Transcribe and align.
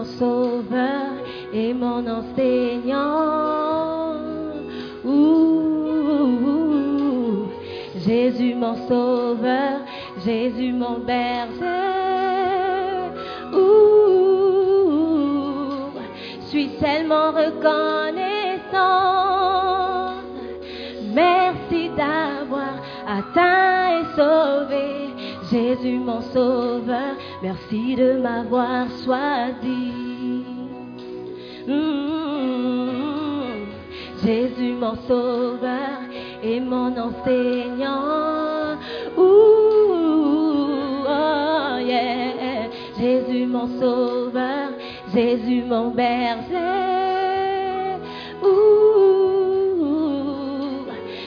Mon 0.00 0.06
sauveur 0.18 1.12
et 1.52 1.74
mon 1.74 2.06
enseignant. 2.06 3.20
Jésus 8.06 8.54
mon 8.54 8.76
sauveur, 8.88 9.80
Jésus 10.24 10.72
mon 10.72 11.00
berger. 11.00 11.66
Ouh, 13.52 13.80
suis 16.48 16.70
tellement 16.80 17.32
reconnaissant. 17.32 17.74
Merci 21.12 21.90
d'avoir 21.90 22.74
atteint 23.06 24.00
et 24.00 24.04
sauvé. 24.16 25.10
Jésus 25.50 25.98
mon 25.98 26.22
sauveur, 26.22 27.16
merci 27.42 27.94
de 27.94 28.20
m'avoir 28.20 28.86
choisi. 29.04 30.44
Mm. 31.66 32.40
Jésus 34.24 34.74
mon 34.74 34.96
sauveur 35.08 36.00
et 36.42 36.60
mon 36.60 36.96
enseignant. 36.96 38.76
Ouh, 39.16 41.04
oh, 41.06 41.78
yeah. 41.78 42.68
Jésus 42.98 43.46
mon 43.46 43.66
sauveur, 43.80 44.70
Jésus 45.14 45.62
mon 45.66 45.90
berger. 45.90 46.90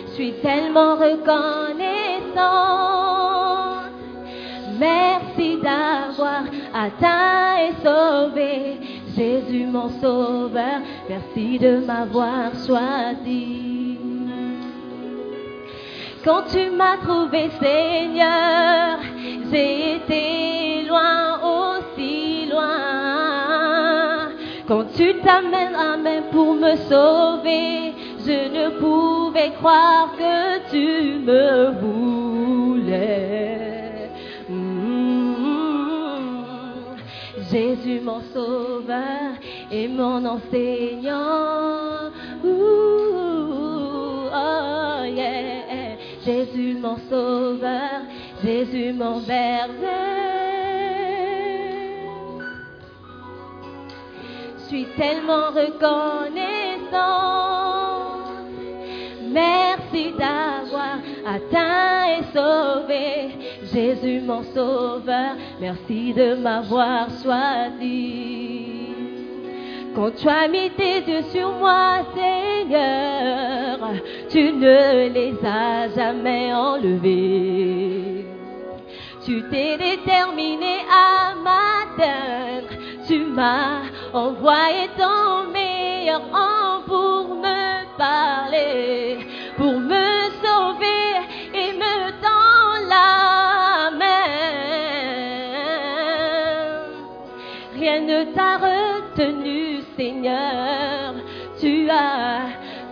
Je 0.08 0.14
suis 0.14 0.34
tellement 0.44 0.96
reconnaissant. 0.96 1.74
D'avoir 5.44 6.44
atteint 6.74 7.58
et 7.68 7.74
sauvé 7.84 8.80
Jésus 9.16 9.66
mon 9.66 9.90
sauveur. 10.02 10.80
Merci 11.10 11.60
de 11.60 11.86
m'avoir 11.86 12.52
choisi. 12.66 13.98
Quand 16.24 16.44
tu 16.50 16.70
m'as 16.72 16.98
trouvé 16.98 17.50
Seigneur, 17.62 19.00
j'ai 19.52 19.96
été 19.96 20.86
loin, 20.88 21.40
aussi 21.44 22.46
loin. 22.50 24.30
Quand 24.66 24.86
tu 24.96 25.16
t'amènes 25.16 25.76
à 25.76 25.98
main 25.98 26.22
pour 26.32 26.54
me 26.54 26.76
sauver, 26.90 27.94
je 28.26 28.48
ne 28.58 28.70
pouvais 28.80 29.52
croire 29.60 30.14
que 30.18 30.72
tu 30.72 31.20
me 31.20 31.72
voulais. 31.82 33.53
Jésus 37.54 38.02
mon 38.02 38.20
sauveur 38.34 39.38
et 39.72 39.88
mon 39.88 40.26
enseignant. 40.26 42.10
Oh 44.34 45.04
yeah. 45.06 45.96
Jésus 46.26 46.76
mon 46.82 46.98
sauveur, 47.12 48.02
Jésus 48.44 48.92
mon 48.94 49.20
berger. 49.20 49.70
Je 54.58 54.64
suis 54.68 54.86
tellement 54.98 55.52
reconnaissant. 55.52 55.94
Merci 59.32 60.12
d'avoir 60.18 60.98
atteint 61.24 62.18
et 62.18 62.24
sauvé 62.34 63.33
Jésus 63.74 64.22
mon 64.22 64.44
sauveur. 64.44 65.36
Merci 65.60 66.14
de 66.14 66.36
m'avoir 66.36 67.08
choisi. 67.24 68.94
Quand 69.96 70.12
tu 70.16 70.28
as 70.28 70.48
mis 70.48 70.70
tes 70.72 71.00
yeux 71.02 71.24
sur 71.32 71.52
moi, 71.54 72.00
Seigneur, 72.16 73.80
tu 74.30 74.52
ne 74.54 75.10
les 75.10 75.36
as 75.46 75.90
jamais 75.96 76.54
enlevés. 76.54 78.26
Tu 79.26 79.42
t'es 79.50 79.78
déterminé 79.78 80.80
à 80.92 81.34
m'atteindre. 81.36 82.74
Tu 83.08 83.20
m'as 83.20 83.84
envoyé 84.14 84.90
ton 84.98 85.52
meilleur 85.52 86.22
en 86.34 86.82
pour 86.86 87.36
me 87.36 87.98
parler, 87.98 89.20
Seigneur. 99.98 101.16
Tu 101.60 101.90
as 101.90 102.48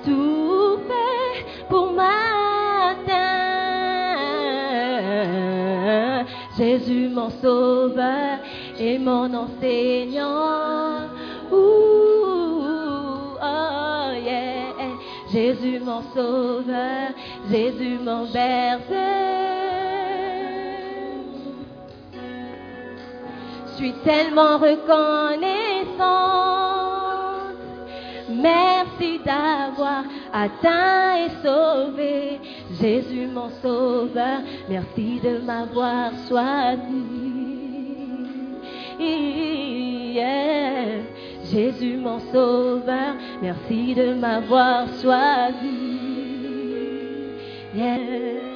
tout 0.06 0.80
fait 0.88 1.46
pour 1.70 1.92
m'atteindre. 1.94 3.22
Jésus 6.58 7.10
mon 7.10 7.30
sauveur 7.30 8.40
et 8.80 8.98
mon 9.00 9.34
enseignant. 9.34 11.08
Ouh, 11.52 12.64
oh 13.42 14.12
yeah. 14.24 14.72
Jésus 15.32 15.80
mon 15.80 16.02
sauveur, 16.14 17.12
Jésus 17.50 17.98
mon 18.04 18.26
berger. 18.32 19.42
Je 23.68 23.72
suis 23.78 23.94
tellement 24.04 24.58
reconnaissante. 24.58 26.51
Merci 28.42 29.20
d'avoir 29.20 30.04
atteint 30.34 31.26
et 31.26 31.30
sauvé 31.44 32.40
Jésus 32.80 33.28
mon 33.28 33.50
sauveur. 33.62 34.40
Merci 34.70 35.20
de 35.24 35.40
m'avoir 35.46 36.12
choisi. 36.28 37.22
Yeah. 39.00 41.02
Jésus 41.52 41.98
mon 41.98 42.20
sauveur, 42.32 43.16
merci 43.42 43.94
de 43.94 44.14
m'avoir 44.14 44.88
choisi. 45.02 46.00
Yeah. 47.74 48.51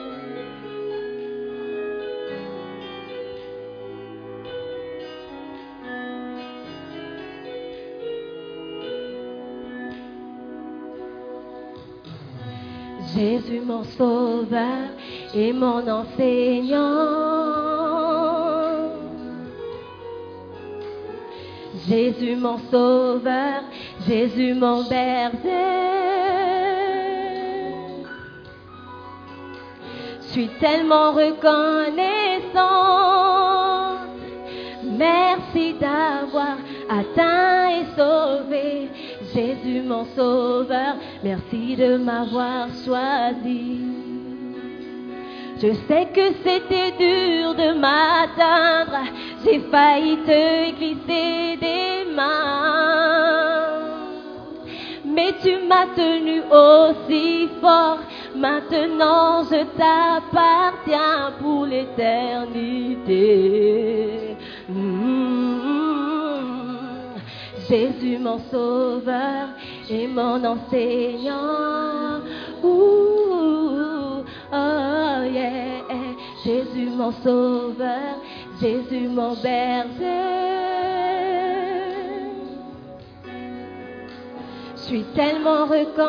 Jésus 13.15 13.61
mon 13.65 13.83
sauveur 13.97 14.89
et 15.33 15.53
mon 15.53 15.87
enseignant. 15.87 17.45
Jésus 21.87 22.35
mon 22.35 22.57
sauveur, 22.71 23.63
Jésus 24.07 24.53
mon 24.53 24.83
berger. 24.83 25.85
Je 30.21 30.27
suis 30.41 30.49
tellement 30.59 31.11
reconnaissante. 31.13 32.35
Merci 34.83 35.75
d'avoir 35.75 36.57
atteint 36.89 37.69
et 37.69 37.85
sauvé 37.95 38.89
Jésus 39.33 39.81
mon 39.81 40.05
sauveur. 40.15 40.95
Merci 41.25 41.75
de 41.75 41.97
m'avoir 41.97 42.67
choisi. 42.85 43.81
Je 45.59 45.73
sais 45.87 46.05
que 46.13 46.25
c'était 46.43 46.91
dur 46.99 47.55
de 47.55 47.69
m'atteindre. 47.79 48.99
J'ai 49.43 49.59
failli 49.71 50.17
te 50.17 50.71
glisser 50.77 51.57
des 51.59 52.05
mains. 52.15 53.73
Mais 55.03 55.33
tu 55.41 55.57
m'as 55.67 55.87
tenu 55.95 56.43
aussi 56.63 57.49
fort. 57.59 58.01
Maintenant 58.35 59.45
je 59.49 59.63
t'appartiens 59.79 61.33
pour 61.41 61.65
l'éternité. 61.65 63.17
Mm. 64.69 65.55
Jésus 67.67 68.19
mon 68.19 68.39
sauveur 68.51 69.47
et 69.89 70.07
mon 70.07 70.43
enseignant. 70.43 72.21
Ouh, 72.63 74.23
oh 74.51 75.23
yeah. 75.31 75.75
Jésus 76.45 76.89
mon 76.95 77.11
sauveur, 77.11 78.19
Jésus 78.61 79.07
mon 79.07 79.33
berger. 79.33 79.85
Je 84.75 84.81
suis 84.81 85.03
tellement 85.15 85.65
reconnaissant. 85.65 86.05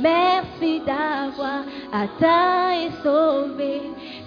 Merci 0.00 0.80
d'avoir 0.86 1.64
atteint 1.92 2.70
et 2.72 2.90
sauvé 3.02 3.82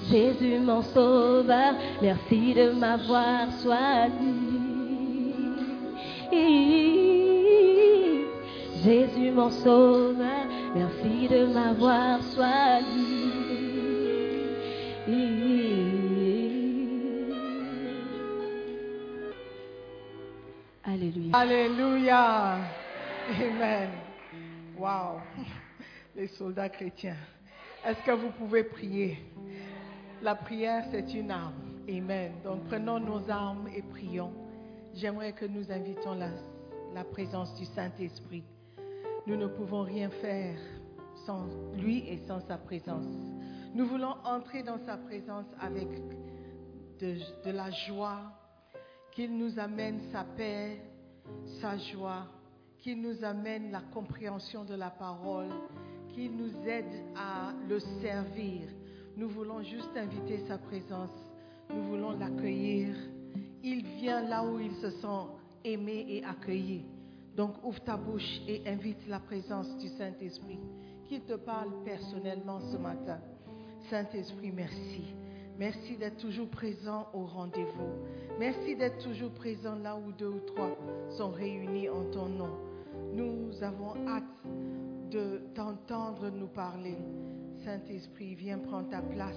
Jésus 0.10 0.60
mon 0.60 0.82
sauveur. 0.82 1.74
Merci 2.02 2.54
de 2.54 2.72
m'avoir 2.72 3.48
choisi. 3.64 4.57
Jésus 8.84 9.32
mon 9.32 9.50
sauveur. 9.50 10.46
Merci 10.76 11.28
de 11.28 11.46
m'avoir 11.54 12.20
choisi. 12.34 13.18
Alléluia. 20.84 21.32
Alléluia. 21.34 22.58
Amen. 23.30 23.90
Wow. 24.78 25.20
Les 26.16 26.28
soldats 26.28 26.70
chrétiens. 26.70 27.18
Est-ce 27.86 28.02
que 28.04 28.12
vous 28.12 28.32
pouvez 28.32 28.64
prier? 28.64 29.18
La 30.22 30.36
prière, 30.36 30.84
c'est 30.92 31.14
une 31.14 31.32
arme. 31.32 31.54
Amen. 31.90 32.32
Donc 32.44 32.66
prenons 32.66 33.00
nos 33.00 33.30
armes 33.30 33.68
et 33.76 33.82
prions. 33.82 34.34
J'aimerais 34.98 35.34
que 35.34 35.46
nous 35.46 35.72
invitons 35.72 36.16
la, 36.16 37.04
présence 37.04 37.54
du 37.54 37.66
Saint-Esprit. 37.66 38.44
Nous 39.28 39.36
ne 39.36 39.46
pouvons 39.46 39.84
rien 39.84 40.10
faire 40.10 40.58
sans 41.24 41.46
lui 41.76 42.00
et 42.10 42.18
sans 42.28 42.40
sa 42.48 42.58
présence. 42.58 43.06
Nous 43.76 43.86
voulons 43.86 44.16
entrer 44.24 44.64
dans 44.64 44.80
sa 44.88 44.98
présence 44.98 45.46
avec 45.60 45.88
de, 47.00 47.16
de 47.46 47.52
la 47.52 47.70
joie, 47.70 48.24
qu'il 49.12 49.38
nous 49.38 49.60
amène 49.60 50.00
sa 50.12 50.24
paix, 50.24 50.82
sa 51.62 51.78
joie, 51.78 52.26
qu'il 52.80 53.00
nous 53.00 53.24
amène 53.24 53.70
la 53.72 53.82
compréhension 53.94 54.66
de 54.66 54.74
la 54.74 54.90
parole, 54.90 55.52
qu'il 56.16 56.36
nous 56.36 56.68
aide 56.68 57.04
à 57.16 57.54
le 57.70 57.78
servir. 58.02 58.68
Nous 59.16 59.30
voulons 59.30 59.62
juste 59.62 59.96
inviter 59.96 60.40
sa 60.48 60.58
présence, 60.58 61.14
nous 61.70 61.84
voulons 61.84 62.18
l'accueillir. 62.18 62.96
Il 63.64 63.84
vient 64.00 64.22
là 64.22 64.44
où 64.44 64.60
il 64.60 64.74
se 64.76 64.90
sent 64.90 65.28
aimé 65.64 66.06
et 66.10 66.24
accueilli. 66.24 66.86
Donc 67.36 67.64
ouvre 67.64 67.80
ta 67.84 67.98
bouche 67.98 68.42
et 68.48 68.68
invite 68.68 69.08
la 69.08 69.20
présence 69.20 69.78
du 69.78 69.90
Saint-Esprit, 69.90 70.60
qu'il 71.08 71.22
te 71.22 71.34
parle 71.34 71.72
personnellement 71.84 72.60
ce 72.72 72.78
matin. 72.78 73.20
Saint-Esprit, 73.90 74.52
merci. 74.52 75.14
Merci 75.58 75.98
d'être 75.98 76.18
toujours 76.18 76.50
présent 76.50 77.08
au 77.14 77.26
rendez-vous. 77.26 78.06
Merci 78.40 78.76
d'être 78.76 79.04
toujours 79.04 79.32
présent 79.32 79.76
là 79.76 79.96
où 79.96 80.12
deux 80.12 80.28
ou 80.28 80.40
trois 80.40 80.78
sont 81.10 81.32
réunis 81.32 81.90
en 81.90 82.04
ton 82.12 82.28
nom. 82.28 82.52
Nous 83.14 83.64
avons 83.64 83.96
hâte 84.08 84.24
de 85.10 85.42
t'entendre 85.56 86.30
nous 86.30 86.48
parler. 86.48 86.98
Saint-Esprit, 87.64 88.36
viens 88.36 88.60
prendre 88.60 88.90
ta 88.90 89.02
place. 89.02 89.36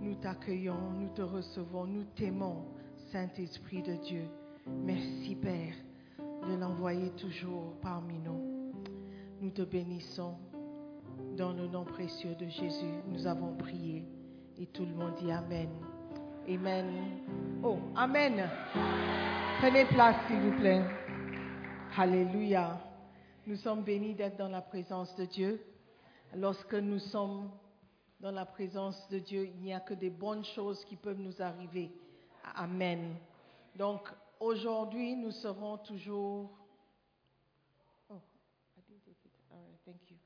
Nous 0.00 0.14
t'accueillons, 0.16 0.90
nous 0.98 1.08
te 1.08 1.22
recevons, 1.22 1.86
nous 1.86 2.04
t'aimons, 2.14 2.64
Saint-Esprit 3.12 3.82
de 3.82 3.94
Dieu. 3.94 4.24
Merci, 4.66 5.36
Père, 5.36 5.74
de 6.48 6.56
l'envoyer 6.56 7.10
toujours 7.10 7.74
parmi 7.80 8.18
nous. 8.18 8.72
Nous 9.40 9.50
te 9.50 9.62
bénissons. 9.62 10.34
Dans 11.36 11.52
le 11.52 11.68
nom 11.68 11.84
précieux 11.84 12.34
de 12.34 12.48
Jésus, 12.48 12.94
nous 13.06 13.26
avons 13.26 13.56
prié. 13.56 14.04
Et 14.58 14.66
tout 14.66 14.84
le 14.84 14.94
monde 14.94 15.14
dit 15.20 15.30
Amen. 15.30 15.68
Amen. 16.48 16.86
Oh, 17.62 17.78
Amen. 17.94 18.50
Prenez 19.60 19.84
place, 19.84 20.16
s'il 20.26 20.40
vous 20.40 20.58
plaît. 20.58 20.82
Alléluia. 21.96 22.80
Nous 23.46 23.56
sommes 23.56 23.82
bénis 23.82 24.14
d'être 24.14 24.36
dans 24.36 24.48
la 24.48 24.62
présence 24.62 25.14
de 25.14 25.26
Dieu. 25.26 25.60
Lorsque 26.34 26.74
nous 26.74 26.98
sommes 26.98 27.50
dans 28.18 28.32
la 28.32 28.46
présence 28.46 29.08
de 29.10 29.20
Dieu, 29.20 29.46
il 29.46 29.60
n'y 29.62 29.72
a 29.72 29.80
que 29.80 29.94
des 29.94 30.10
bonnes 30.10 30.44
choses 30.44 30.84
qui 30.86 30.96
peuvent 30.96 31.20
nous 31.20 31.40
arriver. 31.40 31.92
Amen. 32.54 33.16
Donc, 33.74 34.08
aujourd'hui, 34.40 35.16
nous 35.16 35.32
serons 35.32 35.78
toujours 35.78 36.50
oh, 38.10 38.20
I 38.76 38.80
didn't 38.88 39.04
take 39.04 39.16
it. 39.24 39.32
All 39.50 39.58
right, 39.58 40.18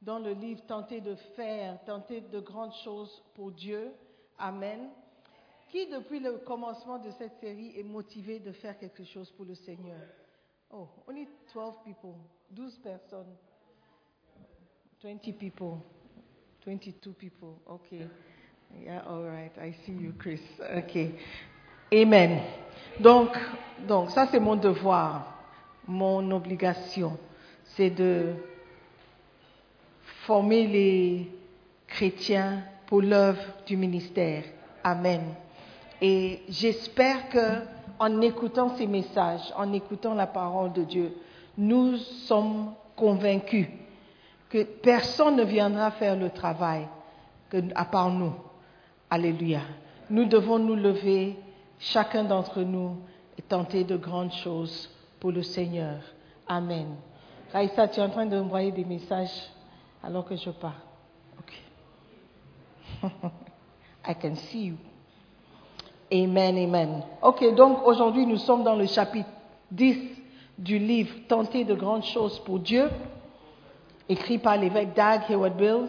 dans 0.00 0.18
le 0.18 0.32
livre 0.32 0.64
Tenter 0.66 1.00
de 1.00 1.14
faire, 1.36 1.82
tenter 1.84 2.20
de 2.20 2.40
grandes 2.40 2.74
choses 2.84 3.22
pour 3.34 3.52
Dieu. 3.52 3.92
Amen. 4.38 4.90
Qui, 5.70 5.86
depuis 5.86 6.20
le 6.20 6.38
commencement 6.38 6.98
de 6.98 7.10
cette 7.12 7.38
série, 7.40 7.78
est 7.78 7.82
motivé 7.82 8.38
de 8.40 8.52
faire 8.52 8.78
quelque 8.78 9.04
chose 9.04 9.30
pour 9.30 9.46
le 9.46 9.54
Seigneur? 9.54 10.00
Oh, 10.70 10.88
only 11.06 11.26
12 11.54 11.74
people, 11.84 12.14
12 12.50 12.78
personnes. 12.78 13.34
20 15.02 15.18
people, 15.38 15.78
22 16.66 17.12
people. 17.12 17.58
Okay. 17.66 18.06
Yeah, 18.80 19.02
all 19.06 19.24
right. 19.24 19.52
I 19.58 19.74
see 19.84 19.92
you, 19.92 20.12
Chris. 20.18 20.40
Okay. 20.60 21.14
Amen. 21.92 22.40
Donc, 22.98 23.36
donc 23.86 24.10
ça 24.10 24.26
c'est 24.30 24.40
mon 24.40 24.56
devoir, 24.56 25.26
mon 25.86 26.30
obligation, 26.30 27.18
c'est 27.64 27.90
de 27.90 28.34
former 30.24 30.66
les 30.66 31.30
chrétiens 31.86 32.62
pour 32.86 33.02
l'œuvre 33.02 33.42
du 33.66 33.76
ministère. 33.76 34.44
Amen. 34.82 35.34
Et 36.00 36.42
j'espère 36.48 37.28
que 37.28 37.62
en 37.98 38.20
écoutant 38.20 38.74
ces 38.76 38.86
messages, 38.86 39.52
en 39.56 39.72
écoutant 39.72 40.14
la 40.14 40.26
parole 40.26 40.72
de 40.72 40.84
Dieu, 40.84 41.14
nous 41.56 41.96
sommes 41.96 42.72
convaincus 42.96 43.68
que 44.48 44.64
personne 44.64 45.36
ne 45.36 45.44
viendra 45.44 45.90
faire 45.92 46.16
le 46.16 46.30
travail 46.30 46.86
que, 47.48 47.58
à 47.74 47.84
part 47.84 48.10
nous. 48.10 48.34
Alléluia. 49.08 49.60
Nous 50.10 50.24
devons 50.24 50.58
nous 50.58 50.74
lever, 50.74 51.36
chacun 51.82 52.24
d'entre 52.24 52.62
nous, 52.62 52.96
et 53.36 53.42
tenter 53.42 53.84
de 53.84 53.96
grandes 53.96 54.32
choses 54.32 54.90
pour 55.18 55.32
le 55.32 55.42
Seigneur. 55.42 55.98
Amen. 56.46 56.96
Raïssa, 57.52 57.88
tu 57.88 58.00
es 58.00 58.02
en 58.02 58.10
train 58.10 58.26
de 58.26 58.38
m'envoyer 58.38 58.72
des 58.72 58.84
messages 58.84 59.50
alors 60.02 60.24
que 60.24 60.36
je 60.36 60.50
pars. 60.50 60.80
Ok. 61.38 61.52
I 64.06 64.14
can 64.14 64.34
see 64.36 64.66
you. 64.66 64.76
Amen, 66.12 66.58
amen. 66.58 67.02
Ok, 67.22 67.54
donc 67.54 67.86
aujourd'hui 67.86 68.26
nous 68.26 68.36
sommes 68.36 68.64
dans 68.64 68.76
le 68.76 68.86
chapitre 68.86 69.30
10 69.70 69.98
du 70.58 70.78
livre 70.78 71.14
Tenter 71.26 71.64
de 71.64 71.74
grandes 71.74 72.04
choses 72.04 72.38
pour 72.40 72.58
Dieu, 72.58 72.90
écrit 74.08 74.38
par 74.38 74.58
l'évêque 74.58 74.94
Dag 74.94 75.22
Heward 75.30 75.56
Bills. 75.56 75.88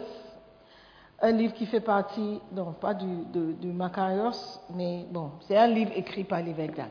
Un 1.24 1.32
livre 1.32 1.54
qui 1.54 1.64
fait 1.64 1.80
partie, 1.80 2.38
non 2.52 2.74
pas 2.78 2.92
du, 2.92 3.06
de- 3.32 3.72
Macarios, 3.72 4.60
mais 4.76 5.06
bon, 5.10 5.30
c'est 5.48 5.56
un 5.56 5.66
livre 5.68 5.90
écrit 5.96 6.22
par 6.22 6.42
l'évêque 6.42 6.76
Dag. 6.76 6.90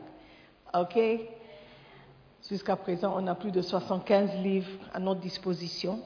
Ok? 0.76 0.98
Jusqu'à 2.50 2.74
présent, 2.74 3.14
on 3.16 3.24
a 3.28 3.36
plus 3.36 3.52
de 3.52 3.62
75 3.62 4.34
livres 4.42 4.72
à 4.92 4.98
notre 4.98 5.20
disposition 5.20 6.00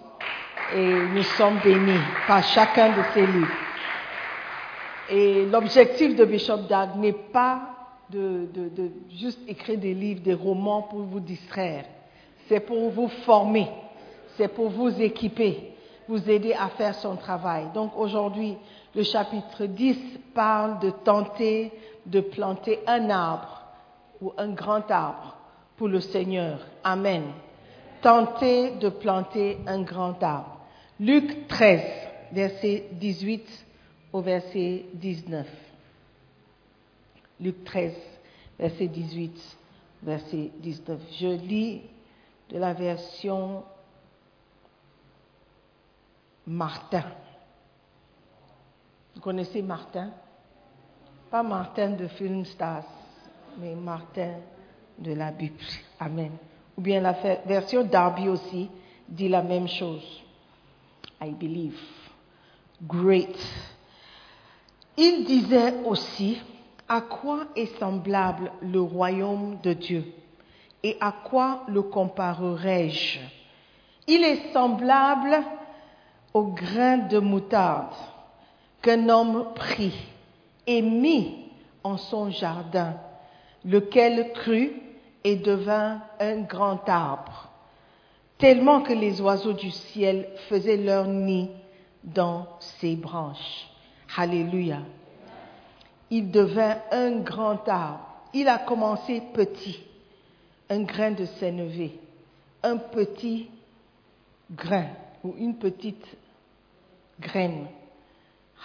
et 0.76 0.92
nous 1.14 1.23
sommes 1.23 1.58
bénis 1.64 2.02
par 2.26 2.44
chacun 2.44 2.90
de 2.90 3.02
ces 3.14 3.26
livres. 3.26 3.56
Et 5.08 5.47
l'objectif 5.47 6.14
de 6.14 6.26
Bishop 6.26 6.66
Dag 6.68 6.97
n'est 6.97 7.14
pas 7.32 7.62
de 8.11 8.47
juste 9.16 9.40
écrire 9.49 9.78
des 9.78 9.94
livres, 9.94 10.20
des 10.20 10.35
romans 10.35 10.82
pour 10.82 11.00
vous 11.00 11.20
distraire. 11.20 11.87
C'est 12.47 12.61
pour 12.61 12.90
vous 12.90 13.08
former, 13.08 13.70
c'est 14.37 14.49
pour 14.49 14.68
vous 14.68 15.00
équiper, 15.00 15.73
vous 16.09 16.29
aider 16.31 16.55
à 16.55 16.69
faire 16.71 16.95
son 16.95 17.17
travail. 17.17 17.67
Donc 17.75 17.93
aujourd'hui, 17.97 18.57
le 18.95 19.03
chapitre 19.03 19.67
10 19.67 19.97
parle 20.35 20.81
de 20.81 20.91
tenter 20.91 21.71
de 22.07 22.21
planter 22.21 22.81
un 22.87 23.11
arbre 23.11 23.62
ou 24.21 24.33
un 24.38 24.49
grand 24.49 24.91
arbre 24.91 25.37
pour 25.77 25.88
le 25.88 26.00
Seigneur. 26.00 26.67
Amen. 26.83 27.25
Tenter 28.00 28.73
de 28.77 28.88
planter 28.88 29.59
un 29.67 29.83
grand 29.83 30.21
arbre. 30.23 30.59
Luc 30.99 31.47
13, 31.49 31.83
verset 32.33 32.88
18 32.93 33.67
au 34.12 34.21
verset 34.21 34.87
19. 34.95 35.47
Luc 37.41 37.65
13, 37.65 37.93
verset 38.59 38.87
18, 38.88 39.59
verset 40.03 40.50
19. 40.59 41.00
Je 41.21 41.29
lis 41.29 41.83
de 42.50 42.59
la 42.59 42.73
version 42.73 43.62
Martin. 46.49 47.05
Vous 49.14 49.21
connaissez 49.21 49.61
Martin? 49.61 50.11
Pas 51.31 51.43
Martin 51.43 51.90
de 51.90 52.09
Film 52.09 52.47
Stars, 52.47 52.87
mais 53.59 53.75
Martin 53.75 54.37
de 54.99 55.12
la 55.12 55.31
Bible. 55.31 55.62
Amen. 56.00 56.33
Ou 56.75 56.81
bien 56.81 57.02
la 57.02 57.12
version 57.45 57.85
Darby 57.85 58.28
aussi 58.28 58.71
dit 59.07 59.28
la 59.28 59.43
même 59.43 59.69
chose. 59.69 60.23
I 61.21 61.33
believe. 61.33 61.78
Great. 62.83 63.37
Il 64.97 65.26
disait 65.26 65.75
aussi, 65.85 66.40
à 66.88 67.02
quoi 67.02 67.49
est 67.55 67.78
semblable 67.78 68.52
le 68.62 68.81
royaume 68.81 69.59
de 69.62 69.75
Dieu? 69.75 70.05
Et 70.83 70.97
à 70.99 71.12
quoi 71.12 71.64
le 71.69 71.83
comparerai-je 71.83 73.19
Il 74.07 74.25
est 74.25 74.50
semblable 74.55 75.45
au 76.38 76.45
grain 76.45 76.99
de 76.99 77.18
moutarde 77.18 77.97
qu'un 78.80 79.09
homme 79.09 79.49
prit 79.57 79.99
et 80.68 80.83
mit 80.83 81.50
en 81.83 81.97
son 81.97 82.30
jardin, 82.30 82.95
lequel 83.64 84.33
crut 84.35 84.73
et 85.25 85.35
devint 85.35 86.00
un 86.21 86.42
grand 86.42 86.88
arbre, 86.88 87.49
tellement 88.38 88.83
que 88.83 88.92
les 88.92 89.21
oiseaux 89.21 89.52
du 89.52 89.73
ciel 89.73 90.28
faisaient 90.49 90.76
leur 90.76 91.09
nid 91.09 91.50
dans 92.04 92.47
ses 92.61 92.95
branches. 92.95 93.66
Alléluia. 94.16 94.78
Il 96.09 96.30
devint 96.30 96.76
un 96.92 97.18
grand 97.18 97.68
arbre. 97.68 98.07
Il 98.33 98.47
a 98.47 98.59
commencé 98.59 99.23
petit, 99.35 99.80
un 100.71 100.83
grain 100.83 101.11
de 101.11 101.25
sénévé, 101.25 101.99
un 102.62 102.76
petit 102.76 103.50
grain 104.52 104.87
ou 105.25 105.35
une 105.37 105.57
petite 105.57 106.07
graine. 107.20 107.66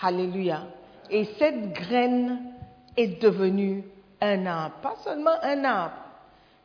Alléluia. 0.01 0.67
Et 1.09 1.25
cette 1.37 1.73
graine 1.73 2.53
est 2.95 3.21
devenue 3.21 3.83
un 4.21 4.45
arbre. 4.45 4.75
Pas 4.81 4.95
seulement 5.03 5.35
un 5.41 5.63
arbre, 5.63 5.95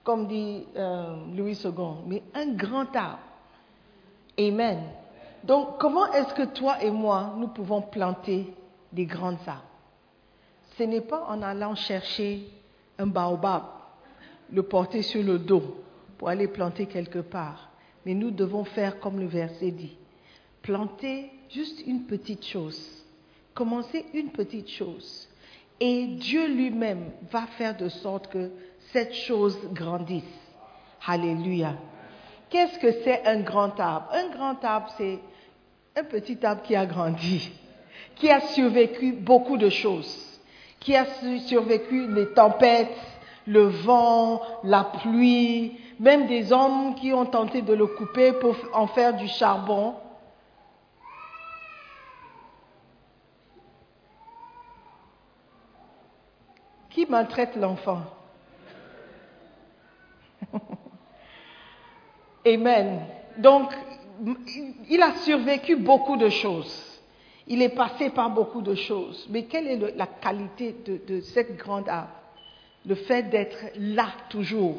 comme 0.05 0.27
dit 0.27 0.67
euh, 0.77 1.17
Louis 1.35 1.59
II, 1.65 1.73
mais 2.07 2.23
un 2.35 2.53
grand 2.55 2.95
arbre. 2.95 3.19
Amen. 4.39 4.81
Donc, 5.45 5.79
comment 5.79 6.13
est-ce 6.13 6.35
que 6.35 6.45
toi 6.45 6.83
et 6.83 6.91
moi, 6.91 7.35
nous 7.37 7.49
pouvons 7.49 7.83
planter 7.83 8.53
des 8.93 9.07
grands 9.07 9.39
arbres? 9.47 9.63
Ce 10.77 10.83
n'est 10.85 11.01
pas 11.01 11.25
en 11.29 11.43
allant 11.43 11.75
chercher 11.75 12.49
un 12.99 13.07
baobab, 13.07 13.65
le 14.53 14.63
porter 14.63 15.03
sur 15.03 15.23
le 15.23 15.39
dos 15.39 15.83
pour 16.17 16.29
aller 16.29 16.49
planter 16.49 16.87
quelque 16.87 17.19
part. 17.19 17.71
Mais 18.07 18.15
nous 18.15 18.31
devons 18.31 18.65
faire 18.65 19.01
comme 19.01 19.19
le 19.19 19.27
verset 19.27 19.71
dit. 19.71 19.97
Planter 20.63 21.31
juste 21.51 21.83
une 21.87 22.05
petite 22.05 22.45
chose. 22.45 22.81
Commencer 23.55 24.05
une 24.15 24.31
petite 24.31 24.69
chose. 24.69 25.29
Et 25.81 26.07
Dieu 26.07 26.47
lui-même 26.49 27.11
va 27.31 27.47
faire 27.47 27.77
de 27.77 27.89
sorte 27.89 28.29
que 28.29 28.51
cette 28.93 29.15
chose 29.15 29.59
grandisse. 29.73 30.25
Alléluia. 31.07 31.75
Qu'est-ce 32.51 32.79
que 32.79 32.93
c'est 33.05 33.27
un 33.27 33.41
grand 33.41 33.79
arbre? 33.79 34.09
Un 34.13 34.29
grand 34.31 34.63
arbre, 34.65 34.89
c'est 34.97 35.19
un 35.97 36.05
petit 36.05 36.45
arbre 36.45 36.63
qui 36.63 36.75
a 36.75 36.87
grandi, 36.87 37.51
qui 38.17 38.31
a 38.31 38.41
survécu 38.41 39.13
beaucoup 39.13 39.57
de 39.57 39.69
choses, 39.69 40.41
qui 40.81 40.97
a 40.97 41.05
su- 41.07 41.41
survécu 41.41 42.07
les 42.09 42.29
tempêtes, 42.33 42.97
le 43.47 43.65
vent, 43.65 44.41
la 44.65 44.85
pluie, 44.85 45.79
même 46.01 46.27
des 46.27 46.53
hommes 46.53 46.95
qui 46.95 47.13
ont 47.13 47.27
tenté 47.27 47.63
de 47.63 47.73
le 47.75 47.87
couper 47.87 48.33
pour 48.33 48.57
en 48.73 48.87
faire 48.87 49.17
du 49.17 49.29
charbon. 49.29 49.95
Qui 56.91 56.98
maltraite 57.09 57.57
l'enfant 57.57 58.03
Amen. 62.47 63.01
Donc, 63.37 63.73
il 64.89 65.03
a 65.03 65.15
survécu 65.17 65.77
beaucoup 65.77 66.17
de 66.17 66.29
choses. 66.29 67.01
Il 67.47 67.63
est 67.63 67.71
passé 67.71 68.11
par 68.11 68.31
beaucoup 68.31 68.63
de 68.63 68.75
choses. 68.75 69.27
Mais 69.31 69.45
quelle 69.45 69.67
est 69.67 69.97
la 69.97 70.07
qualité 70.07 70.75
de, 70.85 71.21
cette 71.21 71.57
grande 71.57 71.89
arbre 71.89 72.11
Le 72.87 72.95
fait 72.95 73.25
d'être 73.25 73.59
là 73.77 74.09
toujours, 74.29 74.79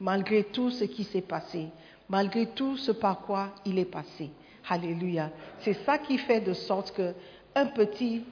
malgré 0.00 0.44
tout 0.44 0.70
ce 0.70 0.84
qui 0.84 1.04
s'est 1.04 1.20
passé, 1.20 1.68
malgré 2.08 2.46
tout 2.46 2.76
ce 2.76 2.92
par 2.92 3.20
quoi 3.20 3.50
il 3.64 3.78
est 3.78 3.84
passé. 3.84 4.30
Alléluia. 4.68 5.30
C'est 5.60 5.84
ça 5.84 5.98
qui 5.98 6.18
fait 6.18 6.40
de 6.40 6.52
sorte 6.52 6.94
que 6.94 7.14
un 7.54 7.66
petit, 7.66 8.22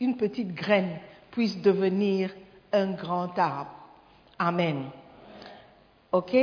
une 0.00 0.16
petite 0.16 0.54
graine 0.54 0.98
puisse 1.30 1.60
devenir 1.60 2.30
un 2.72 2.92
grand 2.92 3.36
arbre. 3.38 3.70
Amen. 4.38 4.90
OK? 6.12 6.34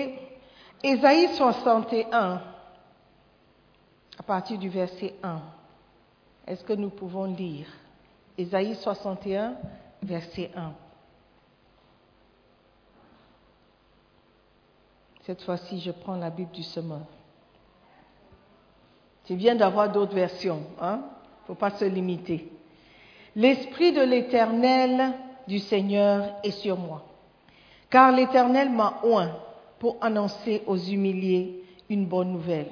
Ésaïe 0.84 1.30
61, 1.36 2.42
à 4.18 4.24
partir 4.24 4.58
du 4.58 4.70
verset 4.70 5.16
1. 5.24 5.42
Est-ce 6.48 6.64
que 6.64 6.74
nous 6.74 6.90
pouvons 6.90 7.26
lire? 7.26 7.68
Ésaïe 8.38 8.76
61, 8.76 9.56
verset 10.02 10.52
1. 10.56 10.74
Cette 15.22 15.42
fois-ci, 15.42 15.80
je 15.80 15.92
prends 15.92 16.18
la 16.18 16.30
Bible 16.30 16.52
du 16.52 16.64
semeur. 16.64 17.06
C'est 19.24 19.36
bien 19.36 19.56
d'avoir 19.56 19.90
d'autres 19.90 20.16
versions, 20.16 20.64
hein? 20.82 21.00
Il 21.02 21.42
ne 21.44 21.48
faut 21.48 21.56
pas 21.56 21.72
se 21.72 21.86
limiter. 21.86 22.52
L'Esprit 23.36 23.94
de 23.94 24.02
l'Éternel 24.02 25.14
du 25.48 25.60
Seigneur 25.60 26.36
est 26.44 26.52
sur 26.52 26.78
moi, 26.78 27.04
car 27.90 28.12
l'Éternel 28.12 28.70
m'a 28.70 29.00
oint 29.04 29.32
pour 29.80 29.98
annoncer 30.02 30.64
aux 30.68 30.78
humiliés 30.78 31.64
une 31.90 32.06
bonne 32.06 32.32
nouvelle. 32.32 32.72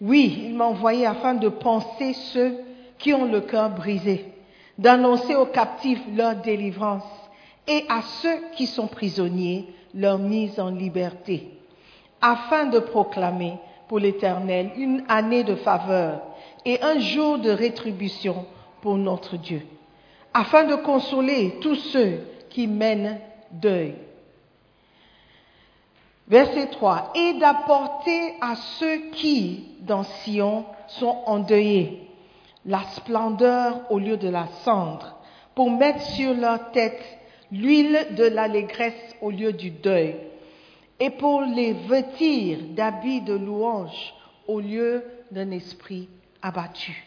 Oui, 0.00 0.42
il 0.44 0.54
m'a 0.54 0.66
envoyé 0.66 1.06
afin 1.06 1.34
de 1.34 1.48
penser 1.48 2.12
ceux 2.12 2.58
qui 2.98 3.14
ont 3.14 3.24
le 3.24 3.40
cœur 3.40 3.70
brisé, 3.70 4.26
d'annoncer 4.76 5.34
aux 5.34 5.46
captifs 5.46 6.02
leur 6.14 6.36
délivrance 6.36 7.04
et 7.66 7.84
à 7.88 8.02
ceux 8.02 8.50
qui 8.54 8.66
sont 8.66 8.86
prisonniers 8.86 9.66
leur 9.94 10.18
mise 10.18 10.60
en 10.60 10.70
liberté, 10.70 11.48
afin 12.20 12.66
de 12.66 12.78
proclamer 12.78 13.54
pour 13.88 13.98
l'Éternel 13.98 14.70
une 14.76 15.04
année 15.08 15.44
de 15.44 15.54
faveur 15.54 16.20
et 16.64 16.82
un 16.82 16.98
jour 16.98 17.38
de 17.38 17.50
rétribution 17.50 18.44
pour 18.82 18.96
notre 18.98 19.36
Dieu, 19.36 19.62
afin 20.36 20.64
de 20.64 20.74
consoler 20.74 21.54
tous 21.62 21.76
ceux 21.76 22.20
qui 22.50 22.66
mènent 22.66 23.18
deuil. 23.52 23.94
Verset 26.28 26.66
3. 26.72 27.12
Et 27.14 27.38
d'apporter 27.38 28.34
à 28.42 28.54
ceux 28.78 29.10
qui, 29.12 29.64
dans 29.80 30.02
Sion, 30.02 30.66
sont 30.88 31.22
endeuillés, 31.24 32.02
la 32.66 32.82
splendeur 32.96 33.80
au 33.88 33.98
lieu 33.98 34.18
de 34.18 34.28
la 34.28 34.46
cendre, 34.62 35.16
pour 35.54 35.70
mettre 35.70 36.02
sur 36.02 36.34
leur 36.34 36.70
tête 36.70 37.00
l'huile 37.50 38.08
de 38.10 38.24
l'allégresse 38.24 39.16
au 39.22 39.30
lieu 39.30 39.54
du 39.54 39.70
deuil, 39.70 40.16
et 41.00 41.10
pour 41.10 41.40
les 41.40 41.72
vêtir 41.72 42.58
d'habits 42.72 43.22
de 43.22 43.34
louange 43.34 44.12
au 44.46 44.60
lieu 44.60 45.02
d'un 45.30 45.50
esprit 45.50 46.10
abattu, 46.42 47.06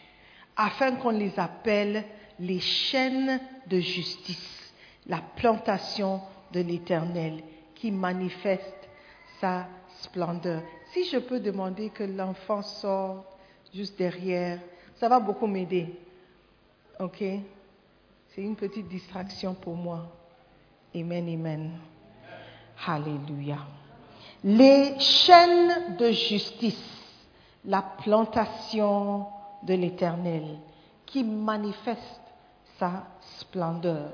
afin 0.56 0.96
qu'on 0.96 1.10
les 1.10 1.38
appelle 1.38 2.04
les 2.40 2.60
chaînes 2.60 3.38
de 3.66 3.78
justice, 3.78 4.72
la 5.06 5.20
plantation 5.36 6.22
de 6.52 6.60
l'Éternel 6.60 7.42
qui 7.74 7.90
manifeste 7.90 8.88
sa 9.40 9.66
splendeur. 10.00 10.62
Si 10.92 11.04
je 11.04 11.18
peux 11.18 11.38
demander 11.38 11.90
que 11.90 12.02
l'enfant 12.02 12.62
sorte 12.62 13.26
juste 13.72 13.96
derrière, 13.98 14.58
ça 14.96 15.08
va 15.08 15.20
beaucoup 15.20 15.46
m'aider. 15.46 15.94
OK? 16.98 17.22
C'est 18.28 18.42
une 18.42 18.56
petite 18.56 18.88
distraction 18.88 19.54
pour 19.54 19.76
moi. 19.76 20.10
Amen, 20.94 21.28
amen. 21.28 21.70
Alléluia. 22.86 23.58
Les 24.42 24.98
chaînes 24.98 25.96
de 25.98 26.10
justice, 26.10 27.02
la 27.64 27.82
plantation 27.82 29.26
de 29.62 29.74
l'Éternel 29.74 30.58
qui 31.04 31.22
manifeste 31.22 32.19
sa 32.80 33.04
splendeur. 33.38 34.10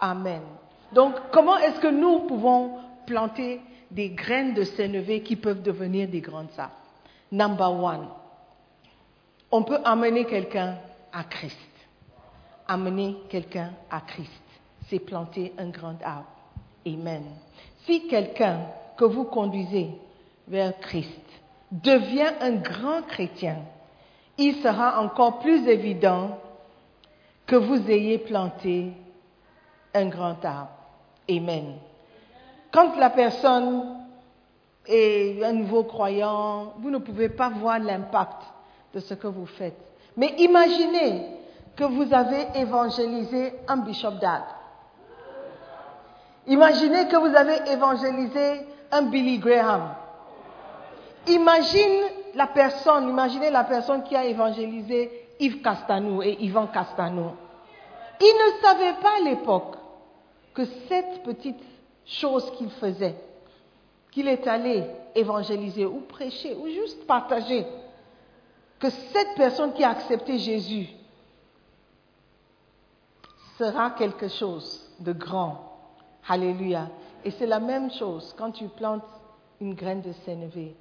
Amen. 0.00 0.42
Donc, 0.92 1.14
comment 1.30 1.58
est-ce 1.58 1.78
que 1.80 1.90
nous 1.90 2.20
pouvons 2.20 2.78
planter 3.06 3.60
des 3.90 4.10
graines 4.10 4.54
de 4.54 4.64
sénévé 4.64 5.22
qui 5.22 5.36
peuvent 5.36 5.62
devenir 5.62 6.08
des 6.08 6.20
grandes 6.20 6.50
arbres 6.58 6.74
Number 7.30 7.72
one, 7.72 8.08
on 9.50 9.62
peut 9.62 9.78
amener 9.84 10.24
quelqu'un 10.24 10.76
à 11.12 11.24
Christ. 11.24 11.56
Amener 12.66 13.16
quelqu'un 13.28 13.70
à 13.90 14.00
Christ, 14.00 14.42
c'est 14.88 14.98
planter 14.98 15.52
un 15.58 15.68
grand 15.68 15.96
arbre. 16.02 16.26
Amen. 16.86 17.24
Si 17.84 18.08
quelqu'un 18.08 18.60
que 18.96 19.04
vous 19.04 19.24
conduisez 19.24 19.90
vers 20.48 20.78
Christ 20.80 21.20
devient 21.70 22.32
un 22.40 22.54
grand 22.54 23.02
chrétien, 23.02 23.58
il 24.38 24.56
sera 24.56 25.00
encore 25.00 25.38
plus 25.40 25.68
évident 25.68 26.38
que 27.46 27.56
vous 27.56 27.90
ayez 27.90 28.18
planté 28.18 28.92
un 29.94 30.06
grand 30.06 30.44
arbre. 30.44 30.70
Amen. 31.30 31.74
Quand 32.72 32.96
la 32.96 33.10
personne 33.10 34.04
est 34.86 35.42
un 35.42 35.52
nouveau 35.52 35.84
croyant, 35.84 36.74
vous 36.78 36.90
ne 36.90 36.98
pouvez 36.98 37.28
pas 37.28 37.48
voir 37.48 37.78
l'impact 37.78 38.42
de 38.94 39.00
ce 39.00 39.14
que 39.14 39.26
vous 39.26 39.46
faites. 39.46 39.78
Mais 40.16 40.34
imaginez 40.38 41.26
que 41.76 41.84
vous 41.84 42.12
avez 42.12 42.46
évangélisé 42.54 43.54
un 43.68 43.78
bishop 43.78 44.12
d'Ad. 44.12 44.42
Imaginez 46.46 47.08
que 47.08 47.16
vous 47.16 47.34
avez 47.34 47.70
évangélisé 47.70 48.66
un 48.92 49.02
Billy 49.02 49.38
Graham. 49.38 49.94
Imagine 51.26 52.02
la 52.34 52.46
personne, 52.46 53.08
imaginez 53.08 53.50
la 53.50 53.64
personne 53.64 54.04
qui 54.04 54.14
a 54.14 54.24
évangélisé 54.24 55.25
Yves 55.38 55.62
Castanou 55.62 56.22
et 56.22 56.36
Yvan 56.40 56.66
Castanou. 56.68 57.32
Il 58.20 58.26
ne 58.26 58.62
savait 58.62 59.00
pas 59.00 59.16
à 59.18 59.24
l'époque 59.24 59.76
que 60.54 60.64
cette 60.88 61.22
petite 61.22 61.62
chose 62.06 62.50
qu'il 62.52 62.70
faisait, 62.70 63.16
qu'il 64.10 64.28
est 64.28 64.46
allé 64.46 64.84
évangéliser 65.14 65.84
ou 65.84 66.00
prêcher 66.00 66.54
ou 66.54 66.68
juste 66.68 67.06
partager, 67.06 67.66
que 68.78 68.88
cette 68.90 69.34
personne 69.36 69.72
qui 69.72 69.84
a 69.84 69.90
accepté 69.90 70.38
Jésus 70.38 70.88
sera 73.58 73.90
quelque 73.90 74.28
chose 74.28 74.90
de 75.00 75.12
grand. 75.12 75.72
Alléluia. 76.28 76.88
Et 77.24 77.30
c'est 77.30 77.46
la 77.46 77.60
même 77.60 77.90
chose 77.90 78.34
quand 78.36 78.50
tu 78.52 78.68
plantes 78.68 79.04
une 79.60 79.74
graine 79.74 80.02
de 80.02 80.12
sénévé, 80.12 80.74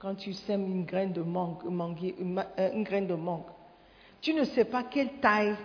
quand 0.00 0.14
tu 0.14 0.32
sèmes 0.32 0.66
une 0.66 0.84
graine 0.84 1.12
de 1.12 1.22
mangue, 1.22 1.58
euh, 1.66 2.70
une 2.72 2.84
graine 2.84 3.06
de 3.06 3.14
mangue. 3.14 3.44
Tu 4.22 4.32
ne 4.34 4.44
sais 4.44 4.64
pas 4.64 4.84
quelle 4.84 5.14
taille 5.20 5.56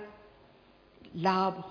l'arbre 1.16 1.70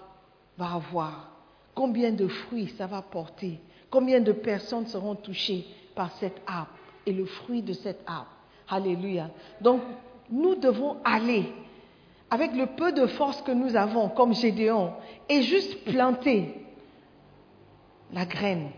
va 0.56 0.74
avoir, 0.74 1.32
combien 1.74 2.12
de 2.12 2.28
fruits 2.28 2.72
ça 2.78 2.86
va 2.86 3.02
porter, 3.02 3.60
combien 3.90 4.20
de 4.20 4.32
personnes 4.32 4.86
seront 4.86 5.16
touchées 5.16 5.66
par 5.96 6.12
cet 6.12 6.40
arbre 6.46 6.70
et 7.04 7.12
le 7.12 7.26
fruit 7.26 7.60
de 7.60 7.72
cet 7.72 7.98
arbre. 8.06 8.30
Alléluia. 8.68 9.30
Donc, 9.60 9.82
nous 10.30 10.54
devons 10.54 10.98
aller 11.04 11.52
avec 12.30 12.54
le 12.54 12.66
peu 12.66 12.92
de 12.92 13.06
force 13.06 13.42
que 13.42 13.52
nous 13.52 13.74
avons, 13.74 14.08
comme 14.08 14.34
Gédéon, 14.34 14.92
et 15.28 15.42
juste 15.42 15.84
planter 15.84 16.54
la 18.12 18.26
graine, 18.26 18.70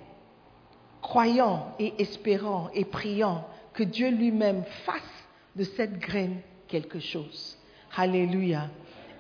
croyant 1.03 1.75
et 1.79 1.95
espérant 2.01 2.71
et 2.73 2.87
priant 2.87 3.47
que 3.75 3.83
Dieu 3.83 4.11
lui-même 4.11 4.65
fasse 4.87 5.29
de 5.57 5.65
cette 5.65 5.99
graine 5.99 6.41
quelque 6.69 7.01
chose. 7.01 7.58
Alléluia. 7.97 8.69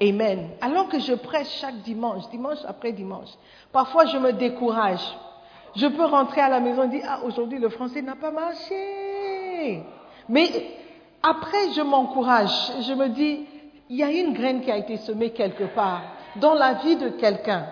Amen. 0.00 0.50
Alors 0.60 0.88
que 0.88 1.00
je 1.00 1.14
prêche 1.14 1.48
chaque 1.60 1.82
dimanche, 1.82 2.28
dimanche 2.30 2.58
après 2.66 2.92
dimanche, 2.92 3.30
parfois 3.72 4.06
je 4.06 4.18
me 4.18 4.32
décourage. 4.32 5.02
Je 5.76 5.86
peux 5.86 6.04
rentrer 6.04 6.40
à 6.40 6.48
la 6.48 6.60
maison 6.60 6.84
et 6.84 6.88
dire, 6.88 7.04
ah, 7.06 7.20
aujourd'hui 7.24 7.58
le 7.58 7.68
français 7.68 8.02
n'a 8.02 8.14
pas 8.14 8.30
marché. 8.30 9.82
Mais 10.28 10.48
après, 11.22 11.72
je 11.74 11.82
m'encourage. 11.82 12.72
Je 12.82 12.92
me 12.94 13.08
dis, 13.08 13.46
il 13.88 13.96
y 13.96 14.02
a 14.02 14.10
une 14.10 14.34
graine 14.34 14.60
qui 14.60 14.70
a 14.70 14.76
été 14.76 14.96
semée 14.98 15.30
quelque 15.30 15.64
part 15.64 16.02
dans 16.36 16.54
la 16.54 16.74
vie 16.74 16.96
de 16.96 17.10
quelqu'un. 17.10 17.66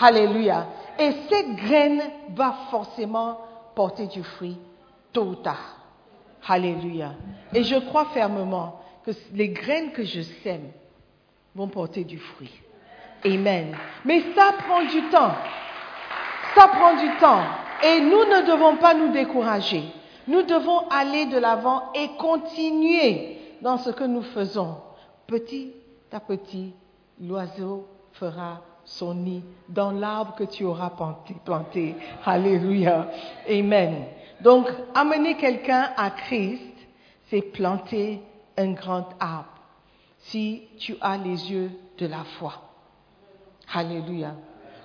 Alléluia. 0.00 0.66
Et 0.98 1.12
cette 1.28 1.56
graine 1.56 2.02
va 2.34 2.54
forcément 2.70 3.38
porter 3.74 4.06
du 4.06 4.22
fruit 4.22 4.58
tôt 5.12 5.22
ou 5.22 5.34
tard. 5.36 5.76
Alléluia. 6.46 7.12
Et 7.54 7.62
je 7.62 7.76
crois 7.76 8.06
fermement 8.06 8.80
que 9.04 9.12
les 9.34 9.48
graines 9.48 9.92
que 9.92 10.04
je 10.04 10.20
sème 10.42 10.70
vont 11.54 11.68
porter 11.68 12.04
du 12.04 12.18
fruit. 12.18 12.52
Amen. 13.24 13.76
Mais 14.04 14.22
ça 14.34 14.54
prend 14.58 14.84
du 14.84 15.02
temps. 15.10 15.32
Ça 16.54 16.68
prend 16.68 16.96
du 16.96 17.08
temps. 17.18 17.42
Et 17.84 18.00
nous 18.00 18.24
ne 18.24 18.46
devons 18.46 18.76
pas 18.76 18.94
nous 18.94 19.12
décourager. 19.12 19.82
Nous 20.26 20.42
devons 20.42 20.88
aller 20.88 21.26
de 21.26 21.38
l'avant 21.38 21.92
et 21.94 22.08
continuer 22.18 23.38
dans 23.62 23.78
ce 23.78 23.90
que 23.90 24.04
nous 24.04 24.22
faisons. 24.22 24.76
Petit 25.26 25.72
à 26.12 26.20
petit, 26.20 26.74
l'oiseau 27.20 27.86
fera 28.12 28.62
son 28.84 29.14
nid 29.14 29.42
dans 29.68 29.90
l'arbre 29.90 30.34
que 30.34 30.44
tu 30.44 30.64
auras 30.64 30.92
planté. 31.44 31.94
Alléluia. 32.24 33.08
Amen. 33.48 34.04
Donc, 34.40 34.68
amener 34.94 35.36
quelqu'un 35.36 35.90
à 35.96 36.10
Christ, 36.10 36.62
c'est 37.28 37.42
planter 37.42 38.22
un 38.58 38.72
grand 38.72 39.08
arbre. 39.18 39.48
Si 40.18 40.64
tu 40.78 40.96
as 41.00 41.16
les 41.16 41.50
yeux 41.50 41.70
de 41.96 42.06
la 42.06 42.24
foi. 42.38 42.52
Alléluia. 43.72 44.34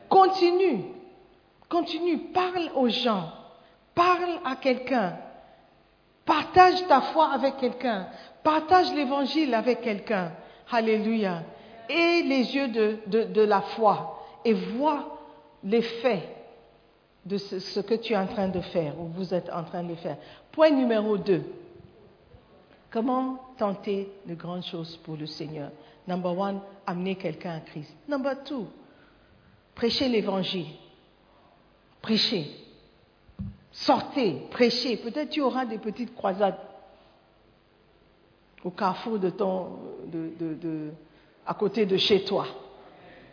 Continue. 0.07 0.85
Continue. 1.67 2.17
Parle 2.31 2.71
aux 2.75 2.89
gens. 2.89 3.29
Parle 3.95 4.39
à 4.45 4.55
quelqu'un. 4.55 5.17
Partage 6.25 6.87
ta 6.87 7.01
foi 7.01 7.31
avec 7.31 7.57
quelqu'un. 7.57 8.07
Partage 8.43 8.93
l'évangile 8.93 9.53
avec 9.53 9.81
quelqu'un. 9.81 10.31
Alléluia 10.71 11.43
et 11.89 12.23
les 12.23 12.55
yeux 12.55 12.67
de, 12.69 13.41
la 13.41 13.61
foi 13.61 14.23
et 14.45 14.53
vois 14.53 15.19
l'effet 15.63 16.23
de 17.25 17.37
ce, 17.37 17.79
que 17.79 17.95
tu 17.95 18.13
es 18.13 18.17
en 18.17 18.27
train 18.27 18.47
de 18.47 18.59
faire 18.59 18.99
ou 18.99 19.05
vous 19.07 19.33
êtes 19.33 19.49
en 19.51 19.63
train 19.63 19.83
de 19.83 19.95
faire. 19.95 20.17
Point 20.51 20.71
numéro 20.71 21.17
deux. 21.17 21.43
Comment 22.93 23.39
tenter 23.57 24.07
de 24.27 24.35
grandes 24.35 24.63
choses 24.63 24.97
pour 24.97 25.17
le 25.17 25.25
Seigneur? 25.25 25.71
Number 26.07 26.37
one, 26.37 26.59
amener 26.85 27.15
quelqu'un 27.15 27.55
à 27.55 27.59
Christ. 27.59 27.91
Number 28.07 28.43
two, 28.43 28.67
prêcher 29.73 30.07
l'évangile. 30.07 30.67
Prêcher. 32.03 32.51
Sortez, 33.71 34.43
prêchez. 34.51 34.97
Peut-être 34.97 35.31
tu 35.31 35.41
auras 35.41 35.65
des 35.65 35.79
petites 35.79 36.13
croisades 36.13 36.59
au 38.63 38.69
carrefour 38.69 39.17
de 39.17 39.31
ton, 39.31 39.69
de, 40.05 40.91
à 41.47 41.55
côté 41.55 41.87
de 41.87 41.97
chez 41.97 42.23
toi. 42.23 42.45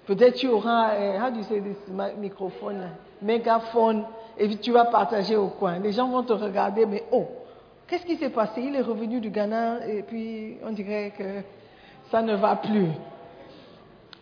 Peut-être 0.06 0.36
tu 0.36 0.48
auras, 0.48 1.18
how 1.18 1.30
do 1.30 1.36
you 1.36 1.44
say 1.44 1.60
this? 1.60 1.76
Microphone, 2.18 2.88
mégaphone, 3.20 4.04
et 4.38 4.56
tu 4.56 4.72
vas 4.72 4.86
partager 4.86 5.36
au 5.36 5.48
coin. 5.48 5.78
Les 5.80 5.92
gens 5.92 6.08
vont 6.08 6.22
te 6.22 6.32
regarder, 6.32 6.86
mais 6.86 7.04
oh, 7.12 7.26
qu'est-ce 7.90 8.06
qui 8.06 8.16
s'est 8.16 8.30
passé? 8.30 8.62
Il 8.62 8.76
est 8.76 8.82
revenu 8.82 9.20
du 9.20 9.30
Ghana 9.30 9.86
et 9.88 10.02
puis 10.02 10.56
on 10.64 10.70
dirait 10.70 11.12
que 11.18 11.42
ça 12.10 12.22
ne 12.22 12.34
va 12.36 12.56
plus. 12.56 12.86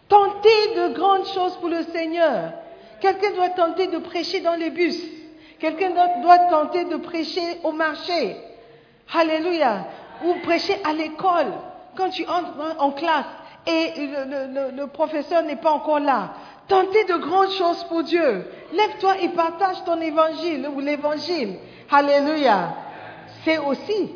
Tenter 0.09 0.75
de 0.75 0.95
grandes 0.95 1.27
choses 1.27 1.55
pour 1.57 1.69
le 1.69 1.83
Seigneur. 1.83 2.53
Quelqu'un 3.01 3.33
doit 3.33 3.51
tenter 3.51 3.89
de 3.89 3.99
prêcher 3.99 4.41
dans 4.41 4.55
les 4.55 4.71
bus. 4.71 4.99
Quelqu'un 5.59 5.91
doit 6.23 6.39
tenter 6.51 6.85
de 6.85 6.97
prêcher 6.97 7.59
au 7.63 7.73
marché. 7.73 8.37
Alléluia. 9.15 9.87
Ou 10.25 10.35
prêcher 10.43 10.77
à 10.85 10.95
l'école. 10.95 11.53
Quand 11.95 12.09
tu 12.09 12.27
entres 12.27 12.55
en 12.79 12.91
classe, 12.93 13.27
et 13.67 13.93
le, 13.99 14.87
professeur 14.87 15.43
n'est 15.43 15.57
pas 15.57 15.73
encore 15.73 16.01
là. 16.01 16.33
Tentez 16.69 17.05
de 17.05 17.17
grandes 17.17 17.51
choses 17.51 17.85
pour 17.85 18.03
Dieu. 18.03 18.47
Lève-toi 18.73 19.19
et 19.21 19.29
partage 19.31 19.85
ton 19.85 20.01
évangile 20.01 20.69
ou 20.75 20.81
l'évangile. 20.81 21.57
Alléluia. 21.91 22.88
C'est 23.49 23.57
aussi 23.57 24.11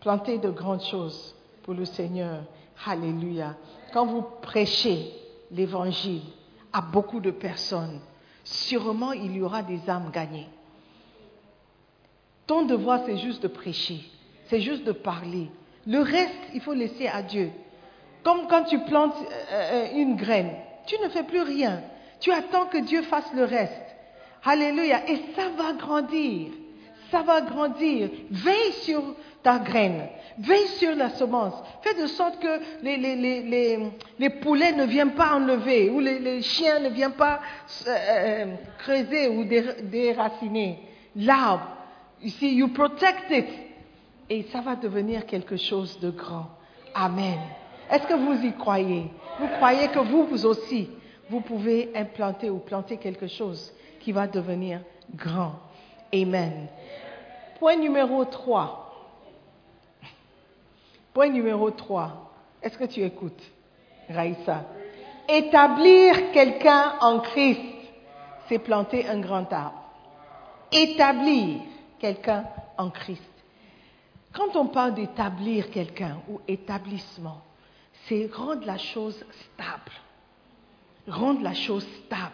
planter 0.00 0.38
de 0.38 0.50
grandes 0.50 0.82
choses 0.82 1.36
pour 1.62 1.72
le 1.72 1.84
Seigneur. 1.84 2.42
Alléluia. 2.84 3.54
Quand 3.92 4.06
vous 4.06 4.22
prêchez 4.42 5.12
l'évangile 5.52 6.22
à 6.72 6.80
beaucoup 6.80 7.20
de 7.20 7.30
personnes, 7.30 8.00
sûrement 8.42 9.12
il 9.12 9.36
y 9.36 9.40
aura 9.40 9.62
des 9.62 9.88
âmes 9.88 10.10
gagnées. 10.12 10.48
Ton 12.48 12.62
devoir, 12.62 13.02
c'est 13.06 13.18
juste 13.18 13.44
de 13.44 13.48
prêcher, 13.48 14.00
c'est 14.46 14.60
juste 14.60 14.82
de 14.82 14.90
parler. 14.90 15.48
Le 15.86 16.00
reste, 16.00 16.34
il 16.54 16.60
faut 16.62 16.74
laisser 16.74 17.06
à 17.06 17.22
Dieu. 17.22 17.52
Comme 18.24 18.48
quand 18.48 18.64
tu 18.64 18.80
plantes 18.80 19.14
euh, 19.14 19.52
euh, 19.52 19.88
une 19.94 20.16
graine, 20.16 20.50
tu 20.86 20.96
ne 21.04 21.08
fais 21.08 21.22
plus 21.22 21.42
rien. 21.42 21.82
Tu 22.18 22.32
attends 22.32 22.66
que 22.66 22.78
Dieu 22.78 23.02
fasse 23.02 23.32
le 23.32 23.44
reste. 23.44 23.96
Alléluia. 24.44 25.08
Et 25.08 25.22
ça 25.36 25.50
va 25.50 25.72
grandir. 25.74 26.50
Ça 27.10 27.22
va 27.22 27.40
grandir. 27.40 28.10
Veille 28.30 28.72
sur 28.82 29.02
ta 29.42 29.58
graine. 29.58 30.08
Veille 30.38 30.66
sur 30.78 30.94
la 30.94 31.10
semence. 31.10 31.54
Fais 31.82 31.94
de 32.00 32.06
sorte 32.06 32.38
que 32.40 32.60
les, 32.82 32.96
les, 32.96 33.16
les, 33.16 33.78
les 34.18 34.30
poulets 34.30 34.72
ne 34.72 34.84
viennent 34.84 35.14
pas 35.14 35.34
enlever 35.34 35.88
ou 35.88 36.00
les, 36.00 36.42
chiens 36.42 36.80
ne 36.80 36.88
viennent 36.90 37.12
pas 37.12 37.40
euh, 37.86 38.54
creuser 38.78 39.28
ou 39.28 39.44
déraciner 39.44 40.80
l'arbre. 41.14 41.68
Ici, 42.22 42.54
you 42.54 42.68
protect 42.68 43.30
it. 43.30 43.46
Et 44.28 44.42
ça 44.52 44.60
va 44.60 44.74
devenir 44.74 45.24
quelque 45.26 45.56
chose 45.56 45.98
de 46.00 46.10
grand. 46.10 46.48
Amen. 46.94 47.38
Est-ce 47.90 48.06
que 48.06 48.14
vous 48.14 48.44
y 48.44 48.52
croyez? 48.52 49.06
Vous 49.38 49.48
croyez 49.58 49.88
que 49.88 50.00
vous, 50.00 50.24
vous 50.24 50.46
aussi, 50.46 50.88
vous 51.30 51.40
pouvez 51.40 51.92
implanter 51.94 52.50
ou 52.50 52.58
planter 52.58 52.96
quelque 52.96 53.28
chose 53.28 53.72
qui 54.00 54.12
va 54.12 54.26
devenir 54.26 54.80
grand. 55.14 55.54
Amen. 56.12 56.68
Point 57.58 57.76
numéro 57.76 58.24
3. 58.24 58.82
Point 61.14 61.30
numéro 61.30 61.70
3. 61.70 62.32
Est-ce 62.62 62.76
que 62.76 62.84
tu 62.84 63.02
écoutes, 63.02 63.42
Raïssa? 64.10 64.64
Établir 65.28 66.32
quelqu'un 66.32 66.94
en 67.00 67.20
Christ, 67.20 67.60
c'est 68.48 68.58
planter 68.58 69.08
un 69.08 69.20
grand 69.20 69.50
arbre. 69.52 69.82
Établir 70.70 71.60
quelqu'un 71.98 72.44
en 72.76 72.90
Christ. 72.90 73.22
Quand 74.32 74.54
on 74.54 74.66
parle 74.66 74.94
d'établir 74.94 75.70
quelqu'un 75.70 76.18
ou 76.28 76.40
établissement, 76.46 77.40
c'est 78.06 78.30
rendre 78.32 78.66
la 78.66 78.76
chose 78.76 79.24
stable. 79.54 79.92
Rendre 81.08 81.42
la 81.42 81.54
chose 81.54 81.86
stable. 82.04 82.32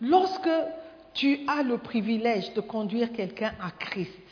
Lorsque 0.00 0.50
tu 1.14 1.40
as 1.46 1.62
le 1.62 1.78
privilège 1.78 2.52
de 2.54 2.60
conduire 2.60 3.12
quelqu'un 3.12 3.52
à 3.62 3.70
Christ, 3.70 4.25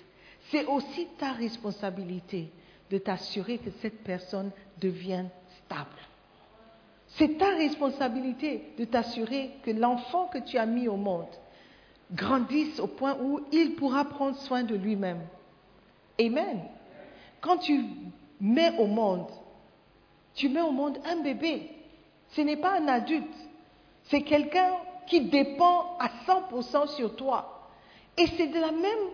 c'est 0.54 0.66
aussi 0.66 1.08
ta 1.18 1.32
responsabilité 1.32 2.48
de 2.88 2.98
t'assurer 2.98 3.58
que 3.58 3.70
cette 3.82 4.04
personne 4.04 4.52
devienne 4.80 5.28
stable. 5.64 5.90
C'est 7.08 7.38
ta 7.38 7.48
responsabilité 7.48 8.72
de 8.78 8.84
t'assurer 8.84 9.50
que 9.64 9.72
l'enfant 9.72 10.28
que 10.28 10.38
tu 10.38 10.56
as 10.56 10.66
mis 10.66 10.86
au 10.86 10.96
monde 10.96 11.26
grandisse 12.12 12.78
au 12.78 12.86
point 12.86 13.16
où 13.20 13.40
il 13.50 13.74
pourra 13.74 14.04
prendre 14.04 14.36
soin 14.36 14.62
de 14.62 14.76
lui-même. 14.76 15.22
Amen. 16.20 16.60
Quand 17.40 17.58
tu 17.58 17.84
mets 18.40 18.78
au 18.78 18.86
monde 18.86 19.26
tu 20.36 20.48
mets 20.48 20.60
au 20.60 20.72
monde 20.72 20.98
un 21.04 21.16
bébé. 21.16 21.70
Ce 22.30 22.40
n'est 22.40 22.56
pas 22.56 22.78
un 22.78 22.88
adulte. 22.88 23.26
C'est 24.04 24.22
quelqu'un 24.22 24.70
qui 25.06 25.20
dépend 25.22 25.96
à 25.98 26.10
100% 26.26 26.94
sur 26.96 27.14
toi. 27.16 27.70
Et 28.16 28.26
c'est 28.36 28.48
de 28.48 28.58
la 28.58 28.72
même 28.72 29.10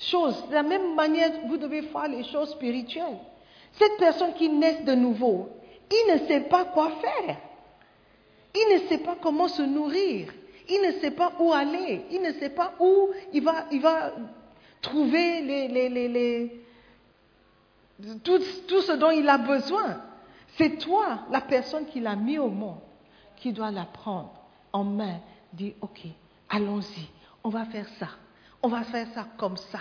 de 0.00 0.54
la 0.54 0.62
même 0.62 0.94
manière 0.94 1.30
vous 1.46 1.56
devez 1.56 1.82
faire 1.82 2.08
les 2.08 2.24
choses 2.24 2.50
spirituelles. 2.50 3.18
Cette 3.72 3.96
personne 3.98 4.34
qui 4.34 4.48
naît 4.48 4.82
de 4.82 4.94
nouveau, 4.94 5.50
il 5.90 6.14
ne 6.14 6.26
sait 6.26 6.40
pas 6.42 6.64
quoi 6.66 6.90
faire. 7.00 7.36
Il 8.54 8.74
ne 8.74 8.88
sait 8.88 8.98
pas 8.98 9.16
comment 9.20 9.48
se 9.48 9.62
nourrir. 9.62 10.32
Il 10.68 10.82
ne 10.82 10.92
sait 11.00 11.10
pas 11.10 11.32
où 11.38 11.52
aller. 11.52 12.04
Il 12.10 12.22
ne 12.22 12.32
sait 12.32 12.50
pas 12.50 12.74
où 12.80 13.10
il 13.32 13.42
va, 13.42 13.66
il 13.70 13.80
va 13.80 14.12
trouver 14.80 15.42
tout, 18.22 18.40
ce 18.82 18.92
dont 18.92 19.10
il 19.10 19.28
a 19.28 19.38
besoin. 19.38 20.00
C'est 20.56 20.78
toi, 20.78 21.20
la 21.30 21.40
personne 21.40 21.86
qui 21.86 22.00
l'a 22.00 22.16
mis 22.16 22.38
au 22.38 22.48
monde, 22.48 22.80
qui 23.36 23.52
doit 23.52 23.70
la 23.70 23.84
prendre 23.84 24.32
en 24.72 24.84
main, 24.84 25.20
dire, 25.52 25.74
OK, 25.80 26.00
allons-y, 26.48 27.08
on 27.44 27.48
va 27.48 27.64
faire 27.66 27.88
ça, 27.98 28.08
on 28.62 28.68
va 28.68 28.82
faire 28.82 29.06
ça 29.14 29.26
comme 29.36 29.56
ça. 29.56 29.80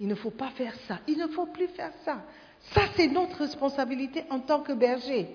Il 0.00 0.06
ne 0.06 0.14
faut 0.14 0.30
pas 0.30 0.50
faire 0.50 0.74
ça, 0.86 0.98
il 1.06 1.18
ne 1.18 1.26
faut 1.26 1.46
plus 1.46 1.68
faire 1.68 1.92
ça. 2.04 2.22
Ça, 2.72 2.82
c'est 2.96 3.08
notre 3.08 3.38
responsabilité 3.38 4.24
en 4.30 4.40
tant 4.40 4.60
que 4.60 4.72
berger. 4.72 5.28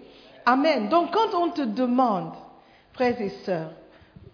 Amen. 0.45 0.89
Donc, 0.89 1.11
quand 1.11 1.33
on 1.37 1.51
te 1.51 1.61
demande, 1.61 2.33
frères 2.93 3.19
et 3.21 3.29
sœurs, 3.29 3.71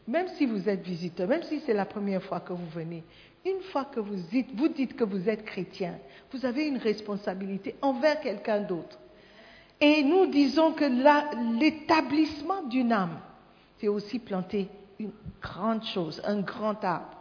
même 0.07 0.27
si 0.37 0.45
vous 0.45 0.67
êtes 0.67 0.81
visiteur, 0.81 1.27
même 1.27 1.43
si 1.43 1.59
c'est 1.61 1.73
la 1.73 1.85
première 1.85 2.23
fois 2.23 2.39
que 2.39 2.53
vous 2.53 2.69
venez, 2.73 3.03
une 3.45 3.61
fois 3.71 3.85
que 3.85 3.99
vous 3.99 4.15
dites, 4.15 4.49
vous 4.55 4.67
dites 4.67 4.95
que 4.95 5.03
vous 5.03 5.29
êtes 5.29 5.45
chrétien, 5.45 5.97
vous 6.31 6.45
avez 6.45 6.67
une 6.67 6.77
responsabilité 6.77 7.75
envers 7.81 8.19
quelqu'un 8.19 8.61
d'autre. 8.61 8.99
Et 9.79 10.03
nous 10.03 10.25
disons 10.25 10.73
que 10.73 10.85
l'établissement 11.59 12.63
d'une 12.63 12.91
âme, 12.91 13.19
c'est 13.79 13.87
aussi 13.87 14.19
planter 14.19 14.67
une 14.99 15.11
grande 15.41 15.83
chose, 15.85 16.21
un 16.25 16.41
grand 16.41 16.83
arbre. 16.83 17.18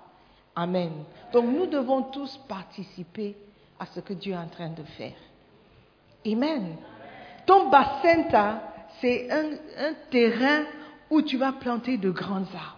Amen. 0.58 1.04
Donc 1.32 1.44
nous 1.44 1.66
devons 1.66 2.02
tous 2.02 2.36
participer 2.48 3.36
à 3.78 3.86
ce 3.86 4.00
que 4.00 4.12
Dieu 4.12 4.32
est 4.32 4.36
en 4.36 4.48
train 4.48 4.70
de 4.70 4.82
faire. 4.82 5.14
Amen. 6.26 6.76
Ton 7.46 7.70
bassin, 7.70 8.24
c'est 9.00 9.30
un, 9.30 9.92
terrain 10.10 10.64
où 11.10 11.22
tu 11.22 11.36
vas 11.36 11.52
planter 11.52 11.96
de 11.96 12.10
grands 12.10 12.38
arbres. 12.38 12.76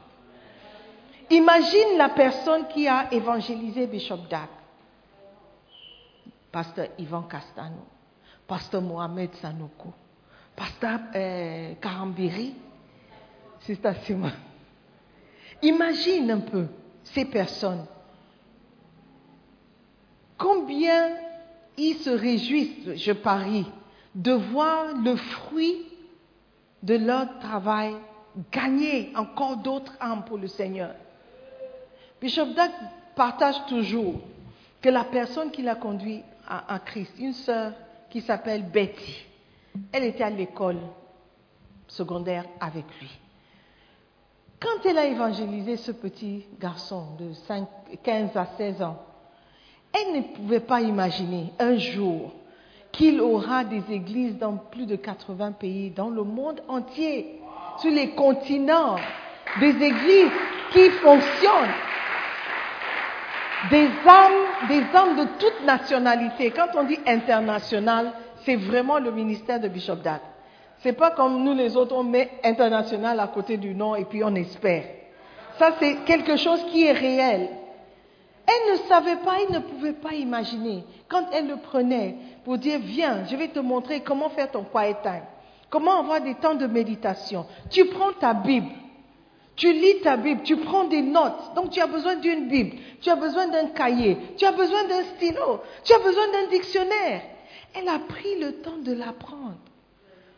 Imagine 1.31 1.97
la 1.97 2.11
personne 2.11 2.69
qui 2.69 2.87
a 2.87 3.11
évangélisé 3.13 3.87
Bishop 3.87 4.29
Dak, 4.29 4.51
pasteur 6.53 6.89
Ivan 6.99 7.23
Castano 7.23 7.87
pasteur 8.47 8.83
Mohamed 8.83 9.33
Sanoko, 9.37 9.93
pasteur 10.57 10.99
euh, 11.15 11.75
Karambiri, 11.81 12.53
c'est. 13.61 13.79
Imagine 15.63 16.31
un 16.33 16.41
peu 16.41 16.67
ces 17.15 17.25
personnes. 17.25 17.87
Combien 20.39 21.11
ils 21.77 21.97
se 21.97 22.11
réjouissent, 22.11 22.97
je 22.97 23.13
parie, 23.13 23.67
de 24.15 24.33
voir 24.33 24.95
le 24.97 25.17
fruit 25.17 25.83
de 26.83 26.97
leur 26.97 27.39
travail 27.39 27.95
gagner 28.51 29.13
encore 29.17 29.57
d'autres 29.57 29.93
âmes 30.01 30.25
pour 30.25 30.39
le 30.39 30.49
Seigneur. 30.49 30.95
Bishop 32.21 32.55
Dag 32.55 32.71
partage 33.15 33.67
toujours 33.67 34.21
que 34.81 34.89
la 34.89 35.05
personne 35.05 35.51
qui 35.51 35.63
l'a 35.63 35.75
conduit 35.75 36.23
à, 36.47 36.75
à 36.75 36.79
Christ, 36.79 37.13
une 37.19 37.33
sœur 37.33 37.73
qui 38.09 38.21
s'appelle 38.21 38.63
Betty. 38.63 39.27
Elle 39.93 40.05
était 40.05 40.25
à 40.25 40.31
l'école 40.31 40.79
secondaire 41.87 42.45
avec 42.61 42.85
lui. 43.01 43.11
Quand 44.61 44.85
elle 44.85 44.99
a 44.99 45.07
évangélisé 45.07 45.77
ce 45.79 45.91
petit 45.91 46.45
garçon 46.61 47.05
de 47.19 47.33
15 48.03 48.37
à 48.37 48.47
16 48.59 48.83
ans, 48.83 48.99
elle 49.93 50.19
ne 50.19 50.23
pouvait 50.35 50.61
pas 50.61 50.83
imaginer 50.83 51.53
un 51.59 51.79
jour 51.79 52.33
qu'il 52.93 53.21
aura 53.23 53.65
des 53.65 53.83
églises 53.91 54.37
dans 54.37 54.57
plus 54.57 54.85
de 54.85 54.97
80 54.97 55.53
pays, 55.53 55.91
dans 55.91 56.11
le 56.11 56.25
monde 56.25 56.61
entier, 56.69 57.41
sur 57.79 57.91
les 57.91 58.11
continents, 58.11 58.97
des 59.61 59.71
églises 59.71 60.31
qui 60.73 60.91
fonctionnent, 60.91 61.75
des 63.71 63.89
âmes, 64.07 64.69
des 64.69 64.83
hommes 64.95 65.17
de 65.17 65.25
toute 65.39 65.65
nationalité. 65.65 66.51
Quand 66.51 66.69
on 66.77 66.85
dit 66.85 66.99
international, 67.07 68.13
c'est 68.45 68.57
vraiment 68.57 68.99
le 68.99 69.11
ministère 69.11 69.61
de 69.61 69.69
Bishop 69.69 69.97
Dag. 69.97 70.21
C'est 70.83 70.95
pas 70.95 71.11
comme 71.11 71.45
nous 71.45 71.55
les 71.55 71.77
autres, 71.77 71.95
on 71.95 72.03
met 72.03 72.31
international 72.43 73.21
à 73.21 73.29
côté 73.29 73.57
du 73.57 73.75
nom 73.75 73.95
et 73.95 74.05
puis 74.05 74.25
on 74.25 74.35
espère. 74.35 74.85
Ça, 75.59 75.73
c'est 75.79 75.97
quelque 76.07 76.37
chose 76.37 76.65
qui 76.71 76.85
est 76.85 76.93
réel. 76.93 77.49
Elle 78.47 78.73
ne 78.73 78.79
savait 78.89 79.17
pas, 79.17 79.35
elle 79.43 79.55
ne 79.55 79.61
pouvait 79.61 79.93
pas 79.93 80.15
imaginer. 80.15 80.85
Quand 81.09 81.27
elle 81.33 81.49
le 81.49 81.57
prenait 81.57 82.17
pour 82.45 82.59
dire, 82.59 82.81
viens, 82.83 83.25
je 83.27 83.37
vais 83.37 83.49
te 83.49 83.61
montrer 83.61 84.01
comment 84.01 84.31
faire 84.31 84.51
ton 84.51 84.65
quiet 84.65 84.97
time. 85.03 85.25
Comment 85.69 86.01
avoir 86.01 86.21
des 86.21 86.35
temps 86.35 86.55
de 86.55 86.67
méditation. 86.67 87.47
Tu 87.71 87.85
prends 87.87 88.13
ta 88.13 88.35
Bible. 88.35 88.71
Tu 89.55 89.73
lis 89.73 90.01
ta 90.03 90.17
Bible, 90.17 90.41
tu 90.43 90.57
prends 90.57 90.85
des 90.85 91.03
notes. 91.03 91.55
Donc 91.55 91.71
tu 91.71 91.81
as 91.81 91.87
besoin 91.87 92.17
d'une 92.17 92.49
Bible, 92.49 92.77
tu 93.03 93.11
as 93.11 93.17
besoin 93.17 93.47
d'un 93.47 93.67
cahier, 93.67 94.17
tu 94.39 94.47
as 94.47 94.53
besoin 94.53 94.85
d'un 94.85 95.03
stylo, 95.03 95.61
tu 95.85 95.93
as 95.93 95.99
besoin 95.99 96.29
d'un 96.33 96.49
dictionnaire. 96.51 97.21
Elle 97.75 97.89
a 97.89 97.99
pris 97.99 98.41
le 98.41 98.63
temps 98.63 98.79
de 98.83 98.95
l'apprendre, 98.95 99.59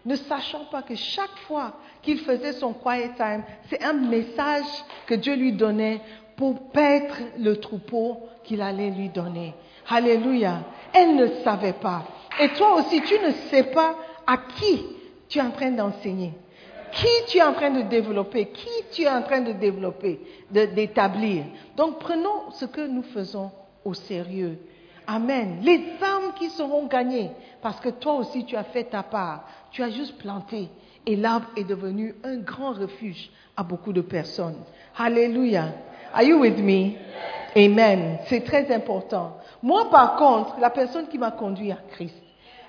ne 0.05 0.17
sachant 0.17 0.65
pas 0.67 0.83
que 0.83 0.95
chaque 0.95 1.37
fois 1.47 1.75
qu'il 2.03 2.19
faisait 2.19 2.53
son 2.53 2.73
quiet 2.73 3.13
time, 3.17 3.43
c'est 3.69 3.83
un 3.83 3.93
message 3.93 4.65
que 5.07 5.15
Dieu 5.15 5.35
lui 5.35 5.53
donnait 5.53 6.01
pour 6.37 6.71
paître 6.71 7.17
le 7.39 7.57
troupeau 7.57 8.21
qu'il 8.45 8.63
allait 8.63 8.91
lui 8.91 9.09
donner. 9.09 9.55
Alléluia. 9.89 10.63
Elle 10.93 11.17
ne 11.17 11.27
savait 11.45 11.75
pas. 11.75 12.05
Et 12.41 12.49
toi 12.51 12.75
aussi, 12.77 13.01
tu 13.03 13.15
ne 13.19 13.31
sais 13.51 13.65
pas 13.65 13.97
à 14.27 14.37
qui 14.37 14.85
tu 15.29 15.39
es 15.39 15.43
en 15.43 15.51
train 15.51 15.71
d'enseigner 15.71 16.33
qui 16.93 17.07
tu 17.27 17.39
es 17.39 17.43
en 17.43 17.55
train 17.55 17.71
de 17.71 17.83
développer, 17.83 18.47
qui 18.47 18.69
tu 18.93 19.03
es 19.03 19.09
en 19.09 19.23
train 19.23 19.41
de 19.41 19.53
développer, 19.53 20.21
d'établir. 20.51 21.45
Donc 21.77 21.99
prenons 21.99 22.51
ce 22.53 22.67
que 22.67 22.87
nous 22.87 23.03
faisons 23.03 23.51
au 23.85 23.95
sérieux. 23.95 24.59
Amen. 25.07 25.59
Les 25.63 25.95
âmes 26.03 26.33
qui 26.39 26.51
seront 26.51 26.87
gagnées, 26.87 27.31
parce 27.61 27.81
que 27.81 27.89
toi 27.89 28.15
aussi 28.15 28.45
tu 28.45 28.57
as 28.57 28.65
fait 28.65 28.85
ta 28.85 29.03
part. 29.03 29.45
Tu 29.71 29.83
as 29.83 29.91
juste 29.91 30.19
planté 30.19 30.69
et 31.07 31.17
l'arbre 31.17 31.49
est 31.57 31.65
devenu 31.65 32.15
un 32.25 32.39
grand 32.39 32.73
refuge 32.73 33.31
à 33.57 33.63
beaucoup 33.63 33.93
de 33.93 34.01
personnes. 34.01 34.59
Alléluia. 34.97 35.67
Are 36.15 36.23
you 36.23 36.39
with 36.39 36.59
me? 36.59 36.93
Amen. 37.57 38.19
C'est 38.27 38.45
très 38.45 38.73
important. 38.73 39.39
Moi, 39.63 39.91
par 39.91 40.17
contre, 40.17 40.59
la 40.61 40.71
personne 40.71 41.09
qui 41.09 41.19
m'a 41.19 41.31
conduit 41.31 41.73
à 41.73 41.79
Christ, 41.91 42.23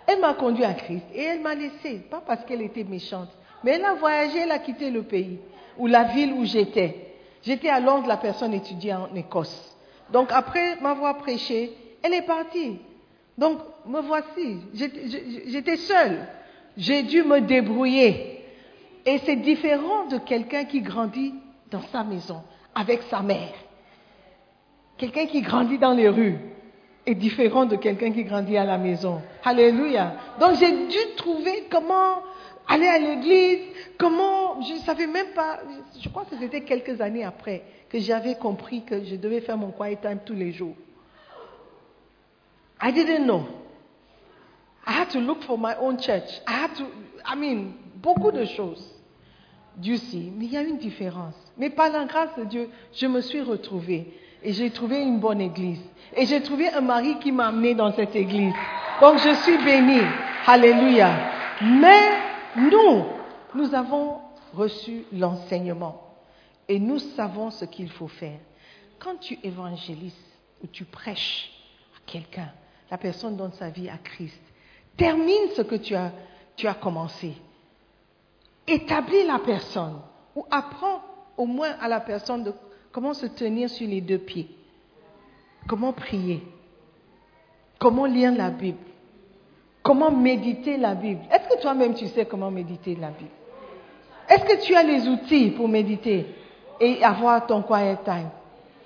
elle 0.07 0.19
m'a 0.19 0.33
conduit 0.33 0.65
à 0.65 0.73
Christ 0.73 1.05
et 1.13 1.23
elle 1.23 1.41
m'a 1.41 1.55
laissé, 1.55 1.99
pas 2.09 2.21
parce 2.25 2.43
qu'elle 2.45 2.61
était 2.61 2.83
méchante, 2.83 3.29
mais 3.63 3.71
elle 3.71 3.85
a 3.85 3.93
voyagé, 3.93 4.39
elle 4.39 4.51
a 4.51 4.59
quitté 4.59 4.89
le 4.89 5.03
pays 5.03 5.39
ou 5.77 5.87
la 5.87 6.03
ville 6.03 6.33
où 6.33 6.45
j'étais. 6.45 7.15
J'étais 7.41 7.69
à 7.69 7.79
Londres, 7.79 8.07
la 8.07 8.17
personne 8.17 8.53
étudiait 8.53 8.93
en 8.93 9.13
Écosse. 9.15 9.75
Donc 10.11 10.29
après 10.31 10.79
m'avoir 10.81 11.17
prêché, 11.17 11.75
elle 12.03 12.13
est 12.13 12.21
partie. 12.25 12.77
Donc 13.37 13.59
me 13.87 14.01
voici, 14.01 14.59
j'étais 15.47 15.77
seule. 15.77 16.27
J'ai 16.77 17.03
dû 17.03 17.23
me 17.23 17.41
débrouiller. 17.41 18.41
Et 19.05 19.17
c'est 19.25 19.35
différent 19.37 20.05
de 20.07 20.17
quelqu'un 20.17 20.65
qui 20.65 20.81
grandit 20.81 21.33
dans 21.71 21.81
sa 21.91 22.03
maison 22.03 22.41
avec 22.75 23.01
sa 23.03 23.21
mère. 23.21 23.53
Quelqu'un 24.97 25.25
qui 25.25 25.41
grandit 25.41 25.77
dans 25.77 25.93
les 25.93 26.07
rues 26.07 26.37
est 27.05 27.15
différent 27.15 27.65
de 27.65 27.75
quelqu'un 27.75 28.11
qui 28.11 28.23
grandit 28.23 28.57
à 28.57 28.63
la 28.63 28.77
maison. 28.77 29.21
Alléluia. 29.43 30.15
Donc 30.39 30.55
j'ai 30.59 30.71
dû 30.71 31.15
trouver 31.17 31.65
comment 31.69 32.21
aller 32.67 32.87
à 32.87 32.99
l'église, 32.99 33.59
comment, 33.97 34.61
je 34.61 34.73
ne 34.73 34.79
savais 34.79 35.07
même 35.07 35.33
pas, 35.35 35.59
je 35.99 36.07
crois 36.09 36.23
que 36.25 36.35
c'était 36.39 36.61
quelques 36.61 37.01
années 37.01 37.25
après 37.25 37.63
que 37.89 37.99
j'avais 37.99 38.35
compris 38.35 38.83
que 38.83 39.03
je 39.03 39.15
devais 39.15 39.41
faire 39.41 39.57
mon 39.57 39.71
quiet 39.71 39.97
time 40.01 40.19
tous 40.25 40.33
les 40.33 40.51
jours. 40.51 40.75
I 42.83 42.91
didn't 42.91 43.25
know. 43.25 43.47
I 44.85 44.91
had 44.91 45.09
to 45.11 45.19
look 45.19 45.43
for 45.43 45.57
my 45.57 45.73
own 45.77 45.97
church. 45.97 46.29
I 46.45 46.51
had 46.51 46.75
to, 46.75 46.85
I 47.23 47.35
mean, 47.35 47.75
beaucoup 47.95 48.31
de 48.33 48.43
choses. 48.43 48.83
Dieu 49.77 49.95
sait, 49.95 50.31
mais 50.35 50.45
il 50.45 50.51
y 50.51 50.57
a 50.57 50.61
une 50.61 50.77
différence. 50.77 51.33
Mais 51.57 51.69
par 51.69 51.89
la 51.89 52.03
grâce 52.03 52.35
de 52.37 52.43
Dieu, 52.43 52.69
je 52.93 53.07
me 53.07 53.21
suis 53.21 53.39
retrouvée 53.41 54.13
et 54.43 54.51
j'ai 54.51 54.69
trouvé 54.69 55.01
une 55.01 55.19
bonne 55.19 55.39
église. 55.39 55.79
Et 56.13 56.25
j'ai 56.25 56.41
trouvé 56.41 56.67
un 56.73 56.81
mari 56.81 57.17
qui 57.19 57.31
m'a 57.31 57.47
amené 57.47 57.73
dans 57.73 57.93
cette 57.93 58.17
église. 58.17 58.53
Donc 58.99 59.17
je 59.19 59.33
suis 59.43 59.57
bénie. 59.63 60.05
Alléluia. 60.45 61.31
Mais 61.61 62.09
nous, 62.57 63.05
nous 63.55 63.73
avons 63.73 64.19
reçu 64.53 65.05
l'enseignement 65.13 66.01
et 66.67 66.79
nous 66.79 66.99
savons 66.99 67.49
ce 67.49 67.63
qu'il 67.63 67.89
faut 67.89 68.09
faire. 68.09 68.39
Quand 68.99 69.15
tu 69.21 69.39
évangélises 69.41 70.13
ou 70.61 70.67
tu 70.67 70.83
prêches 70.83 71.49
à 71.95 72.11
quelqu'un, 72.11 72.49
la 72.93 72.99
personne 72.99 73.35
donne 73.35 73.53
sa 73.53 73.69
vie 73.69 73.89
à 73.89 73.97
Christ, 73.97 74.39
termine 74.95 75.49
ce 75.55 75.63
que 75.63 75.73
tu 75.73 75.95
as, 75.95 76.11
tu 76.55 76.67
as 76.67 76.75
commencé. 76.75 77.33
Établis 78.67 79.25
la 79.25 79.39
personne 79.39 79.95
ou 80.35 80.45
apprends 80.51 81.01
au 81.35 81.47
moins 81.47 81.71
à 81.81 81.87
la 81.87 81.99
personne 82.01 82.43
de 82.43 82.53
comment 82.91 83.15
se 83.15 83.25
tenir 83.25 83.67
sur 83.67 83.87
les 83.87 83.99
deux 83.99 84.19
pieds, 84.19 84.47
comment 85.67 85.91
prier, 85.91 86.43
comment 87.79 88.05
lire 88.05 88.31
la 88.31 88.51
Bible, 88.51 88.77
comment 89.81 90.11
méditer 90.11 90.77
la 90.77 90.93
Bible. 90.93 91.21
Est-ce 91.31 91.49
que 91.49 91.61
toi-même 91.63 91.95
tu 91.95 92.05
sais 92.09 92.27
comment 92.27 92.51
méditer 92.51 92.95
la 92.95 93.09
Bible? 93.09 93.31
Est-ce 94.29 94.45
que 94.45 94.63
tu 94.63 94.75
as 94.75 94.83
les 94.83 95.07
outils 95.07 95.49
pour 95.49 95.67
méditer 95.67 96.27
et 96.79 97.03
avoir 97.03 97.47
ton 97.47 97.63
quiet 97.63 97.97
time? 98.05 98.29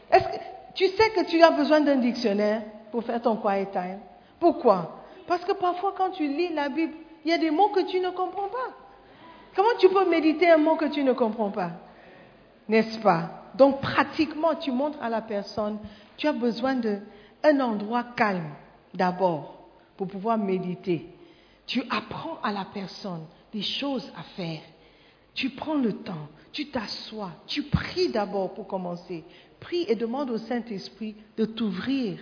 Est-ce 0.09 0.23
que 0.23 0.43
tu 0.75 0.87
sais 0.87 1.09
que 1.09 1.25
tu 1.29 1.43
as 1.43 1.51
besoin 1.51 1.81
d'un 1.81 1.97
dictionnaire? 1.97 2.61
Pour 2.91 3.03
faire 3.03 3.21
ton 3.21 3.35
quiet 3.37 3.67
time 3.71 3.99
Pourquoi? 4.39 5.03
Parce 5.27 5.43
que 5.43 5.53
parfois 5.53 5.93
quand 5.97 6.11
tu 6.11 6.27
lis 6.27 6.53
la 6.53 6.69
Bible, 6.69 6.93
il 7.25 7.31
y 7.31 7.33
a 7.33 7.37
des 7.37 7.51
mots 7.51 7.69
que 7.69 7.81
tu 7.89 7.99
ne 7.99 8.09
comprends 8.09 8.47
pas. 8.47 8.73
Comment 9.55 9.75
tu 9.79 9.89
peux 9.89 10.09
méditer 10.09 10.49
un 10.49 10.57
mot 10.57 10.75
que 10.75 10.85
tu 10.85 11.03
ne 11.03 11.13
comprends 11.13 11.49
pas? 11.49 11.71
N'est-ce 12.69 12.99
pas? 12.99 13.43
Donc 13.55 13.81
pratiquement, 13.81 14.55
tu 14.55 14.71
montres 14.71 15.01
à 15.01 15.09
la 15.09 15.21
personne, 15.21 15.79
tu 16.15 16.27
as 16.27 16.33
besoin 16.33 16.75
d'un 16.75 17.59
endroit 17.59 18.03
calme 18.15 18.51
d'abord 18.93 19.67
pour 19.95 20.07
pouvoir 20.07 20.37
méditer. 20.37 21.07
Tu 21.65 21.83
apprends 21.89 22.39
à 22.43 22.51
la 22.51 22.65
personne 22.65 23.25
des 23.51 23.61
choses 23.61 24.11
à 24.15 24.23
faire. 24.23 24.61
Tu 25.33 25.49
prends 25.49 25.75
le 25.75 25.93
temps, 25.93 26.27
tu 26.51 26.69
t'assois, 26.69 27.31
tu 27.45 27.63
pries 27.63 28.09
d'abord 28.09 28.53
pour 28.53 28.67
commencer. 28.67 29.23
Prie 29.59 29.85
et 29.87 29.95
demande 29.95 30.29
au 30.29 30.37
Saint-Esprit 30.37 31.15
de 31.35 31.45
t'ouvrir 31.45 32.19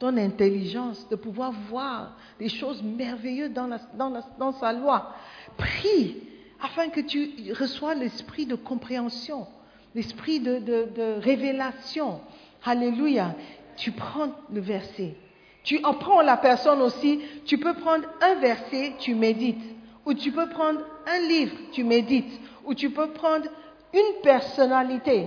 ton 0.00 0.16
intelligence, 0.16 1.06
de 1.10 1.14
pouvoir 1.14 1.52
voir 1.52 2.16
des 2.38 2.48
choses 2.48 2.82
merveilleuses 2.82 3.52
dans, 3.52 4.52
sa 4.52 4.72
loi. 4.72 5.14
Prie 5.58 6.16
afin 6.60 6.88
que 6.88 7.00
tu 7.00 7.52
reçois 7.52 7.94
l'esprit 7.94 8.46
de 8.46 8.54
compréhension, 8.54 9.46
l'esprit 9.94 10.40
de, 10.40 10.58
de, 10.58 11.20
révélation. 11.20 12.20
Alléluia. 12.64 13.34
Tu 13.76 13.92
prends 13.92 14.32
le 14.52 14.60
verset. 14.60 15.14
Tu 15.62 15.78
apprends 15.84 16.22
la 16.22 16.38
personne 16.38 16.80
aussi. 16.80 17.20
Tu 17.44 17.58
peux 17.58 17.74
prendre 17.74 18.06
un 18.22 18.34
verset, 18.36 18.94
tu 18.98 19.14
médites. 19.14 19.62
Ou 20.06 20.14
tu 20.14 20.32
peux 20.32 20.48
prendre 20.48 20.80
un 21.06 21.28
livre, 21.28 21.54
tu 21.72 21.84
médites. 21.84 22.40
Ou 22.64 22.74
tu 22.74 22.88
peux 22.90 23.10
prendre 23.10 23.46
une 23.92 24.22
personnalité 24.22 25.26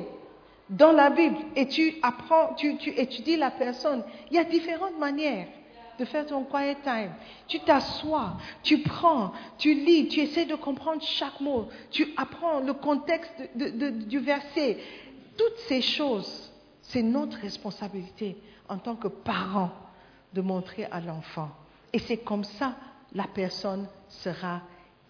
dans 0.70 0.92
la 0.92 1.10
Bible 1.10 1.38
et 1.56 1.68
tu 1.68 1.96
apprends, 2.02 2.54
tu, 2.56 2.78
tu 2.78 2.90
étudies 2.90 3.38
la 3.38 3.52
personne. 3.52 4.04
Il 4.30 4.36
y 4.36 4.40
a 4.40 4.44
différentes 4.44 4.98
manières 4.98 5.48
de 6.00 6.06
faire 6.06 6.26
ton 6.26 6.44
quiet 6.44 6.78
time. 6.84 7.12
Tu 7.48 7.60
t'assois, 7.60 8.38
tu 8.64 8.80
prends, 8.80 9.34
tu 9.58 9.74
lis, 9.74 10.08
tu 10.08 10.22
essaies 10.22 10.46
de 10.46 10.56
comprendre 10.56 11.02
chaque 11.02 11.40
mot, 11.40 11.68
tu 11.92 12.14
apprends 12.18 12.60
le 12.60 12.74
contexte 12.74 13.34
du 13.56 14.20
verset. 14.20 14.78
Toutes 15.38 15.58
ces 15.68 15.82
choses, 15.82 16.52
c'est 16.82 17.04
notre 17.04 17.38
responsabilité 17.38 18.38
en 18.68 18.78
tant 18.78 18.96
que 18.96 19.08
parents 19.08 19.72
de 20.34 20.42
montrer 20.42 20.86
à 20.86 21.00
l'enfant. 21.00 21.50
Et 21.92 22.00
c'est 22.00 22.18
comme 22.18 22.44
ça 22.44 22.76
la 23.14 23.26
personne 23.28 23.88
sera 24.08 24.62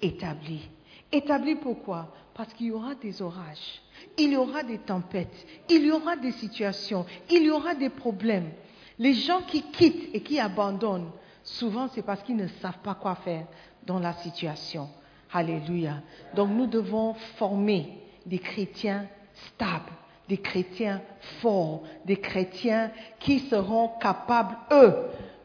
établie. 0.02 0.70
Établie 1.12 1.56
pourquoi? 1.56 2.14
Parce 2.34 2.54
qu'il 2.54 2.68
y 2.68 2.72
aura 2.72 2.96
des 2.96 3.22
orages, 3.22 3.82
il 4.18 4.32
y 4.34 4.38
aura 4.38 4.64
des 4.64 4.80
tempêtes, 4.80 5.46
il 5.70 5.86
y 5.86 5.92
aura 5.92 6.16
des 6.16 6.32
situations, 6.32 7.06
il 7.30 7.44
y 7.44 7.52
aura 7.52 7.74
des 7.74 7.90
problèmes. 7.90 8.52
Les 9.00 9.14
gens 9.14 9.42
qui 9.42 9.62
quittent 9.64 10.14
et 10.14 10.22
qui 10.22 10.40
abandonnent, 10.40 11.12
souvent 11.44 11.88
c'est 11.94 12.04
parce 12.04 12.22
qu'ils 12.24 12.36
ne 12.36 12.48
savent 12.62 12.80
pas 12.84 12.96
quoi 12.96 13.16
faire 13.16 13.46
dans 13.86 14.00
la 14.00 14.14
situation. 14.14 14.90
Alléluia. 15.32 15.96
Donc 16.36 16.50
nous 16.50 16.68
devons 16.68 17.16
former 17.38 17.98
des 18.26 18.40
chrétiens 18.40 19.08
stables, 19.34 19.92
des 20.30 20.38
chrétiens 20.38 21.02
forts, 21.42 21.84
des 22.06 22.18
chrétiens 22.18 22.92
qui 23.20 23.40
seront 23.40 23.90
capables, 24.00 24.56
eux, 24.72 24.96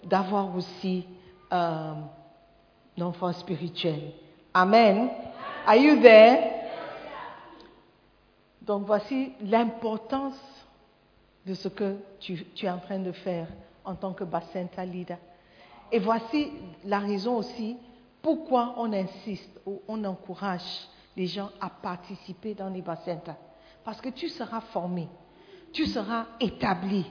d'avoir 0.05 0.55
aussi 0.55 1.07
euh, 1.53 1.95
un 2.99 3.03
enfant 3.03 3.33
spirituel. 3.33 4.13
Amen. 4.53 5.11
Are 5.67 5.77
you 5.77 6.01
there? 6.01 6.58
Donc 8.69 8.85
voici 8.85 9.33
l'importance 9.41 10.39
de 11.47 11.55
ce 11.55 11.69
que 11.69 11.97
tu, 12.21 12.45
es 12.63 12.69
en 12.69 12.79
train 12.79 12.99
de 12.99 13.13
faire 13.13 13.49
en 13.83 13.95
tant 13.95 14.13
que 14.13 14.25
bassin 14.25 14.67
leader. 14.85 15.17
Et 15.91 15.99
voici 15.99 16.53
la 16.85 16.99
raison 16.99 17.37
aussi 17.37 17.79
pourquoi 18.21 18.75
on 18.77 18.93
insiste 18.93 19.59
ou 19.65 19.81
on 19.89 20.05
encourage 20.05 20.87
les 21.17 21.27
gens 21.27 21.49
à 21.63 21.71
participer 21.71 22.53
dans 22.53 22.69
les 22.69 22.83
bassins. 22.83 23.19
Parce 23.85 24.03
que 24.03 24.11
tu 24.11 24.29
seras 24.29 24.61
formé, 24.61 25.09
tu 25.73 25.87
seras 25.87 26.27
établi, 26.39 27.07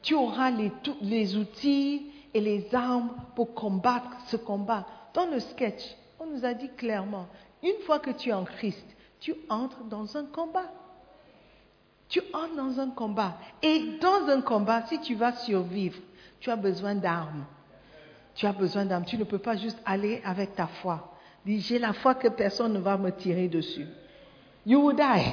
tu 0.00 0.14
auras 0.14 0.50
les 0.50 1.36
outils 1.36 2.10
et 2.32 2.40
les 2.40 2.74
armes 2.74 3.10
pour 3.34 3.52
combattre 3.52 4.16
ce 4.28 4.38
combat. 4.38 4.86
Dans 5.12 5.26
le 5.26 5.40
sketch, 5.40 5.94
on 6.18 6.24
nous 6.24 6.46
a 6.46 6.54
dit 6.54 6.70
clairement, 6.74 7.26
une 7.62 7.82
fois 7.84 7.98
que 7.98 8.12
tu 8.12 8.30
es 8.30 8.32
en 8.32 8.44
Christ, 8.44 8.86
tu 9.20 9.34
entres 9.50 9.84
dans 9.84 10.16
un 10.16 10.24
combat. 10.24 10.72
Tu 12.08 12.20
entres 12.32 12.56
dans 12.56 12.80
un 12.80 12.90
combat. 12.90 13.36
Et 13.62 13.98
dans 14.00 14.28
un 14.28 14.40
combat, 14.40 14.82
si 14.86 15.00
tu 15.00 15.14
vas 15.14 15.32
survivre, 15.32 15.98
tu 16.40 16.50
as 16.50 16.56
besoin 16.56 16.94
d'armes. 16.94 17.44
Tu 18.34 18.46
as 18.46 18.52
besoin 18.52 18.84
d'armes. 18.84 19.04
Tu 19.04 19.18
ne 19.18 19.24
peux 19.24 19.38
pas 19.38 19.56
juste 19.56 19.78
aller 19.84 20.20
avec 20.24 20.54
ta 20.54 20.66
foi. 20.66 21.12
Dis, 21.44 21.60
j'ai 21.60 21.78
la 21.78 21.92
foi 21.92 22.14
que 22.14 22.28
personne 22.28 22.74
ne 22.74 22.78
va 22.78 22.96
me 22.96 23.10
tirer 23.10 23.48
dessus. 23.48 23.86
You 24.64 24.80
will 24.80 24.96
die. 24.96 25.32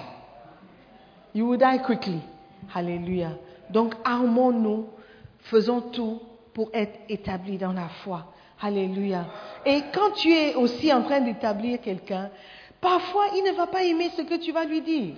You 1.36 1.50
will 1.50 1.60
die 1.60 1.82
quickly. 1.84 2.22
Alléluia. 2.74 3.32
Donc, 3.70 3.94
armons-nous. 4.04 4.88
Faisons 5.40 5.82
tout 5.82 6.22
pour 6.54 6.70
être 6.74 7.00
établis 7.10 7.58
dans 7.58 7.74
la 7.74 7.90
foi. 8.04 8.34
Alléluia. 8.62 9.26
Et 9.66 9.82
quand 9.94 10.12
tu 10.12 10.32
es 10.32 10.56
aussi 10.56 10.94
en 10.94 11.02
train 11.02 11.20
d'établir 11.20 11.82
quelqu'un, 11.82 12.30
parfois 12.80 13.26
il 13.36 13.44
ne 13.44 13.58
va 13.58 13.68
pas 13.68 13.84
aimer 13.84 14.10
ce 14.16 14.22
que 14.22 14.36
tu 14.36 14.54
vas 14.54 14.64
lui 14.64 14.82
dire. 14.82 15.16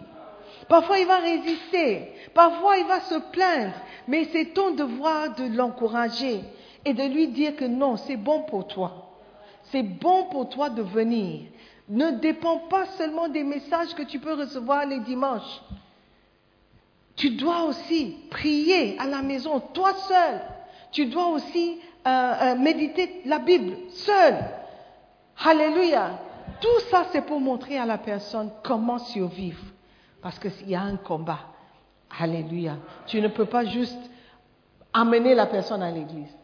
Parfois, 0.68 1.00
il 1.00 1.08
va 1.08 1.18
résister. 1.18 2.12
Parfois, 2.34 2.78
il 2.78 2.86
va 2.86 3.02
se 3.02 3.16
plaindre. 3.32 3.74
Mais 4.08 4.26
c'est 4.32 4.54
ton 4.54 4.72
devoir 4.72 5.36
de 5.36 5.56
l'encourager 5.56 6.42
et 6.84 6.94
de 6.94 7.04
lui 7.04 7.28
dire 7.30 7.56
que 7.56 7.66
non, 7.66 7.98
c'est 7.98 8.18
bon 8.18 8.44
pour 8.44 8.68
toi. 8.68 9.12
C'est 9.72 9.84
bon 9.84 10.26
pour 10.26 10.50
toi 10.50 10.70
de 10.70 10.82
venir. 10.82 11.42
Ne 11.90 12.12
dépend 12.12 12.58
pas 12.58 12.86
seulement 12.98 13.28
des 13.28 13.44
messages 13.44 13.94
que 13.96 14.04
tu 14.04 14.20
peux 14.20 14.34
recevoir 14.34 14.86
les 14.86 15.00
dimanches. 15.00 15.62
Tu 17.16 17.32
dois 17.32 17.64
aussi 17.64 18.16
prier 18.30 18.98
à 19.00 19.06
la 19.06 19.22
maison, 19.22 19.60
toi 19.60 19.94
seul. 19.94 20.42
Tu 20.92 21.06
dois 21.06 21.30
aussi 21.30 21.80
euh, 22.06 22.10
euh, 22.10 22.56
méditer 22.56 23.22
la 23.26 23.40
Bible 23.40 23.76
seul. 23.90 24.36
Alléluia. 25.44 26.20
Tout 26.62 26.80
ça, 26.92 27.06
c'est 27.12 27.26
pour 27.26 27.40
montrer 27.40 27.78
à 27.78 27.86
la 27.86 27.98
personne 27.98 28.52
comment 28.64 29.00
survivre. 29.00 29.62
Parce 30.26 30.40
qu'il 30.40 30.68
y 30.68 30.74
a 30.74 30.82
un 30.82 30.98
combat. 30.98 31.38
Alléluia. 32.20 32.78
Tu 33.06 33.22
ne 33.22 33.28
peux 33.28 33.46
pas 33.46 33.64
juste 33.64 34.10
amener 34.92 35.36
la 35.36 35.46
personne 35.46 35.84
à 35.84 35.92
l'église. 35.92 36.36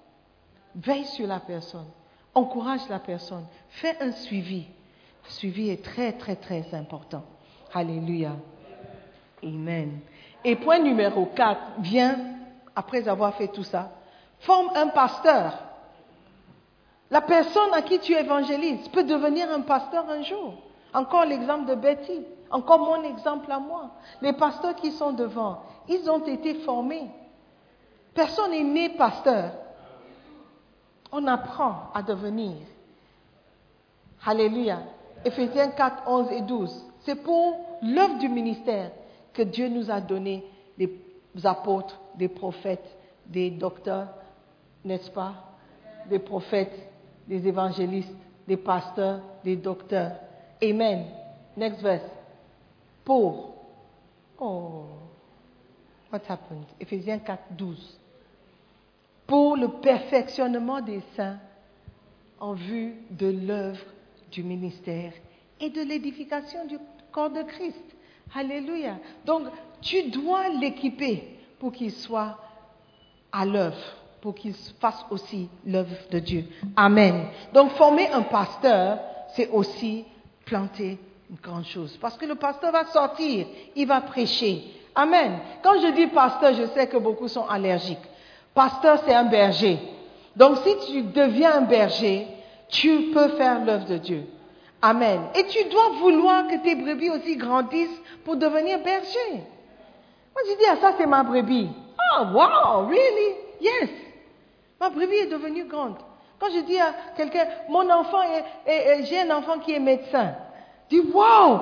Veille 0.75 1.05
sur 1.05 1.25
la 1.25 1.39
personne. 1.39 1.87
Encourage 2.35 2.87
la 2.89 2.99
personne. 2.99 3.43
Fais 3.69 3.97
un 3.99 4.11
suivi. 4.11 4.67
Le 5.23 5.29
suivi 5.31 5.71
est 5.71 5.83
très, 5.83 6.11
très, 6.13 6.35
très 6.35 6.75
important. 6.75 7.23
Alléluia. 7.73 8.33
Amen. 9.43 10.01
Et 10.45 10.55
point 10.57 10.77
numéro 10.77 11.25
4, 11.25 11.59
viens, 11.79 12.19
après 12.75 13.07
avoir 13.07 13.33
fait 13.33 13.47
tout 13.47 13.63
ça, 13.63 13.93
forme 14.41 14.69
un 14.75 14.89
pasteur. 14.89 15.57
La 17.09 17.21
personne 17.21 17.73
à 17.73 17.81
qui 17.81 17.97
tu 17.97 18.13
évangélises 18.13 18.89
peut 18.89 19.05
devenir 19.05 19.51
un 19.51 19.61
pasteur 19.61 20.07
un 20.07 20.21
jour. 20.21 20.53
Encore 20.93 21.25
l'exemple 21.25 21.65
de 21.65 21.73
Betty, 21.73 22.21
encore 22.51 22.79
mon 22.79 23.03
exemple 23.03 23.51
à 23.51 23.59
moi. 23.59 23.91
Les 24.21 24.33
pasteurs 24.33 24.75
qui 24.75 24.91
sont 24.91 25.13
devant, 25.13 25.61
ils 25.87 26.09
ont 26.09 26.25
été 26.25 26.55
formés. 26.55 27.09
Personne 28.13 28.51
n'est 28.51 28.63
né 28.63 28.89
pasteur. 28.89 29.51
On 31.11 31.25
apprend 31.27 31.89
à 31.93 32.01
devenir. 32.01 32.55
Alléluia. 34.25 34.79
Ephésiens 35.23 35.69
4, 35.69 36.03
11 36.07 36.31
et 36.31 36.41
12. 36.41 36.85
C'est 37.01 37.15
pour 37.15 37.57
l'œuvre 37.81 38.17
du 38.17 38.29
ministère 38.29 38.91
que 39.33 39.41
Dieu 39.41 39.69
nous 39.69 39.89
a 39.89 40.01
donné 40.01 40.43
des 40.77 40.91
apôtres, 41.43 41.99
des 42.15 42.27
prophètes, 42.27 42.97
des 43.25 43.49
docteurs, 43.49 44.07
n'est-ce 44.83 45.09
pas? 45.09 45.33
Des 46.09 46.19
prophètes, 46.19 46.77
des 47.27 47.47
évangélistes, 47.47 48.15
des 48.47 48.57
pasteurs, 48.57 49.21
des 49.43 49.55
docteurs. 49.55 50.13
Amen. 50.61 51.05
Next 51.55 51.81
verse. 51.81 52.20
Oh. 54.39 54.87
What 56.11 56.21
happened? 56.27 56.65
Ephésiens 56.79 57.19
4, 57.19 57.55
12. 57.57 57.99
Pour 59.27 59.55
le 59.55 59.67
perfectionnement 59.67 60.81
des 60.81 61.01
saints 61.15 61.39
en 62.39 62.53
vue 62.53 62.95
de 63.11 63.27
l'œuvre 63.27 63.85
du 64.31 64.43
ministère 64.43 65.13
et 65.59 65.69
de 65.69 65.81
l'édification 65.81 66.65
du 66.65 66.77
corps 67.11 67.29
de 67.29 67.43
Christ. 67.43 67.83
Alléluia. 68.33 68.97
Donc, 69.25 69.43
tu 69.81 70.09
dois 70.09 70.49
l'équiper 70.49 71.37
pour 71.59 71.71
qu'il 71.71 71.91
soit 71.91 72.37
à 73.31 73.45
l'œuvre, 73.45 73.77
pour 74.21 74.35
qu'il 74.35 74.53
fasse 74.53 75.05
aussi 75.11 75.49
l'œuvre 75.65 75.95
de 76.09 76.19
Dieu. 76.19 76.45
Amen. 76.75 77.27
Donc, 77.53 77.71
former 77.71 78.09
un 78.09 78.23
pasteur, 78.23 78.99
c'est 79.35 79.49
aussi 79.49 80.05
planter 80.45 80.97
une 81.31 81.37
grande 81.37 81.65
chose. 81.65 81.97
Parce 82.01 82.17
que 82.17 82.25
le 82.25 82.35
pasteur 82.35 82.71
va 82.71 82.85
sortir, 82.85 83.47
il 83.75 83.87
va 83.87 84.01
prêcher. 84.01 84.63
Amen. 84.93 85.39
Quand 85.63 85.79
je 85.79 85.87
dis 85.87 86.07
pasteur, 86.07 86.53
je 86.53 86.65
sais 86.67 86.87
que 86.87 86.97
beaucoup 86.97 87.29
sont 87.29 87.47
allergiques. 87.47 87.97
Pasteur, 88.53 88.99
c'est 89.05 89.13
un 89.13 89.23
berger. 89.23 89.79
Donc, 90.35 90.57
si 90.57 90.91
tu 90.91 91.01
deviens 91.03 91.53
un 91.53 91.61
berger, 91.61 92.27
tu 92.67 93.11
peux 93.13 93.29
faire 93.29 93.63
l'œuvre 93.63 93.85
de 93.85 93.97
Dieu. 93.97 94.23
Amen. 94.81 95.21
Et 95.35 95.45
tu 95.45 95.63
dois 95.69 95.89
vouloir 95.99 96.47
que 96.47 96.57
tes 96.57 96.75
brebis 96.75 97.09
aussi 97.09 97.37
grandissent 97.37 98.01
pour 98.25 98.35
devenir 98.35 98.79
berger. 98.79 99.31
Moi, 99.31 100.43
je 100.47 100.57
dis, 100.57 100.65
ah, 100.69 100.77
ça, 100.81 100.93
c'est 100.97 101.05
ma 101.05 101.23
brebis. 101.23 101.69
Oh, 102.17 102.23
wow, 102.33 102.87
really? 102.87 103.35
Yes. 103.61 103.89
Ma 104.79 104.89
brebis 104.89 105.15
est 105.15 105.27
devenue 105.27 105.65
grande. 105.65 105.95
Quand 106.39 106.47
je 106.53 106.59
dis 106.61 106.79
à 106.79 106.93
quelqu'un, 107.15 107.45
mon 107.69 107.89
enfant 107.89 108.21
est, 108.65 109.03
j'ai 109.03 109.19
un 109.19 109.29
enfant 109.37 109.59
qui 109.59 109.73
est 109.73 109.79
médecin, 109.79 110.33
dis, 110.91 110.99
wow, 110.99 111.59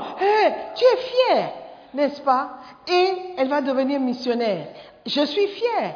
tu 0.76 0.84
es 0.84 0.98
fier, 0.98 1.54
n'est-ce 1.94 2.22
pas? 2.22 2.60
Et 2.88 3.14
elle 3.38 3.48
va 3.48 3.62
devenir 3.62 4.00
missionnaire. 4.00 4.68
Je 5.06 5.26
suis 5.26 5.48
fier. 5.48 5.96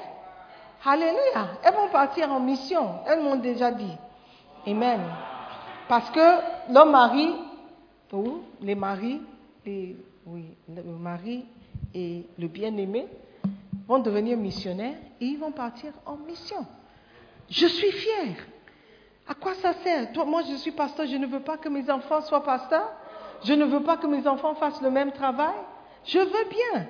Alléluia. 0.86 1.50
Elles 1.64 1.74
vont 1.74 1.90
partir 1.90 2.32
en 2.32 2.40
mission. 2.40 3.00
Elles 3.08 3.22
m'ont 3.22 3.38
déjà 3.38 3.72
dit. 3.72 3.96
Amen. 4.68 5.02
Parce 5.88 6.10
que 6.12 6.72
l'homme 6.72 6.92
mari, 6.92 7.34
ou 8.12 8.42
les 8.62 8.76
maris, 8.76 9.22
oui, 9.66 10.46
le 10.68 10.84
mari 10.84 11.46
et 11.94 12.26
le 12.38 12.48
bien-aimé 12.48 13.08
vont 13.88 14.00
devenir 14.00 14.38
missionnaires 14.38 14.96
et 15.20 15.26
ils 15.26 15.40
vont 15.40 15.52
partir 15.52 15.92
en 16.06 16.18
mission. 16.18 16.66
Je 17.50 17.68
suis 17.68 17.92
fière. 17.92 18.36
À 19.28 19.34
quoi 19.34 19.54
ça 19.56 19.74
sert? 19.74 20.10
Moi, 20.26 20.44
je 20.50 20.56
suis 20.56 20.72
pasteur, 20.72 21.06
je 21.08 21.18
ne 21.18 21.26
veux 21.26 21.40
pas 21.40 21.58
que 21.58 21.70
mes 21.70 21.90
enfants 21.90 22.22
soient 22.22 22.44
pasteurs. 22.44 22.92
Je 23.44 23.54
ne 23.54 23.66
veux 23.66 23.82
pas 23.82 23.98
que 23.98 24.08
mes 24.08 24.28
enfants 24.28 24.56
fassent 24.56 24.82
le 24.82 24.90
même 24.90 25.12
travail. 25.12 25.56
Je 26.06 26.20
veux 26.20 26.50
bien. 26.50 26.86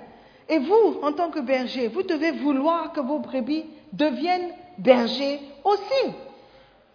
Et 0.50 0.60
vous, 0.60 1.00
en 1.02 1.14
tant 1.14 1.30
que 1.30 1.40
berger, 1.40 1.88
vous 1.88 2.04
devez 2.04 2.32
vouloir 2.32 2.92
que 2.92 3.00
vos 3.00 3.20
brebis 3.20 3.66
deviennent 3.92 4.52
bergers 4.78 5.40
aussi. 5.64 6.14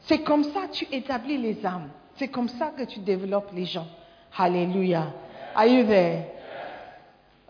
C'est 0.01 0.23
comme 0.23 0.45
ça 0.45 0.67
que 0.67 0.73
tu 0.73 0.87
établis 0.93 1.39
les 1.39 1.65
âmes. 1.65 1.89
C'est 2.17 2.29
comme 2.29 2.49
ça 2.49 2.73
que 2.77 2.85
tu 2.85 3.01
développes 3.01 3.51
les 3.55 3.65
gens. 3.65 3.87
Alléluia. 4.37 5.07
Are 5.55 5.67
you 5.67 5.87
there? 5.87 6.25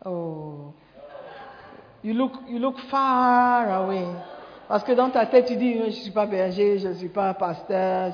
Oh. 0.05 0.73
You 2.05 2.15
look, 2.15 2.33
you 2.49 2.59
look 2.59 2.79
far 2.91 3.69
away. 3.83 4.07
Parce 4.69 4.85
que 4.85 4.93
dans 4.93 5.11
ta 5.11 5.27
tête, 5.27 5.47
tu 5.47 5.57
dis, 5.57 5.79
je 5.79 5.85
ne 5.85 5.91
suis 5.91 6.11
pas 6.11 6.27
berger, 6.27 6.79
je 6.79 6.89
ne 6.89 6.95
suis 6.95 7.09
pas 7.09 7.35
pasteur. 7.35 8.13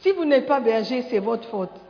Si 0.00 0.12
vous 0.12 0.24
n'êtes 0.24 0.46
pas 0.46 0.60
berger, 0.60 1.02
c'est 1.02 1.20
votre 1.20 1.48
faute. 1.48 1.80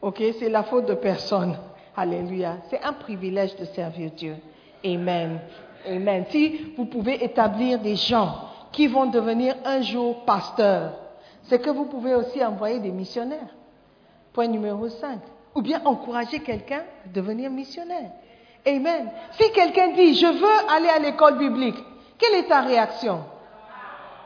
Ok, 0.00 0.22
c'est 0.38 0.48
la 0.48 0.62
faute 0.62 0.86
de 0.86 0.94
personne. 0.94 1.56
Alléluia. 1.96 2.58
C'est 2.70 2.82
un 2.82 2.92
privilège 2.92 3.56
de 3.56 3.64
servir 3.64 4.10
Dieu. 4.12 4.36
Amen. 4.84 5.40
Amen. 5.86 6.24
Si 6.30 6.72
vous 6.76 6.84
pouvez 6.84 7.24
établir 7.24 7.80
des 7.80 7.96
gens 7.96 8.48
qui 8.70 8.86
vont 8.86 9.06
devenir 9.06 9.56
un 9.64 9.82
jour 9.82 10.24
pasteurs, 10.24 10.92
c'est 11.44 11.60
que 11.60 11.70
vous 11.70 11.86
pouvez 11.86 12.14
aussi 12.14 12.44
envoyer 12.44 12.78
des 12.78 12.90
missionnaires. 12.90 13.54
Point 14.32 14.48
numéro 14.48 14.88
5. 14.88 15.18
Ou 15.54 15.62
bien 15.62 15.80
encourager 15.84 16.40
quelqu'un 16.40 16.82
à 17.04 17.08
devenir 17.12 17.50
missionnaire. 17.50 18.12
Amen. 18.66 19.10
Si 19.32 19.50
quelqu'un 19.50 19.88
dit, 19.92 20.14
je 20.14 20.26
veux 20.26 20.72
aller 20.72 20.88
à 20.88 20.98
l'école 20.98 21.38
biblique, 21.38 21.78
quelle 22.18 22.34
est 22.34 22.48
ta 22.48 22.60
réaction? 22.60 23.20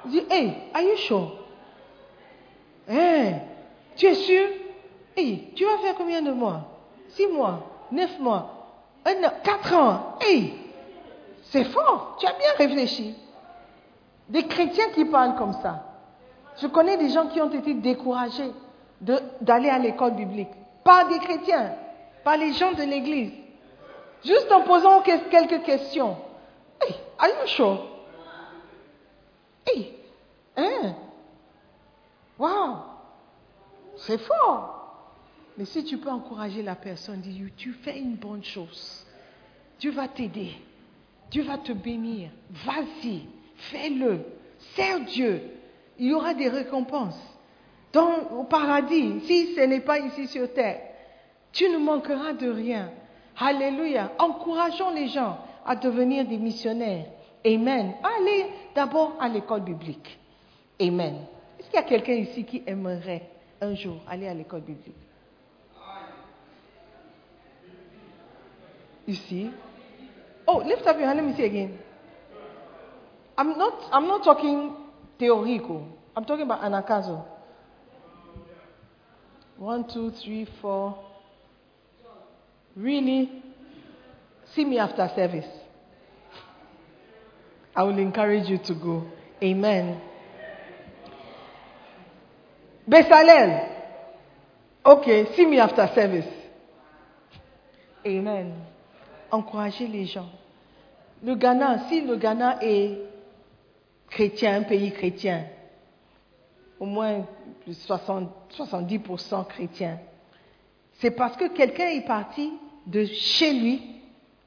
Dis, 0.06 0.24
hey, 0.28 0.54
are 0.74 0.82
you 0.82 0.96
sure? 0.96 1.32
Hey, 2.88 3.37
Tu 3.96 4.06
es 4.06 4.14
sûr? 4.14 4.48
Hey, 5.16 5.53
tu 5.55 5.64
vas 5.64 5.79
faire 5.79 5.94
combien 5.96 6.22
de 6.22 6.33
mois? 6.33 6.62
Six 7.11 7.27
mois, 7.27 7.61
neuf 7.90 8.18
mois, 8.18 8.51
un 9.05 9.29
quatre 9.42 9.75
ans? 9.75 10.16
Hey, 10.20 10.55
c'est 11.44 11.64
fort. 11.64 12.16
Tu 12.18 12.27
as 12.27 12.33
bien 12.33 12.53
réfléchi. 12.57 13.14
Des 14.29 14.46
chrétiens 14.46 14.90
qui 14.94 15.05
parlent 15.05 15.37
comme 15.37 15.53
ça. 15.55 15.85
Je 16.60 16.67
connais 16.67 16.96
des 16.96 17.10
gens 17.10 17.27
qui 17.27 17.40
ont 17.40 17.50
été 17.50 17.75
découragés 17.75 18.52
d'aller 19.00 19.69
à 19.69 19.79
l'école 19.79 20.13
biblique. 20.13 20.50
Pas 20.85 21.04
des 21.04 21.19
chrétiens, 21.19 21.73
pas 22.25 22.37
les 22.37 22.52
gens 22.52 22.73
de 22.73 22.83
l'église. 22.83 23.33
Juste 24.25 24.50
en 24.52 24.63
posant 24.63 25.02
quelques 25.02 25.63
questions. 25.65 26.17
Hey, 26.81 26.94
are 27.19 27.29
you 27.29 27.46
sure? 27.46 27.79
Hein? 30.56 30.94
Wow, 32.38 32.77
c'est 33.96 34.19
fort. 34.19 34.81
Mais 35.59 35.65
si 35.67 35.85
tu 35.85 35.98
peux 35.98 36.11
encourager 36.11 36.63
la 36.63 36.75
personne, 36.75 37.21
dis 37.21 37.44
tu 37.57 37.73
fais 37.73 37.98
une 37.98 38.17
bonne 38.17 38.44
chose. 38.44 39.07
Dieu 39.79 39.90
va 39.90 40.09
t'aider. 40.09 40.53
Dieu 41.31 41.42
va 41.42 41.59
te 41.59 41.73
bénir. 41.73 42.31
Vas-y, 42.50 43.23
fais-le. 43.57 44.21
Sers 44.75 45.00
Dieu. 45.00 45.42
Il 45.98 46.09
y 46.09 46.15
aura 46.15 46.35
des 46.35 46.48
récompenses. 46.48 47.21
Dans, 47.92 48.31
au 48.38 48.44
paradis, 48.44 49.21
si 49.23 49.55
ce 49.55 49.61
n'est 49.61 49.81
pas 49.81 49.98
ici 49.98 50.27
sur 50.27 50.53
terre, 50.53 50.81
tu 51.53 51.69
ne 51.69 51.79
manqueras 51.79 52.33
de 52.33 52.48
rien. 52.48 52.90
Alléluia. 53.38 54.13
Encourageons 54.19 54.90
les 54.94 55.09
gens 55.09 55.38
à 55.67 55.77
devenir 55.77 56.27
des 56.27 56.38
missionnaires. 56.38 57.07
Amen. 57.44 57.94
Allez 58.03 58.46
d'abord 58.75 59.17
à 59.21 59.29
l'école 59.29 59.63
biblique. 59.63 60.19
Amen. 60.81 61.17
Est-ce 61.59 61.69
qu'il 61.69 61.81
y 61.81 61.83
a 61.83 61.87
quelqu'un 61.87 62.15
ici 62.15 62.44
qui 62.44 62.63
aimerait 62.67 63.29
un 63.61 63.75
jour 63.75 63.96
aller 64.09 64.29
à 64.29 64.35
l'école 64.35 64.63
biblique? 64.63 64.94
Ici. 69.07 69.50
Oh, 70.46 70.59
lift 70.59 70.87
up 70.87 70.96
your 70.98 71.07
hand. 71.07 71.19
Let 71.19 71.27
me 71.27 71.37
see 71.37 71.44
again. 71.44 71.79
I'm 73.37 73.57
not, 73.59 73.88
I'm 73.92 74.07
not 74.07 74.25
talking 74.25 74.77
theorical. 75.19 75.88
I'm 76.17 76.25
talking 76.25 76.44
about 76.44 76.63
anakazo. 76.63 77.25
One, 79.57 79.88
two, 79.92 80.13
three, 80.23 80.46
four. 80.61 80.98
Really? 82.77 83.42
See 84.55 84.65
me 84.65 84.79
after 84.79 85.09
service. 85.15 85.46
I 87.75 87.83
will 87.85 87.98
encourage 87.98 88.48
you 88.48 88.59
to 88.59 88.75
go. 88.75 89.07
Amen. 89.42 90.00
Besalel. 92.88 93.69
Okay, 94.85 95.35
see 95.37 95.46
me 95.46 95.59
after 95.59 95.88
service. 95.94 96.27
Amen. 98.05 98.71
Encouragez 99.33 99.87
les 99.87 100.04
gens. 100.04 100.28
Le 101.22 101.35
Ghana, 101.35 101.88
si 101.88 102.02
le 102.02 102.16
Ghana 102.16 102.58
est 102.60 102.98
chrétien, 104.10 104.56
un 104.56 104.62
pays 104.62 104.92
chrétien, 104.92 105.46
au 106.78 106.85
moins 106.85 107.26
60, 107.66 108.28
70% 108.54 109.46
chrétien, 109.46 109.98
c'est 110.98 111.12
parce 111.12 111.37
que 111.38 111.48
quelqu'un 111.48 111.88
est 111.88 112.06
parti 112.06 112.52
de 112.87 113.06
chez 113.06 113.54
lui, 113.54 113.83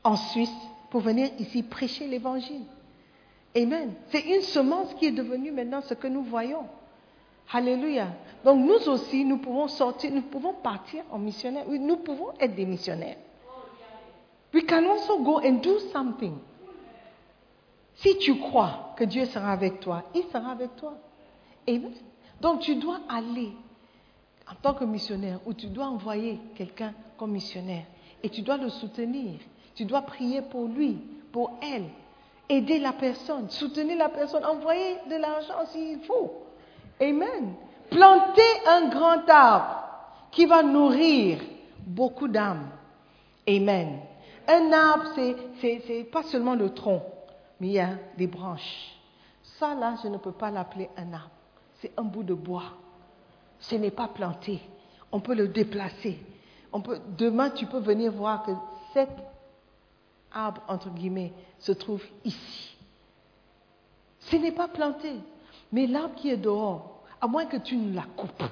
en 0.03 0.15
Suisse, 0.15 0.53
pour 0.91 1.01
venir 1.01 1.29
ici 1.39 1.63
prêcher 1.63 2.07
l'évangile. 2.07 2.61
Amen. 3.57 3.93
C'est 4.09 4.21
une 4.21 4.41
semence 4.41 4.93
qui 4.95 5.07
est 5.07 5.11
devenue 5.11 5.51
maintenant 5.51 5.81
ce 5.81 5.95
que 5.95 6.07
nous 6.07 6.23
voyons. 6.23 6.65
Alléluia. 7.51 8.09
Donc 8.43 8.59
nous 8.59 8.87
aussi, 8.89 9.25
nous 9.25 9.37
pouvons 9.37 9.67
sortir, 9.67 10.11
nous 10.11 10.21
pouvons 10.21 10.53
partir 10.53 11.03
en 11.09 11.17
missionnaire. 11.17 11.63
Oui, 11.67 11.79
nous 11.79 11.97
pouvons 11.97 12.33
être 12.39 12.53
des 12.53 12.65
missionnaires. 12.65 13.17
We 14.53 14.65
can 14.65 14.85
also 14.85 15.19
go 15.23 15.39
and 15.39 15.61
do 15.61 15.79
something. 15.91 16.37
Si 17.95 18.17
tu 18.17 18.35
crois 18.39 18.93
que 18.97 19.05
Dieu 19.05 19.25
sera 19.25 19.51
avec 19.51 19.79
toi, 19.79 20.03
il 20.13 20.23
sera 20.31 20.51
avec 20.51 20.75
toi. 20.75 20.93
Amen. 21.67 21.93
Donc 22.41 22.61
tu 22.61 22.75
dois 22.75 22.99
aller 23.09 23.51
en 24.49 24.55
tant 24.61 24.73
que 24.73 24.83
missionnaire 24.83 25.39
ou 25.45 25.53
tu 25.53 25.67
dois 25.67 25.85
envoyer 25.85 26.39
quelqu'un 26.55 26.93
comme 27.17 27.31
missionnaire 27.31 27.85
et 28.21 28.29
tu 28.29 28.41
dois 28.41 28.57
le 28.57 28.69
soutenir. 28.69 29.39
Tu 29.75 29.85
dois 29.85 30.01
prier 30.01 30.41
pour 30.41 30.67
lui, 30.67 30.97
pour 31.31 31.51
elle, 31.61 31.85
aider 32.47 32.79
la 32.79 32.93
personne, 32.93 33.49
soutenir 33.49 33.97
la 33.97 34.09
personne, 34.09 34.45
envoyer 34.45 34.97
de 35.09 35.15
l'argent 35.15 35.65
s'il 35.67 35.99
faut. 36.01 36.33
Amen. 37.01 37.53
Planter 37.89 38.41
un 38.67 38.87
grand 38.89 39.27
arbre 39.29 39.83
qui 40.31 40.45
va 40.45 40.63
nourrir 40.63 41.39
beaucoup 41.85 42.27
d'âmes. 42.27 42.69
Amen. 43.47 43.99
Un 44.47 44.71
arbre, 44.71 45.05
c'est 45.61 46.03
pas 46.11 46.23
seulement 46.23 46.55
le 46.55 46.73
tronc, 46.73 47.01
mais 47.59 47.67
il 47.67 47.73
y 47.73 47.79
a 47.79 47.97
des 48.17 48.27
branches. 48.27 48.95
Ça, 49.59 49.73
là, 49.73 49.95
je 50.03 50.07
ne 50.07 50.17
peux 50.17 50.31
pas 50.31 50.51
l'appeler 50.51 50.89
un 50.97 51.13
arbre. 51.13 51.31
C'est 51.75 51.91
un 51.97 52.03
bout 52.03 52.23
de 52.23 52.33
bois. 52.33 52.73
Ce 53.59 53.75
n'est 53.75 53.91
pas 53.91 54.07
planté. 54.07 54.59
On 55.11 55.19
peut 55.19 55.35
le 55.35 55.47
déplacer. 55.47 56.19
On 56.71 56.81
peut, 56.81 56.99
demain, 57.17 57.49
tu 57.49 57.65
peux 57.65 57.79
venir 57.79 58.11
voir 58.11 58.43
que 58.43 58.51
cet 58.93 59.09
arbre, 60.31 60.61
entre 60.67 60.89
guillemets, 60.89 61.31
se 61.59 61.71
trouve 61.71 62.03
ici. 62.23 62.75
Ce 64.19 64.35
n'est 64.35 64.51
pas 64.51 64.67
planté. 64.67 65.13
Mais 65.71 65.87
l'arbre 65.87 66.15
qui 66.15 66.29
est 66.29 66.37
dehors, 66.37 67.03
à 67.21 67.27
moins 67.27 67.45
que 67.45 67.57
tu 67.57 67.77
ne 67.77 67.95
la 67.95 68.05
coupes, 68.15 68.43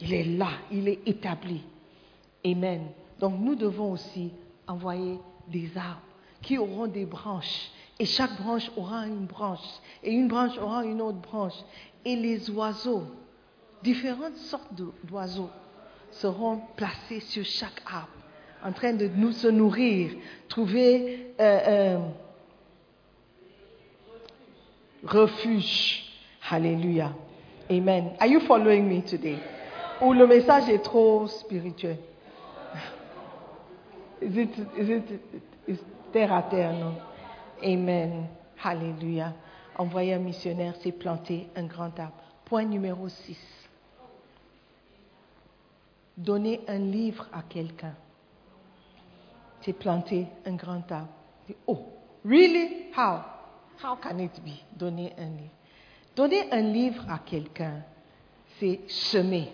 il 0.00 0.12
est 0.12 0.24
là, 0.24 0.48
il 0.70 0.88
est 0.88 1.06
établi. 1.06 1.62
Amen. 2.44 2.88
Donc 3.20 3.34
nous 3.38 3.54
devons 3.54 3.92
aussi 3.92 4.32
envoyer 4.66 5.18
des 5.48 5.70
arbres 5.76 6.00
qui 6.42 6.58
auront 6.58 6.86
des 6.86 7.06
branches. 7.06 7.70
Et 7.98 8.04
chaque 8.04 8.36
branche 8.40 8.70
aura 8.76 9.06
une 9.06 9.26
branche. 9.26 9.80
Et 10.02 10.12
une 10.12 10.28
branche 10.28 10.58
aura 10.58 10.84
une 10.84 11.00
autre 11.00 11.18
branche. 11.18 11.54
Et 12.04 12.16
les 12.16 12.50
oiseaux, 12.50 13.04
différentes 13.82 14.36
sortes 14.36 14.72
d'oiseaux, 15.04 15.50
seront 16.10 16.60
placés 16.76 17.20
sur 17.20 17.44
chaque 17.44 17.82
arbre, 17.86 18.08
en 18.64 18.72
train 18.72 18.92
de 18.92 19.08
nous 19.08 19.32
se 19.32 19.48
nourrir, 19.48 20.12
trouver 20.48 21.34
euh, 21.40 21.60
euh, 21.66 21.98
refuge. 25.06 26.04
Alléluia. 26.50 27.12
Amen. 27.70 28.10
Are 28.20 28.26
you 28.26 28.40
following 28.40 28.86
me 28.86 29.02
today? 29.02 29.38
Ou 30.02 30.12
le 30.12 30.26
message 30.26 30.68
est 30.68 30.82
trop 30.82 31.26
spirituel? 31.26 31.96
Is 34.24 34.38
it, 34.38 34.58
is 34.78 34.88
it, 35.68 35.80
terre 36.12 36.32
à 36.32 36.42
terre, 36.42 36.72
non? 36.72 36.94
Amen. 37.62 38.26
Alléluia. 38.62 39.34
Envoyer 39.76 40.14
un 40.14 40.18
missionnaire, 40.20 40.74
c'est 40.80 40.92
planter 40.92 41.48
un 41.56 41.64
grand 41.64 41.98
arbre. 41.98 42.16
Point 42.46 42.64
numéro 42.64 43.08
6. 43.08 43.36
Donner 46.16 46.60
un 46.68 46.78
livre 46.78 47.26
à 47.32 47.42
quelqu'un, 47.42 47.94
c'est 49.60 49.72
planter 49.72 50.28
un 50.46 50.54
grand 50.54 50.90
arbre. 50.90 51.12
Oh, 51.66 51.88
really? 52.24 52.86
How? 52.96 53.24
How 53.82 53.96
can 53.96 54.18
it 54.20 54.40
be? 54.44 54.62
Donner 54.78 55.12
un 55.18 55.30
livre. 55.30 55.50
Donner 56.14 56.52
un 56.52 56.60
livre 56.60 57.04
à 57.10 57.18
quelqu'un, 57.18 57.82
c'est 58.60 58.80
semer. 58.88 59.50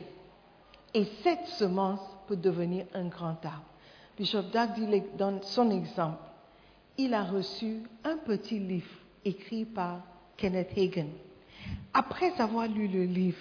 Et 0.93 1.07
cette 1.23 1.47
semence 1.47 2.01
peut 2.29 2.37
devenir 2.37 2.85
un 2.93 3.07
grand 3.07 3.43
arbre. 3.45 3.70
Bishop 4.21 4.53
dit 4.77 5.03
dans 5.17 5.41
son 5.41 5.71
exemple, 5.71 6.19
il 6.99 7.15
a 7.15 7.25
reçu 7.25 7.79
un 8.05 8.19
petit 8.19 8.59
livre 8.59 8.91
écrit 9.25 9.65
par 9.65 10.03
Kenneth 10.37 10.77
Hagan. 10.77 11.07
Après 11.95 12.39
avoir 12.39 12.69
lu 12.69 12.87
le 12.87 13.05
livre, 13.05 13.41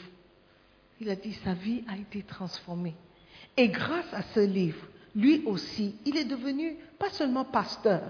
il 1.02 1.10
a 1.10 1.18
dit 1.18 1.34
sa 1.44 1.54
vie 1.54 1.84
a 1.86 1.98
été 1.98 2.22
transformée. 2.22 2.96
Et 3.58 3.68
grâce 3.68 4.14
à 4.14 4.22
ce 4.22 4.40
livre, 4.40 4.88
lui 5.14 5.44
aussi, 5.46 5.96
il 6.06 6.16
est 6.16 6.24
devenu 6.24 6.78
pas 6.98 7.10
seulement 7.10 7.44
pasteur, 7.44 8.04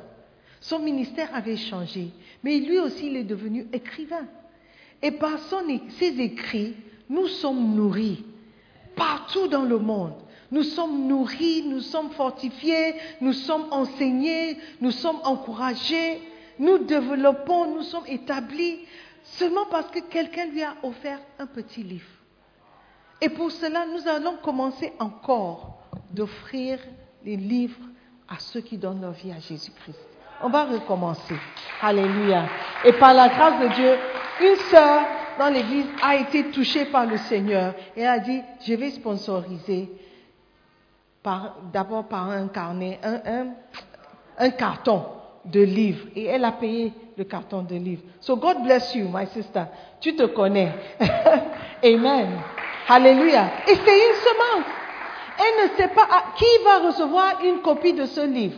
son 0.62 0.78
ministère 0.78 1.34
avait 1.34 1.58
changé, 1.58 2.12
mais 2.44 2.60
lui 2.60 2.78
aussi, 2.78 3.08
il 3.08 3.16
est 3.16 3.24
devenu 3.24 3.66
écrivain. 3.74 4.28
Et 5.02 5.10
par 5.10 5.40
ses 5.98 6.22
écrits, 6.22 6.76
nous 7.10 7.26
sommes 7.30 7.74
nourris 7.74 8.24
partout 8.96 9.48
dans 9.48 9.64
le 9.64 9.80
monde. 9.80 10.14
Nous 10.52 10.64
sommes 10.64 11.08
nourris, 11.08 11.64
nous 11.64 11.82
sommes 11.82 12.12
fortifiés, 12.12 12.96
nous 13.22 13.34
sommes 13.34 13.68
enseignés, 13.72 14.58
nous 14.82 14.92
sommes 14.92 15.20
encouragés, 15.24 16.22
nous 16.58 16.80
développons, 16.80 17.76
nous 17.76 17.84
sommes 17.84 18.08
établis 18.08 18.80
seulement 19.24 19.66
parce 19.70 19.92
que 19.92 20.00
quelqu'un 20.00 20.48
lui 20.48 20.64
a 20.64 20.74
offert 20.84 21.20
un 21.38 21.46
petit 21.46 21.84
livre. 21.84 22.10
Et 23.22 23.30
pour 23.30 23.52
cela, 23.52 23.86
nous 23.86 24.08
allons 24.08 24.38
commencer 24.42 24.94
encore 25.00 25.84
d'offrir 26.12 26.80
les 27.24 27.36
livres 27.36 27.80
à 28.28 28.40
ceux 28.40 28.62
qui 28.62 28.78
donnent 28.78 29.02
leur 29.02 29.12
vie 29.12 29.32
à 29.32 29.40
Jésus-Christ. 29.40 30.00
On 30.42 30.50
va 30.50 30.66
recommencer. 30.66 31.36
Alléluia. 31.82 32.48
Et 32.86 32.94
par 32.94 33.14
la 33.14 33.28
grâce 33.28 33.62
de 33.62 33.76
Dieu, 33.76 33.98
une 34.42 34.56
sœur 34.70 35.02
dans 35.38 35.50
l'église 35.50 35.86
a 36.02 36.16
été 36.16 36.46
touchée 36.52 36.86
par 36.86 37.06
le 37.06 37.18
Seigneur 37.18 37.74
et 37.96 38.08
a 38.08 38.20
dit, 38.20 38.42
je 38.66 38.74
vais 38.74 38.92
sponsoriser 38.92 39.90
d'abord 41.72 42.06
par 42.06 42.30
un 42.30 42.48
carnet, 42.48 43.00
un, 44.38 44.50
carton 44.52 45.04
de 45.46 45.62
livres. 45.62 46.08
Et 46.16 46.26
elle 46.26 46.46
a 46.46 46.52
payé 46.52 46.94
le 47.18 47.24
carton 47.24 47.62
de 47.62 47.76
livres. 47.76 48.04
So 48.20 48.38
God 48.38 48.64
bless 48.64 48.94
you, 48.96 49.08
my 49.08 49.28
sister. 49.28 49.64
Tu 50.00 50.16
te 50.16 50.24
connais. 50.24 50.72
Amen. 51.84 52.40
Alléluia. 52.88 53.52
Et 53.68 53.76
c'est 53.76 53.98
une 53.98 54.16
semence. 54.16 54.66
Elle 55.40 55.70
ne 55.70 55.76
sait 55.76 55.88
pas 55.90 56.08
qui 56.38 56.64
va 56.66 56.88
recevoir 56.88 57.44
une 57.44 57.62
copie 57.62 57.94
de 57.94 58.06
ce 58.06 58.22
livre. 58.22 58.58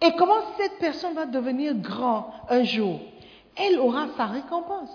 Et 0.00 0.12
comment 0.18 0.40
cette 0.58 0.78
personne 0.78 1.14
va 1.14 1.26
devenir 1.26 1.74
grand 1.74 2.32
un 2.48 2.64
jour? 2.64 3.00
Elle 3.56 3.78
aura 3.78 4.06
sa 4.16 4.26
récompense. 4.26 4.90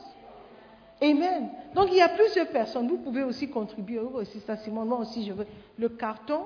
Amen. 1.01 1.49
Donc 1.76 1.88
il 1.91 1.97
y 1.97 2.01
a 2.01 2.10
plusieurs 2.10 2.47
personnes. 2.47 2.88
Vous 2.88 2.97
pouvez 2.97 3.24
aussi 3.24 3.49
contribuer. 3.49 3.99
Vous 3.99 4.18
aussi, 4.18 4.39
ça, 4.41 4.58
Simon. 4.58 4.86
Moi 4.86 4.99
aussi, 4.99 5.26
je 5.26 5.34
veux. 5.34 5.47
Le 5.78 5.89
carton, 5.89 6.41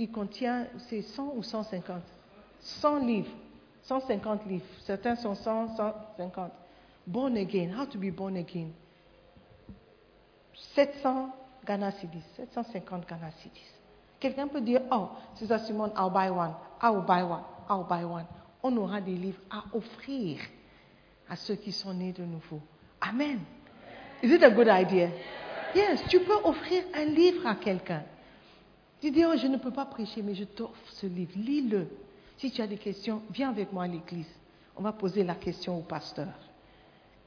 il 0.00 0.10
contient, 0.10 0.66
c'est 0.88 1.02
100 1.02 1.34
ou 1.36 1.42
150 1.42 2.02
100 2.60 2.98
livres. 3.00 3.30
150 3.82 4.46
livres. 4.46 4.64
Certains 4.84 5.14
sont 5.16 5.34
100, 5.34 5.76
150. 5.76 6.52
Born 7.06 7.36
again. 7.36 7.72
How 7.76 7.86
to 7.86 7.98
be 7.98 8.10
born 8.10 8.36
again? 8.36 8.72
700 10.74 11.30
Ghana 11.66 11.92
Cedis. 11.92 12.22
750 12.36 13.06
Ghana 13.08 13.30
Cedis. 13.42 13.74
Quelqu'un 14.18 14.48
peut 14.48 14.60
dire, 14.60 14.82
oh, 14.90 15.08
c'est 15.34 15.46
Simone, 15.60 15.92
I'll 15.96 16.10
buy 16.10 16.30
one. 16.30 16.54
I'll 16.82 17.02
buy 17.02 17.22
one. 17.22 17.42
I'll 17.68 17.84
buy 17.84 18.04
one. 18.04 18.26
On 18.62 18.76
aura 18.76 19.00
des 19.00 19.14
livres 19.14 19.40
à 19.50 19.64
offrir 19.74 20.38
à 21.28 21.36
ceux 21.36 21.54
qui 21.54 21.72
sont 21.72 21.94
nés 21.94 22.12
de 22.12 22.24
nouveau. 22.24 22.60
Amen. 23.00 23.40
Is 24.22 24.30
it 24.30 24.42
a 24.42 24.50
good 24.50 24.68
idea? 24.68 25.08
Yes, 25.74 26.02
tu 26.08 26.20
peux 26.20 26.36
offrir 26.44 26.84
un 26.94 27.04
livre 27.04 27.46
à 27.46 27.54
quelqu'un. 27.54 28.02
Tu 29.00 29.10
dis, 29.10 29.24
oh, 29.24 29.36
je 29.36 29.46
ne 29.46 29.56
peux 29.56 29.70
pas 29.70 29.86
prêcher, 29.86 30.22
mais 30.22 30.34
je 30.34 30.44
t'offre 30.44 30.92
ce 30.92 31.06
livre. 31.06 31.32
Lis-le. 31.36 31.88
Si 32.36 32.50
tu 32.50 32.60
as 32.62 32.66
des 32.66 32.76
questions, 32.76 33.22
viens 33.30 33.50
avec 33.50 33.72
moi 33.72 33.84
à 33.84 33.86
l'église. 33.86 34.30
On 34.76 34.82
va 34.82 34.92
poser 34.92 35.24
la 35.24 35.34
question 35.34 35.78
au 35.78 35.82
pasteur. 35.82 36.28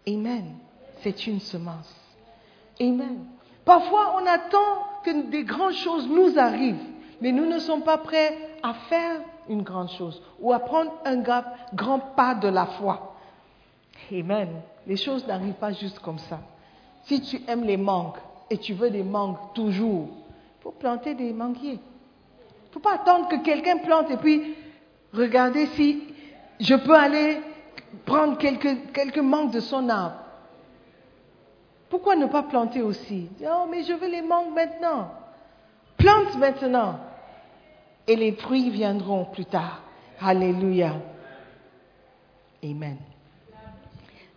Amen. 0.08 0.56
C'est 1.02 1.28
une 1.28 1.40
semence. 1.40 1.94
Amen. 2.80 3.26
Parfois, 3.66 4.16
on 4.22 4.26
attend 4.26 5.02
que 5.04 5.30
des 5.30 5.44
grandes 5.44 5.74
choses 5.74 6.08
nous 6.08 6.38
arrivent, 6.38 6.86
mais 7.22 7.32
nous 7.32 7.46
ne 7.46 7.60
sommes 7.60 7.84
pas 7.84 7.98
prêts 7.98 8.38
à 8.62 8.74
faire 8.74 9.22
une 9.50 9.62
grande 9.62 9.90
chose 9.90 10.22
ou 10.40 10.54
à 10.54 10.60
prendre 10.60 10.92
un 11.06 11.18
grand 11.74 12.00
pas 12.16 12.36
de 12.36 12.48
la 12.48 12.66
foi. 12.66 13.16
Amen. 14.12 14.62
Les 14.86 14.98
choses 14.98 15.26
n'arrivent 15.28 15.54
pas 15.54 15.72
juste 15.74 16.00
comme 16.00 16.20
ça. 16.20 16.40
Si 17.04 17.22
tu 17.22 17.42
aimes 17.48 17.64
les 17.64 17.78
mangues 17.78 18.18
et 18.50 18.58
tu 18.58 18.74
veux 18.74 18.90
des 18.90 19.04
mangues 19.04 19.38
toujours, 19.54 20.10
faut 20.64 20.72
planter 20.72 21.14
des 21.14 21.34
manguiers. 21.34 21.80
Il 21.82 22.68
ne 22.68 22.72
faut 22.72 22.80
pas 22.80 22.94
attendre 22.94 23.28
que 23.28 23.44
quelqu'un 23.44 23.80
plante 23.80 24.10
et 24.10 24.18
puis 24.18 24.56
regarder 25.14 25.66
si 25.68 26.02
je 26.60 26.76
peux 26.76 26.96
aller 26.96 27.42
prendre 28.06 28.38
quelques, 28.38 28.94
quelques 28.94 29.18
mangues 29.20 29.52
de 29.52 29.60
son 29.60 29.90
arbre. 29.90 30.16
Pourquoi 31.90 32.16
ne 32.16 32.28
pas 32.28 32.44
planter 32.44 32.82
aussi? 32.82 33.30
Oh, 33.42 33.66
mais 33.70 33.84
je 33.84 33.94
veux 33.94 34.10
les 34.10 34.22
mangues 34.22 34.54
maintenant. 34.54 35.12
Plante 35.98 36.38
maintenant. 36.38 36.98
Et 38.08 38.16
les 38.16 38.32
fruits 38.32 38.70
viendront 38.70 39.26
plus 39.26 39.46
tard. 39.46 39.84
Alléluia. 40.22 40.94
Amen. 42.64 42.98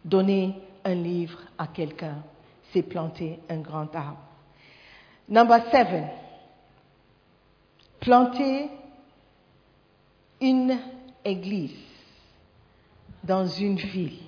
Donner 0.04 0.60
un 0.84 0.94
livre 0.94 1.38
à 1.56 1.68
quelqu'un, 1.68 2.16
c'est 2.72 2.82
planter 2.82 3.38
un 3.48 3.58
grand 3.58 3.94
arbre. 3.94 4.25
Number 5.28 5.60
seven. 5.70 6.08
Planter 8.00 8.70
une 10.40 10.78
église 11.24 11.76
dans 13.24 13.46
une 13.46 13.76
ville, 13.76 14.20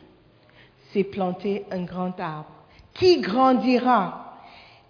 c'est 0.91 1.05
planter 1.05 1.65
un 1.71 1.85
grand 1.85 2.19
arbre 2.19 2.51
qui 2.95 3.21
grandira 3.21 4.37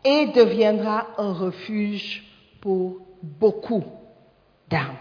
et 0.05 0.29
deviendra 0.29 1.09
un 1.19 1.35
refuge 1.35 2.25
pour 2.61 3.01
beaucoup 3.23 3.85
d'âmes. 4.71 4.97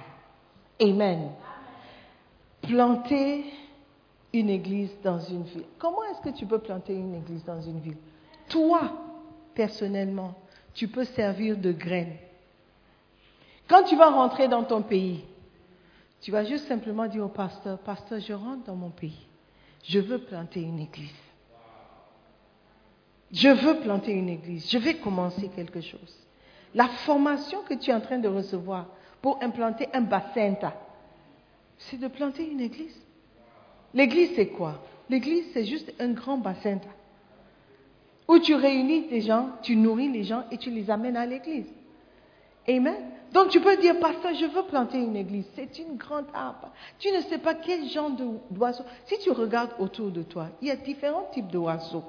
Amen. 0.81 1.29
Planter 2.61 3.45
une 4.33 4.49
église 4.49 4.91
dans 5.03 5.19
une 5.19 5.43
ville. 5.43 5.63
Comment 5.77 6.03
est-ce 6.11 6.21
que 6.21 6.35
tu 6.35 6.45
peux 6.45 6.59
planter 6.59 6.93
une 6.93 7.15
église 7.15 7.45
dans 7.45 7.61
une 7.61 7.79
ville? 7.79 7.97
Toi, 8.49 8.81
personnellement, 9.55 10.35
tu 10.77 10.87
peux 10.87 11.05
servir 11.05 11.57
de 11.57 11.71
graine. 11.71 12.15
Quand 13.67 13.83
tu 13.83 13.97
vas 13.97 14.11
rentrer 14.11 14.47
dans 14.47 14.63
ton 14.63 14.83
pays, 14.83 15.25
tu 16.21 16.29
vas 16.31 16.45
juste 16.45 16.67
simplement 16.67 17.07
dire 17.07 17.25
au 17.25 17.29
pasteur, 17.29 17.79
pasteur, 17.79 18.19
je 18.19 18.33
rentre 18.33 18.63
dans 18.65 18.75
mon 18.75 18.91
pays. 18.91 19.27
Je 19.83 19.99
veux 19.99 20.19
planter 20.19 20.61
une 20.61 20.79
église. 20.79 21.09
Je 23.31 23.49
veux 23.49 23.79
planter 23.79 24.11
une 24.11 24.29
église. 24.29 24.69
Je 24.69 24.77
vais 24.77 24.93
commencer 24.93 25.49
quelque 25.49 25.81
chose. 25.81 26.15
La 26.75 26.87
formation 26.87 27.63
que 27.63 27.73
tu 27.73 27.89
es 27.89 27.93
en 27.93 28.01
train 28.01 28.19
de 28.19 28.27
recevoir 28.27 28.85
pour 29.19 29.41
implanter 29.41 29.89
un 29.93 30.01
bassin, 30.01 30.53
c'est 31.79 31.97
de 31.97 32.07
planter 32.07 32.47
une 32.47 32.61
église. 32.61 33.03
L'église, 33.95 34.33
c'est 34.35 34.49
quoi? 34.49 34.79
L'église, 35.09 35.45
c'est 35.53 35.65
juste 35.65 35.91
un 35.99 36.11
grand 36.11 36.37
bassin 36.37 36.77
où 38.27 38.39
tu 38.39 38.55
réunis 38.55 39.07
des 39.07 39.21
gens, 39.21 39.49
tu 39.61 39.75
nourris 39.75 40.09
les 40.09 40.23
gens 40.23 40.43
et 40.51 40.57
tu 40.57 40.69
les 40.69 40.89
amènes 40.89 41.17
à 41.17 41.25
l'église. 41.25 41.71
Amen. 42.67 42.95
Donc 43.31 43.49
tu 43.49 43.59
peux 43.61 43.77
dire, 43.77 43.99
pasteur, 43.99 44.33
je 44.33 44.45
veux 44.45 44.63
planter 44.63 44.97
une 44.97 45.15
église. 45.15 45.45
C'est 45.55 45.79
une 45.79 45.95
grande 45.95 46.25
arbre. 46.33 46.71
Tu 46.99 47.09
ne 47.11 47.21
sais 47.21 47.37
pas 47.37 47.53
quel 47.53 47.87
genre 47.87 48.11
d'oiseau. 48.49 48.83
Si 49.05 49.17
tu 49.19 49.31
regardes 49.31 49.71
autour 49.79 50.11
de 50.11 50.23
toi, 50.23 50.47
il 50.61 50.67
y 50.67 50.71
a 50.71 50.75
différents 50.75 51.27
types 51.33 51.47
d'oiseaux. 51.47 52.03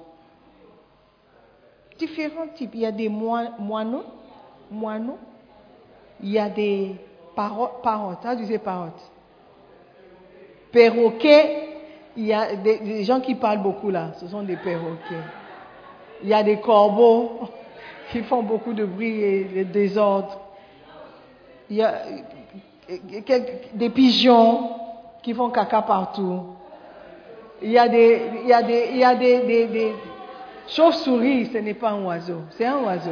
Différents 1.99 2.49
types. 2.55 2.71
Il 2.75 2.81
y 2.81 2.87
a 2.87 2.93
des 2.93 3.09
moineaux, 3.09 4.05
moineaux. 4.71 5.19
Il 6.23 6.31
y 6.31 6.39
a 6.39 6.49
des 6.49 6.97
parottes. 7.35 7.83
parottes. 7.83 8.25
How 8.25 8.35
do 8.35 8.59
parottes? 8.59 9.11
Perroquets. 10.73 11.65
Il 12.17 12.27
y 12.27 12.33
a 12.33 12.57
des, 12.57 13.05
gens 13.05 13.21
qui 13.21 13.37
parlent 13.37 13.63
beaucoup 13.63 13.91
là. 13.91 14.13
Ce 14.21 14.27
sont 14.27 14.43
des 14.43 14.57
perroquets. 14.57 15.38
Il 16.23 16.29
y 16.29 16.35
a 16.35 16.43
des 16.43 16.59
corbeaux 16.59 17.41
qui 18.13 18.23
font 18.23 18.43
beaucoup 18.43 18.73
de 18.73 18.85
bruit 18.85 19.23
et 19.23 19.45
de 19.45 19.63
désordre. 19.65 20.41
Il 21.71 21.77
y 21.77 21.83
a 21.83 21.95
des 23.75 23.91
pigeons 23.91 24.71
qui 25.23 25.35
font 25.35 25.51
caca 25.51 25.83
partout. 25.83 26.47
Il 27.61 27.71
y 27.71 27.79
a 27.79 27.89
des, 27.89 28.23
il 28.43 28.49
y 28.49 28.53
a 28.53 28.63
des, 28.63 28.89
il 28.93 28.99
y 28.99 29.05
a 29.05 29.15
des, 29.15 29.95
chauves-souris, 30.69 31.51
ce 31.53 31.59
n'est 31.59 31.75
pas 31.75 31.91
un 31.91 32.05
oiseau, 32.05 32.43
c'est 32.57 32.67
un 32.67 32.79
oiseau. 32.79 33.11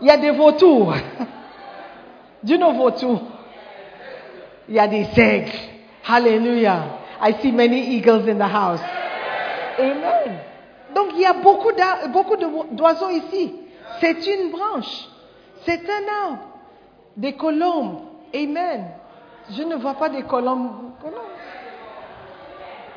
Il 0.00 0.06
y 0.06 0.10
a 0.10 0.16
des 0.16 0.30
vautours. 0.30 0.94
Du 2.42 2.58
know 2.58 2.72
vautours? 2.74 3.22
Il 4.68 4.74
y 4.76 4.78
a 4.78 4.86
des 4.86 5.06
aigles. 5.16 5.50
Hallelujah. 6.06 6.84
I 7.20 7.34
see 7.40 7.50
many 7.50 7.96
eagles 7.96 8.28
in 8.28 8.38
the 8.38 8.46
house. 8.46 8.80
Amen. 9.78 10.38
Donc 10.94 11.08
il 11.14 11.20
y 11.20 11.26
a 11.26 11.34
beaucoup 11.34 12.36
d'oiseaux 12.72 13.10
ici. 13.10 13.54
C'est 14.00 14.26
une 14.26 14.50
branche. 14.50 15.08
C'est 15.64 15.82
un 15.88 16.24
arbre. 16.24 16.48
Des 17.16 17.34
colombes. 17.34 18.00
Amen. 18.34 18.90
Je 19.50 19.62
ne 19.62 19.76
vois 19.76 19.94
pas 19.94 20.08
des 20.08 20.22
colombes. 20.22 20.92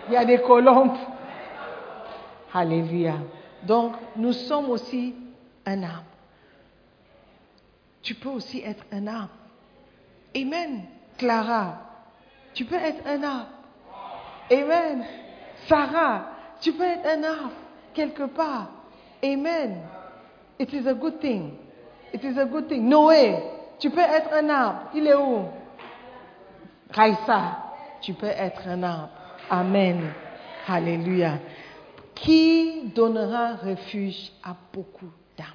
Il 0.07 0.13
y 0.13 0.17
a 0.17 0.25
des 0.25 0.41
colombes. 0.41 0.97
Alléluia. 2.53 3.13
Donc, 3.63 3.93
nous 4.15 4.34
sommes 4.34 4.69
aussi 4.69 5.13
un 5.65 5.84
arbre. 5.84 6.03
Tu 8.01 8.15
peux 8.15 8.30
aussi 8.30 8.63
être 8.65 8.84
un 8.91 9.05
arbre. 9.05 9.30
Amen. 10.36 10.84
Clara, 11.17 11.77
tu 12.53 12.65
peux 12.65 12.75
être 12.75 13.05
un 13.05 13.21
arbre. 13.23 13.49
Amen. 14.51 15.05
Sarah, 15.67 16.25
tu 16.62 16.74
peux 16.74 16.84
être 16.84 17.05
un 17.05 17.24
arbre 17.24 17.51
quelque 17.93 18.24
part. 18.24 18.70
Amen. 19.24 19.78
It 20.60 20.74
is 20.74 20.88
a 20.88 20.93
good 20.93 21.20
thing. 21.20 21.53
It 22.14 22.24
is 22.24 22.38
a 22.38 22.45
good 22.45 22.68
thing. 22.68 22.88
Noé, 22.88 23.41
tu 23.80 23.89
peux 23.89 23.99
être 23.99 24.34
un 24.34 24.49
arbre. 24.49 24.82
Il 24.93 25.07
est 25.07 25.16
où? 25.16 25.45
Raïssa, 26.91 27.57
tu 28.01 28.14
peux 28.14 28.28
être 28.28 28.68
un 28.68 28.84
arbre. 28.84 29.10
Amen. 29.49 30.12
Alléluia. 30.68 31.39
Qui 32.16 32.91
donnera 32.93 33.55
refuge 33.55 34.32
à 34.43 34.55
beaucoup 34.74 35.12
d'âmes? 35.38 35.47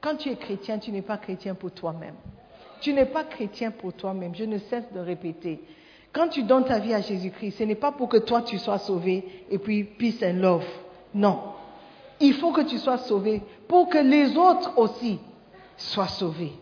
Quand 0.00 0.16
tu 0.16 0.30
es 0.30 0.36
chrétien, 0.36 0.78
tu 0.78 0.90
n'es 0.90 1.02
pas 1.02 1.18
chrétien 1.18 1.54
pour 1.54 1.72
toi-même. 1.72 2.14
Tu 2.80 2.92
n'es 2.92 3.06
pas 3.06 3.24
chrétien 3.24 3.70
pour 3.70 3.92
toi-même. 3.92 4.34
Je 4.34 4.44
ne 4.44 4.58
cesse 4.58 4.90
de 4.92 5.00
répéter. 5.00 5.60
Quand 6.12 6.28
tu 6.28 6.42
donnes 6.42 6.64
ta 6.64 6.78
vie 6.78 6.94
à 6.94 7.00
Jésus-Christ, 7.00 7.58
ce 7.58 7.64
n'est 7.64 7.74
pas 7.74 7.92
pour 7.92 8.08
que 8.08 8.16
toi 8.16 8.42
tu 8.42 8.58
sois 8.58 8.78
sauvé 8.78 9.44
et 9.50 9.58
puis 9.58 9.84
peace 9.84 10.22
and 10.22 10.40
love. 10.40 10.64
Non. 11.14 11.40
Il 12.20 12.34
faut 12.34 12.52
que 12.52 12.62
tu 12.62 12.78
sois 12.78 12.98
sauvé 12.98 13.42
pour 13.68 13.88
que 13.88 13.98
les 13.98 14.36
autres 14.36 14.76
aussi 14.76 15.18
sois 15.76 16.08
sauvé. 16.08 16.52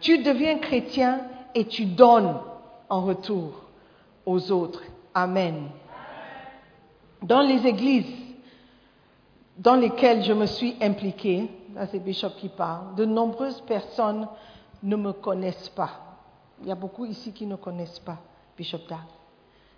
Tu 0.00 0.18
deviens 0.18 0.58
chrétien 0.58 1.20
et 1.54 1.66
tu 1.66 1.84
donnes 1.84 2.36
en 2.88 3.02
retour 3.02 3.52
aux 4.24 4.52
autres. 4.52 4.82
Amen. 5.14 5.68
Dans 7.22 7.42
les 7.42 7.66
églises 7.66 8.22
dans 9.58 9.76
lesquelles 9.76 10.24
je 10.24 10.32
me 10.32 10.46
suis 10.46 10.76
impliquée, 10.80 11.50
là 11.74 11.86
c'est 11.86 11.98
Bishop 11.98 12.30
qui 12.38 12.48
parle, 12.48 12.94
de 12.94 13.04
nombreuses 13.04 13.60
personnes 13.60 14.26
ne 14.82 14.96
me 14.96 15.12
connaissent 15.12 15.68
pas. 15.68 15.90
Il 16.62 16.68
y 16.68 16.72
a 16.72 16.76
beaucoup 16.76 17.04
ici 17.04 17.32
qui 17.32 17.46
ne 17.46 17.56
connaissent 17.56 18.00
pas 18.00 18.18
Bishop 18.56 18.80
Dag. 18.88 18.98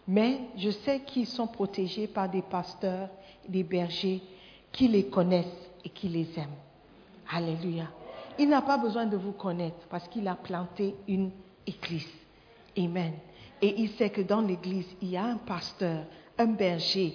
Mais 0.07 0.41
je 0.57 0.71
sais 0.71 1.01
qu'ils 1.01 1.27
sont 1.27 1.47
protégés 1.47 2.07
par 2.07 2.29
des 2.29 2.43
pasteurs, 2.43 3.09
des 3.49 3.63
bergers 3.63 4.23
qui 4.71 4.89
les 4.89 5.07
connaissent 5.07 5.71
et 5.85 5.89
qui 5.89 6.09
les 6.09 6.29
aiment. 6.39 6.61
Alléluia. 7.31 7.87
Il 8.39 8.49
n'a 8.49 8.63
pas 8.63 8.77
besoin 8.77 9.07
de 9.07 9.17
vous 9.17 9.33
connaître 9.33 9.87
parce 9.89 10.09
qu'il 10.09 10.27
a 10.29 10.35
planté 10.35 10.95
une 11.09 11.31
église. 11.67 12.09
Amen. 12.77 13.15
Et 13.63 13.81
il 13.81 13.91
sait 13.91 14.11
que 14.11 14.21
dans 14.21 14.41
l'église, 14.41 14.87
il 15.01 15.11
y 15.11 15.17
a 15.17 15.25
un 15.25 15.37
pasteur, 15.37 16.05
un 16.37 16.47
berger 16.47 17.15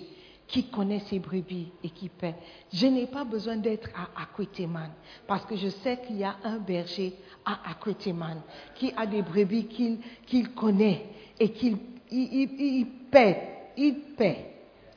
qui 0.49 0.65
connaît 0.65 0.99
ses 1.01 1.19
brebis 1.19 1.71
et 1.83 1.89
qui 1.89 2.09
paie. 2.09 2.35
Je 2.73 2.87
n'ai 2.87 3.05
pas 3.05 3.23
besoin 3.23 3.55
d'être 3.55 3.89
à 3.95 4.23
Aquiteman 4.23 4.89
parce 5.27 5.45
que 5.45 5.55
je 5.55 5.69
sais 5.69 5.99
qu'il 6.05 6.17
y 6.17 6.23
a 6.23 6.35
un 6.43 6.57
berger 6.57 7.13
à 7.45 7.71
Aquiteman 7.71 8.41
qui 8.75 8.91
a 8.97 9.05
des 9.05 9.21
brebis 9.21 9.67
qu'il 10.25 10.49
connaît 10.53 11.05
et 11.39 11.51
qu'il 11.51 11.77
il, 12.11 12.87
paie, 13.11 13.71
il 13.77 13.95
paie, 14.17 14.45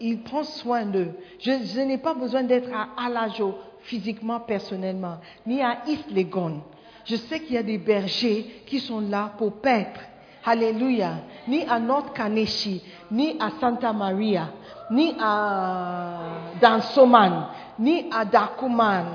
il 0.00 0.22
prend 0.22 0.44
soin 0.44 0.86
d'eux. 0.86 1.12
Je, 1.40 1.80
n'ai 1.80 1.98
pas 1.98 2.14
besoin 2.14 2.42
d'être 2.42 2.70
à 2.72 2.88
Alajo 2.96 3.54
physiquement, 3.80 4.40
personnellement, 4.40 5.18
ni 5.46 5.60
à 5.60 5.82
East 5.86 6.10
Legon. 6.10 6.62
Je 7.04 7.16
sais 7.16 7.40
qu'il 7.40 7.54
y 7.54 7.58
a 7.58 7.62
des 7.62 7.78
bergers 7.78 8.62
qui 8.66 8.80
sont 8.80 9.00
là 9.00 9.34
pour 9.36 9.60
paître. 9.60 10.00
Alléluia. 10.44 11.18
Ni 11.46 11.64
à 11.64 11.78
North 11.78 12.14
Kaneshi, 12.14 12.82
ni 13.10 13.36
à 13.40 13.50
Santa 13.60 13.92
Maria, 13.92 14.48
ni 14.90 15.14
à 15.20 16.18
Dansoman, 16.60 17.48
ni 17.78 18.06
à 18.12 18.24
Dakuman, 18.24 19.06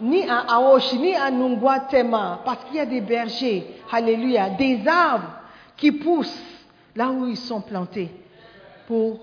ni 0.00 0.28
à 0.28 0.44
Aoshi, 0.48 0.98
ni 0.98 1.14
à 1.14 1.30
Nungwatema, 1.30 2.40
parce 2.44 2.64
qu'il 2.64 2.76
y 2.76 2.80
a 2.80 2.86
des 2.86 3.00
bergers, 3.00 3.66
alléluia, 3.90 4.50
des 4.50 4.86
arbres 4.86 5.30
qui 5.76 5.92
poussent 5.92 6.42
là 6.94 7.08
où 7.08 7.26
ils 7.26 7.36
sont 7.36 7.60
plantés 7.60 8.10
pour 8.86 9.20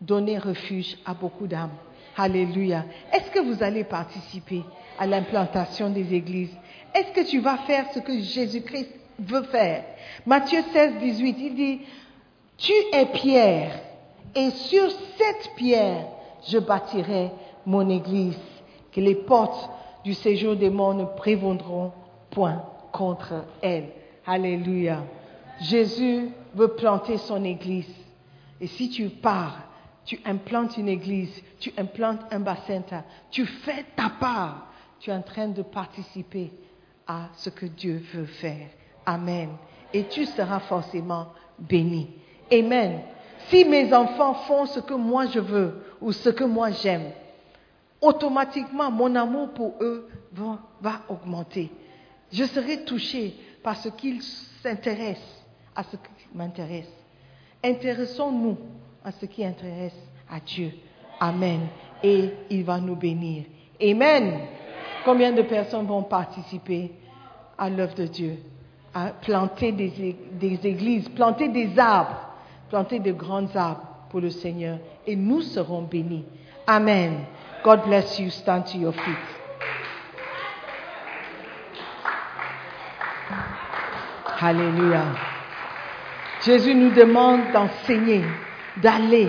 donner 0.00 0.38
refuge 0.38 0.96
à 1.04 1.12
beaucoup 1.14 1.46
d'âmes. 1.46 1.72
Alléluia. 2.16 2.84
Est-ce 3.12 3.30
que 3.30 3.40
vous 3.40 3.62
allez 3.62 3.84
participer 3.84 4.62
à 4.98 5.06
l'implantation 5.06 5.90
des 5.90 6.14
églises? 6.14 6.54
Est-ce 6.94 7.12
que 7.12 7.28
tu 7.28 7.40
vas 7.40 7.58
faire 7.58 7.86
ce 7.92 8.00
que 8.00 8.18
Jésus-Christ 8.18 8.97
veut 9.18 9.42
faire 9.44 9.84
Matthieu 10.26 10.62
16, 10.72 10.98
18, 10.98 11.36
il 11.40 11.54
dit, 11.54 11.80
tu 12.56 12.72
es 12.92 13.06
pierre, 13.06 13.80
et 14.34 14.50
sur 14.50 14.90
cette 14.90 15.54
pierre, 15.56 16.06
je 16.46 16.58
bâtirai 16.58 17.30
mon 17.64 17.88
église, 17.88 18.38
que 18.92 19.00
les 19.00 19.14
portes 19.14 19.70
du 20.04 20.14
séjour 20.14 20.56
des 20.56 20.70
morts 20.70 20.94
ne 20.94 21.04
prévaudront 21.04 21.92
point 22.30 22.62
contre 22.92 23.44
elle. 23.62 23.88
Alléluia. 24.26 25.04
Jésus 25.60 26.30
veut 26.54 26.74
planter 26.74 27.16
son 27.18 27.44
église. 27.44 27.92
Et 28.60 28.66
si 28.66 28.90
tu 28.90 29.08
pars, 29.08 29.62
tu 30.04 30.20
implantes 30.24 30.76
une 30.76 30.88
église, 30.88 31.42
tu 31.60 31.72
implantes 31.76 32.20
un 32.30 32.40
bassin, 32.40 32.82
tu 33.30 33.46
fais 33.46 33.84
ta 33.96 34.10
part, 34.20 34.68
tu 35.00 35.10
es 35.10 35.12
en 35.12 35.22
train 35.22 35.48
de 35.48 35.62
participer 35.62 36.50
à 37.06 37.28
ce 37.34 37.50
que 37.50 37.66
Dieu 37.66 38.02
veut 38.12 38.26
faire. 38.26 38.68
Amen. 39.08 39.48
Et 39.94 40.04
tu 40.04 40.26
seras 40.26 40.60
forcément 40.60 41.28
béni. 41.58 42.10
Amen. 42.52 43.00
Si 43.48 43.64
mes 43.64 43.94
enfants 43.94 44.34
font 44.34 44.66
ce 44.66 44.80
que 44.80 44.92
moi 44.92 45.24
je 45.28 45.40
veux 45.40 45.82
ou 46.02 46.12
ce 46.12 46.28
que 46.28 46.44
moi 46.44 46.70
j'aime, 46.72 47.10
automatiquement 48.02 48.90
mon 48.90 49.14
amour 49.16 49.54
pour 49.54 49.76
eux 49.80 50.10
va, 50.32 51.00
augmenter. 51.08 51.70
Je 52.30 52.44
serai 52.44 52.84
touché 52.84 53.34
par 53.62 53.76
ce 53.78 53.88
qu'ils 53.88 54.20
s'intéressent 54.62 55.42
à 55.74 55.84
ce 55.84 55.96
qui 55.96 56.28
m'intéresse. 56.34 56.92
Intéressons-nous 57.64 58.58
à 59.02 59.10
ce 59.12 59.24
qui 59.24 59.42
intéresse 59.42 59.96
à 60.30 60.38
Dieu. 60.38 60.72
Amen. 61.18 61.60
Et 62.02 62.30
il 62.50 62.62
va 62.62 62.78
nous 62.78 62.94
bénir. 62.94 63.44
Amen. 63.82 64.40
Combien 65.02 65.32
de 65.32 65.42
personnes 65.42 65.86
vont 65.86 66.02
participer 66.02 66.92
à 67.56 67.70
l'œuvre 67.70 67.94
de 67.94 68.04
Dieu? 68.04 68.38
À 68.94 69.10
planter 69.20 69.72
des, 69.72 70.66
églises, 70.66 71.08
planter 71.10 71.48
des 71.48 71.78
arbres, 71.78 72.20
planter 72.70 72.98
de 72.98 73.12
grands 73.12 73.54
arbres 73.54 73.86
pour 74.10 74.20
le 74.20 74.30
Seigneur. 74.30 74.78
Et 75.06 75.14
nous 75.14 75.42
serons 75.42 75.82
bénis. 75.82 76.24
Amen. 76.66 77.24
God 77.64 77.84
bless 77.84 78.18
you. 78.18 78.30
Stand 78.30 78.64
to 78.66 78.78
your 78.78 78.94
feet. 78.94 79.38
Alléluia. 84.40 85.02
Jésus 86.44 86.74
nous 86.74 86.90
demande 86.90 87.52
d'enseigner, 87.52 88.22
d'aller, 88.76 89.28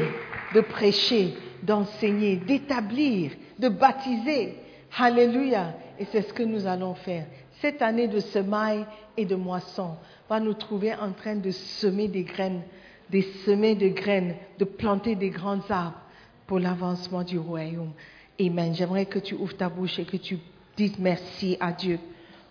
de 0.54 0.62
prêcher, 0.62 1.36
d'enseigner, 1.64 2.36
d'établir, 2.36 3.32
de 3.58 3.70
baptiser. 3.70 4.56
Alléluia. 4.98 5.74
Et 5.98 6.06
c'est 6.06 6.22
ce 6.22 6.34
que 6.34 6.44
nous 6.44 6.68
allons 6.68 6.94
faire. 6.94 7.26
Cette 7.62 7.82
année 7.82 8.08
de 8.08 8.20
semaille 8.20 8.86
et 9.18 9.26
de 9.26 9.36
moisson 9.36 9.98
va 10.30 10.40
nous 10.40 10.54
trouver 10.54 10.94
en 10.96 11.12
train 11.12 11.36
de 11.36 11.52
semer 11.52 12.08
des 12.08 12.24
graines, 12.24 12.62
des 13.10 13.22
semer 13.46 13.76
de 13.76 13.90
graines, 13.90 14.36
de 14.58 14.66
planter 14.66 15.16
des 15.16 15.30
grands 15.30 15.62
arbres 15.70 16.00
pour 16.48 16.60
l'avancement 16.60 17.24
du 17.24 17.38
royaume. 17.38 17.92
Amen. 18.40 18.74
J'aimerais 18.74 19.06
que 19.06 19.20
tu 19.20 19.36
ouvres 19.36 19.58
ta 19.58 19.68
bouche 19.68 20.00
et 20.00 20.06
que 20.06 20.18
tu 20.18 20.38
dises 20.78 20.98
merci 21.00 21.58
à 21.60 21.74
Dieu 21.74 22.00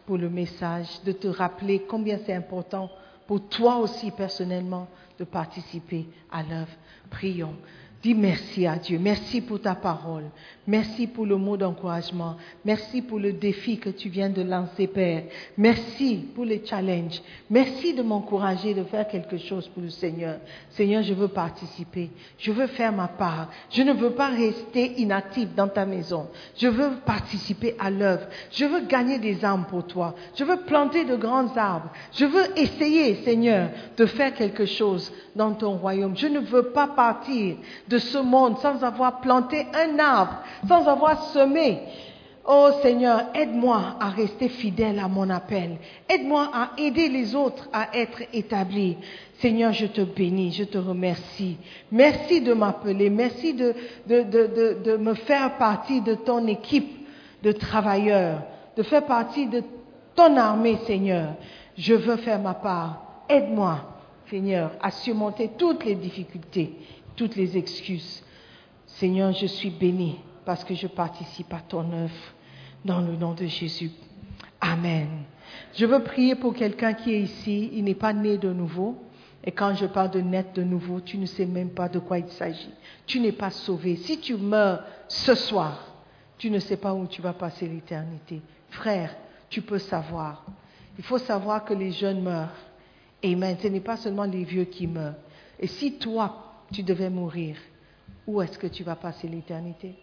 pour 0.05 0.19
le 0.19 0.29
message, 0.29 1.03
de 1.05 1.13
te 1.13 1.29
rappeler 1.29 1.85
combien 1.89 2.19
c'est 2.25 2.35
important 2.35 2.91
pour 3.27 3.49
toi 3.49 3.77
aussi 3.79 4.11
personnellement 4.11 4.89
de 5.19 5.25
participer 5.25 6.07
à 6.31 6.43
l'œuvre. 6.43 6.73
Prions. 7.11 7.55
Dis 8.01 8.15
merci 8.15 8.65
à 8.65 8.77
Dieu. 8.77 8.99
Merci 9.01 9.41
pour 9.41 9.61
ta 9.61 9.75
parole. 9.75 10.25
Merci 10.69 11.09
pour 11.09 11.27
le 11.27 11.37
mot 11.37 11.57
d'encouragement. 11.57 12.37
Merci 12.65 13.03
pour 13.03 13.19
le 13.19 13.33
défi 13.33 13.79
que 13.79 13.89
tu 13.89 14.09
viens 14.09 14.29
de 14.29 14.43
lancer, 14.43 14.87
Père. 14.87 15.25
Merci 15.57 16.27
pour 16.35 16.45
les 16.45 16.63
challenges. 16.65 17.21
Merci 17.51 17.95
de 17.95 18.03
m'encourager 18.03 18.75
de 18.75 18.85
faire 18.85 19.09
quelque 19.09 19.39
chose 19.39 19.67
pour 19.69 19.83
le 19.83 19.91
Seigneur. 19.91 20.37
Seigneur, 20.71 21.03
je 21.03 21.15
veux 21.15 21.29
participer. 21.29 22.11
Je 22.39 22.53
veux 22.53 22.69
faire 22.69 22.93
ma 22.93 23.09
part. 23.09 23.51
Je 23.71 23.83
ne 23.83 23.95
veux 23.95 24.11
pas 24.11 24.29
rester 24.29 25.01
inactif 25.01 25.49
dans 25.57 25.69
ta 25.69 25.85
maison. 25.85 26.29
Je 26.57 26.69
veux 26.69 26.91
participer 27.05 27.75
à 27.81 27.91
l'œuvre. 27.91 28.27
Je 28.53 28.65
veux 28.65 28.83
gagner 28.83 29.19
des 29.19 29.45
âmes 29.45 29.65
pour 29.69 29.87
toi. 29.87 30.15
Je 30.37 30.45
veux 30.45 30.59
planter 30.59 31.05
de 31.05 31.17
grands 31.17 31.57
arbres. 31.57 31.91
Je 32.13 32.27
veux 32.27 32.59
essayer, 32.59 33.17
Seigneur, 33.25 33.71
de 33.97 34.07
faire 34.07 34.35
quelque 34.35 34.67
chose 34.67 35.11
dans 35.35 35.55
ton 35.55 35.79
royaume. 35.79 36.17
Je 36.17 36.27
ne 36.27 36.41
veux 36.41 36.71
pas 36.71 36.89
partir 36.89 37.57
de 37.89 37.99
ce 37.99 38.19
monde 38.19 38.59
sans 38.59 38.83
avoir 38.85 39.21
planté 39.21 39.67
un 39.75 39.99
arbre, 39.99 40.39
sans 40.67 40.87
avoir 40.87 41.23
semé. 41.31 41.81
Oh 42.51 42.71
Seigneur, 42.81 43.25
aide-moi 43.35 43.97
à 44.01 44.09
rester 44.09 44.49
fidèle 44.49 44.99
à 44.99 45.09
mon 45.09 45.29
appel. 45.29 45.77
Aide-moi 46.09 46.49
à 46.55 46.71
aider 46.79 47.11
les 47.11 47.35
autres 47.35 47.69
à 47.75 47.95
être 47.95 48.23
établis. 48.33 48.97
Seigneur, 49.41 49.73
je 49.73 49.85
te 49.85 50.01
bénis, 50.01 50.53
je 50.53 50.65
te 50.65 50.79
remercie. 50.79 51.59
Merci 51.93 52.41
de 52.41 52.55
m'appeler. 52.55 53.11
Merci 53.11 53.53
de, 53.53 53.75
de, 54.07 54.97
me 54.97 55.13
faire 55.13 55.59
partie 55.59 56.01
de 56.01 56.15
ton 56.15 56.47
équipe 56.47 57.07
de 57.43 57.53
travailleurs, 57.53 58.43
de 58.79 58.83
faire 58.83 59.05
partie 59.05 59.47
de 59.47 59.63
ton 60.15 60.35
armée, 60.39 60.79
Seigneur. 60.87 61.35
Je 61.77 61.93
veux 61.93 62.17
faire 62.17 62.41
ma 62.41 62.55
part. 62.55 63.25
Aide-moi, 63.29 63.79
Seigneur, 64.31 64.71
à 64.81 64.91
surmonter 64.91 65.51
toutes 65.59 65.85
les 65.85 65.97
difficultés 65.97 66.73
toutes 67.19 67.35
les 67.35 67.59
excuses. 67.59 68.23
Seigneur, 68.87 69.33
je 69.33 69.47
suis 69.47 69.71
béni 69.71 70.21
parce 70.47 70.63
que 70.63 70.75
je 70.75 70.87
participe 70.87 71.53
à 71.53 71.61
ton 71.61 71.93
œuvre 71.93 72.15
dans 72.85 73.01
le 73.01 73.17
nom 73.17 73.35
de 73.35 73.45
Jésus. 73.45 73.91
Amen. 74.61 75.25
Je 75.75 75.85
veux 75.85 76.03
prier 76.05 76.37
pour 76.37 76.55
quelqu'un 76.55 76.95
qui 76.95 77.13
est 77.13 77.21
ici, 77.21 77.71
il 77.73 77.85
n'est 77.85 77.95
pas 77.95 78.13
né 78.13 78.39
de 78.39 78.53
nouveau. 78.53 79.03
Et 79.43 79.51
quand 79.51 79.75
je 79.75 79.87
parle 79.87 80.13
de 80.13 80.21
naître 80.21 80.53
de 80.53 80.63
nouveau, 80.63 81.01
tu 81.01 81.19
ne 81.19 81.27
sais 81.27 81.47
même 81.47 81.71
pas 81.71 81.89
de 81.89 81.99
quoi 81.99 82.19
il 82.21 82.29
s'agit. 82.29 82.71
Tu 83.05 83.19
n'es 83.19 83.33
pas 83.33 83.51
sauvé. 83.51 83.97
Si 83.97 84.21
tu 84.21 84.37
meurs 84.37 84.85
ce 85.09 85.35
soir, 85.35 85.97
tu 86.39 86.51
ne 86.51 86.61
sais 86.61 86.77
pas 86.77 86.95
où 86.95 87.07
tu 87.09 87.21
vas 87.21 87.33
passer 87.33 87.67
l'éternité. 87.67 88.43
Frère, 88.71 89.15
tu 89.51 89.63
peux 89.63 89.79
savoir. 89.79 90.45
Il 90.97 91.05
faut 91.05 91.19
savoir 91.19 91.65
que 91.65 91.75
les 91.75 91.91
jeunes 91.91 92.23
meurent. 92.23 92.55
Amen. 93.25 93.57
Ce 93.61 93.67
n'est 93.67 93.81
pas 93.81 93.97
seulement 93.97 94.25
les 94.25 94.45
vieux 94.45 94.65
qui 94.65 94.87
meurent. 94.87 95.17
Et 95.59 95.67
si 95.67 95.99
toi, 95.99 96.48
tu 96.73 96.83
devais 96.83 97.11
mourir, 97.11 97.57
où 98.27 98.43
est-ce 98.43 98.59
que 98.59 98.67
tu 98.67 98.85
vas 98.85 98.97
passer 98.97 99.29
l'éternité? 99.29 99.95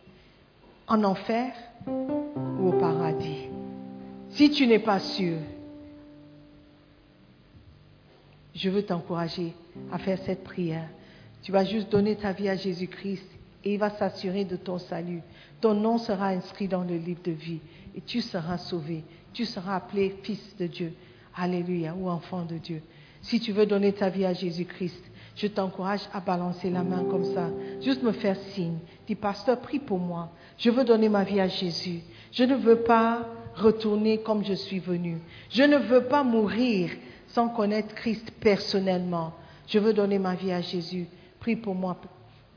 En 0.88 1.04
enfer 1.04 1.54
ou 1.88 2.68
au 2.70 2.72
paradis? 2.74 3.50
Si 4.30 4.50
tu 4.52 4.68
n'es 4.68 4.80
pas 4.80 5.00
sûr, 5.00 5.38
je 8.54 8.70
veux 8.70 8.84
t'encourager 8.84 9.54
à 9.92 9.98
faire 9.98 10.20
cette 10.20 10.44
prière. 10.44 10.88
Tu 11.44 11.52
vas 11.52 11.66
juste 11.66 11.92
donner 11.92 12.16
ta 12.16 12.32
vie 12.32 12.50
à 12.50 12.56
Jésus-Christ 12.56 13.28
et 13.64 13.74
il 13.74 13.80
va 13.80 13.92
s'assurer 13.92 14.46
de 14.46 14.56
ton 14.56 14.80
salut. 14.80 15.22
Ton 15.62 15.74
nom 15.74 15.98
sera 15.98 16.30
inscrit 16.30 16.68
dans 16.68 16.84
le 16.84 16.98
livre 16.98 17.22
de 17.24 17.32
vie 17.32 17.60
et 17.96 18.02
tu 18.02 18.22
seras 18.22 18.58
sauvé. 18.58 19.04
Tu 19.34 19.46
seras 19.46 19.76
appelé 19.76 20.16
fils 20.24 20.56
de 20.58 20.68
Dieu. 20.68 20.94
Alléluia, 21.36 21.94
ou 21.94 22.10
enfant 22.10 22.46
de 22.46 22.58
Dieu. 22.58 22.82
Si 23.22 23.40
tu 23.40 23.52
veux 23.52 23.66
donner 23.66 23.92
ta 23.92 24.10
vie 24.10 24.26
à 24.26 24.34
Jésus-Christ, 24.34 25.04
je 25.36 25.48
t'encourage 25.48 26.02
à 26.14 26.22
balancer 26.22 26.70
la 26.70 26.84
main 26.84 27.04
comme 27.10 27.26
ça. 27.26 27.50
Juste 27.82 28.02
me 28.04 28.14
faire 28.14 28.38
signe. 28.54 28.78
Dis, 29.06 29.16
pasteur, 29.16 29.60
prie 29.60 29.80
pour 29.80 30.00
moi. 30.00 30.30
Je 30.58 30.70
veux 30.70 30.86
donner 30.86 31.10
ma 31.10 31.24
vie 31.24 31.42
à 31.42 31.48
Jésus. 31.48 32.00
Je 32.32 32.46
ne 32.46 32.56
veux 32.56 32.78
pas 32.78 33.28
retourner 33.56 34.20
comme 34.20 34.46
je 34.46 34.54
suis 34.54 34.80
venu. 34.80 35.18
Je 35.50 35.64
ne 35.64 35.78
veux 35.78 36.06
pas 36.06 36.24
mourir 36.24 36.90
sans 37.28 37.50
connaître 37.50 37.94
Christ 37.96 38.32
personnellement. 38.40 39.34
Je 39.68 39.78
veux 39.78 39.94
donner 39.94 40.20
ma 40.20 40.36
vie 40.36 40.54
à 40.54 40.62
Jésus. 40.62 41.08
Prie 41.42 41.58
pour 41.58 41.76
moi. 41.76 41.98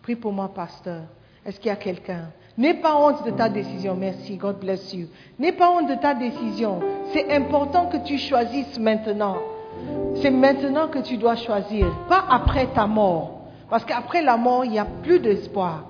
Prie 0.03 0.16
pour 0.16 0.33
moi, 0.33 0.53
pasteur. 0.55 1.03
Est-ce 1.45 1.59
qu'il 1.59 1.68
y 1.68 1.72
a 1.72 1.76
quelqu'un? 1.76 2.31
N'aie 2.57 2.74
pas 2.74 2.97
honte 2.97 3.24
de 3.24 3.31
ta 3.33 3.49
décision. 3.49 3.97
Merci. 3.97 4.37
God 4.37 4.61
bless 4.61 4.93
you. 4.93 5.09
N'aie 5.39 5.53
pas 5.53 5.70
honte 5.70 5.89
de 5.89 6.01
ta 6.01 6.14
décision. 6.14 6.81
C'est 7.12 7.33
important 7.33 7.87
que 7.87 7.97
tu 8.05 8.18
choisisses 8.18 8.79
maintenant. 8.79 9.39
C'est 10.16 10.31
maintenant 10.31 10.89
que 10.89 10.99
tu 10.99 11.16
dois 11.16 11.37
choisir, 11.37 11.87
pas 12.09 12.24
après 12.29 12.66
ta 12.74 12.87
mort. 12.87 13.41
Parce 13.70 13.85
qu'après 13.85 14.22
la 14.22 14.37
mort, 14.37 14.64
il 14.64 14.72
n'y 14.72 14.79
a 14.79 14.87
plus 15.03 15.20
d'espoir. 15.20 15.85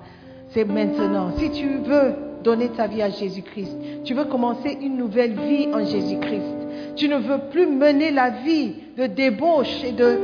C'est 0.49 0.65
maintenant. 0.65 1.31
Si 1.37 1.49
tu 1.51 1.77
veux 1.77 2.15
donner 2.43 2.69
ta 2.69 2.87
vie 2.87 3.01
à 3.01 3.09
Jésus-Christ. 3.09 3.75
Tu 4.03 4.13
veux 4.13 4.25
commencer 4.25 4.77
une 4.81 4.97
nouvelle 4.97 5.33
vie 5.33 5.67
en 5.73 5.83
Jésus-Christ. 5.83 6.95
Tu 6.95 7.07
ne 7.07 7.17
veux 7.17 7.49
plus 7.51 7.67
mener 7.67 8.11
la 8.11 8.29
vie 8.29 8.75
de 8.97 9.07
débauche 9.07 9.83
et 9.83 9.91
de 9.91 10.19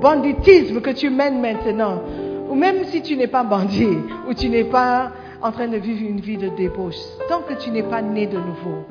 banditisme 0.00 0.80
que 0.80 0.90
tu 0.90 1.10
mènes 1.10 1.40
maintenant. 1.40 2.00
Ou 2.48 2.54
même 2.54 2.84
si 2.84 3.02
tu 3.02 3.16
n'es 3.16 3.26
pas 3.26 3.42
bandit, 3.42 3.98
ou 4.28 4.34
tu 4.34 4.48
n'es 4.48 4.64
pas 4.64 5.10
en 5.42 5.52
train 5.52 5.68
de 5.68 5.76
vivre 5.76 6.08
une 6.08 6.20
vie 6.20 6.36
de 6.36 6.48
débauche, 6.48 6.96
tant 7.28 7.40
que 7.40 7.54
tu 7.54 7.70
n'es 7.70 7.82
pas 7.82 8.02
né 8.02 8.26
de 8.26 8.38
nouveau, 8.38 8.84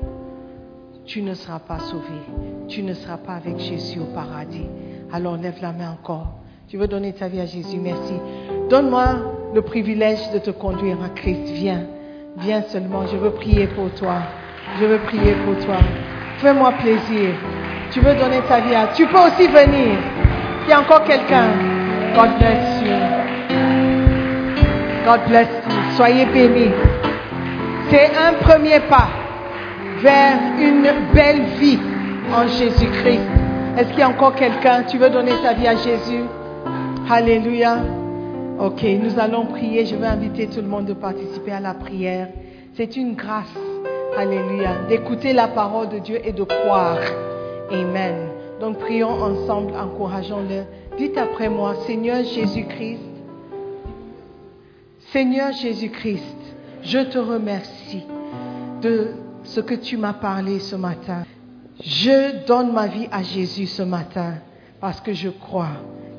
tu 1.05 1.21
ne 1.21 1.33
seras 1.33 1.59
pas 1.59 1.79
sauvé. 1.79 2.19
Tu 2.67 2.81
ne 2.81 2.93
seras 2.93 3.17
pas 3.17 3.33
avec 3.33 3.59
Jésus 3.59 3.99
au 3.99 4.05
paradis. 4.05 4.65
Alors 5.13 5.37
lève 5.37 5.55
la 5.61 5.71
main 5.71 5.91
encore. 5.91 6.27
Tu 6.67 6.77
veux 6.77 6.87
donner 6.87 7.13
ta 7.13 7.27
vie 7.27 7.39
à 7.39 7.45
Jésus, 7.45 7.77
merci. 7.77 8.15
Donne-moi 8.69 9.05
le 9.53 9.61
privilège 9.61 10.31
de 10.33 10.39
te 10.39 10.49
conduire 10.49 10.97
à 11.03 11.09
Christ. 11.09 11.51
Viens, 11.53 11.83
viens 12.37 12.63
seulement. 12.63 13.05
Je 13.05 13.17
veux 13.17 13.29
prier 13.31 13.67
pour 13.67 13.91
toi. 13.91 14.15
Je 14.79 14.85
veux 14.85 14.97
prier 14.97 15.33
pour 15.45 15.63
toi. 15.63 15.77
Fais-moi 16.39 16.71
plaisir. 16.73 17.35
Tu 17.91 17.99
veux 17.99 18.15
donner 18.15 18.41
ta 18.47 18.61
vie 18.61 18.73
à... 18.73 18.87
Tu 18.87 19.05
peux 19.05 19.19
aussi 19.19 19.47
venir. 19.47 19.99
Il 20.63 20.69
y 20.69 20.73
a 20.73 20.81
encore 20.81 21.03
quelqu'un. 21.03 21.49
God 22.15 22.29
bless 22.39 22.81
you. 22.81 22.95
God 25.05 25.19
bless 25.27 25.47
you. 25.47 25.95
Soyez 25.95 26.25
bénis. 26.25 26.73
C'est 27.89 28.11
un 28.17 28.33
premier 28.41 28.79
pas 28.89 29.07
vers 30.01 30.39
une 30.59 31.13
belle 31.13 31.43
vie 31.59 31.79
en 32.33 32.47
Jésus-Christ. 32.47 33.21
Est-ce 33.77 33.89
qu'il 33.89 33.99
y 33.99 34.03
a 34.03 34.09
encore 34.09 34.35
quelqu'un? 34.35 34.83
Tu 34.83 34.97
veux 34.97 35.09
donner 35.09 35.33
ta 35.43 35.53
vie 35.53 35.67
à 35.67 35.75
Jésus? 35.75 36.23
Alléluia. 37.09 37.77
Ok, 38.59 38.83
nous 38.83 39.19
allons 39.19 39.45
prier. 39.45 39.85
Je 39.85 39.95
veux 39.95 40.05
inviter 40.05 40.47
tout 40.47 40.61
le 40.61 40.67
monde 40.67 40.85
de 40.85 40.93
participer 40.93 41.51
à 41.51 41.59
la 41.59 41.73
prière. 41.73 42.29
C'est 42.75 42.95
une 42.95 43.15
grâce, 43.15 43.53
alléluia, 44.17 44.83
d'écouter 44.89 45.33
la 45.33 45.47
parole 45.47 45.89
de 45.89 45.99
Dieu 45.99 46.19
et 46.23 46.31
de 46.31 46.43
croire. 46.43 46.99
Amen. 47.71 48.29
Donc 48.59 48.79
prions 48.79 49.09
ensemble, 49.09 49.73
encourageons-le. 49.75 50.63
Dites 50.97 51.17
après 51.17 51.49
moi, 51.49 51.75
Seigneur 51.85 52.23
Jésus-Christ, 52.23 53.01
Seigneur 55.11 55.51
Jésus-Christ, 55.51 56.37
je 56.81 56.99
te 56.99 57.17
remercie 57.17 58.05
de 58.81 59.11
ce 59.43 59.59
que 59.59 59.75
tu 59.75 59.97
m'as 59.97 60.13
parlé 60.13 60.59
ce 60.59 60.75
matin. 60.75 61.23
Je 61.83 62.45
donne 62.45 62.71
ma 62.71 62.87
vie 62.87 63.07
à 63.11 63.21
Jésus 63.21 63.67
ce 63.67 63.83
matin 63.83 64.35
parce 64.79 65.01
que 65.01 65.13
je 65.13 65.29
crois 65.29 65.71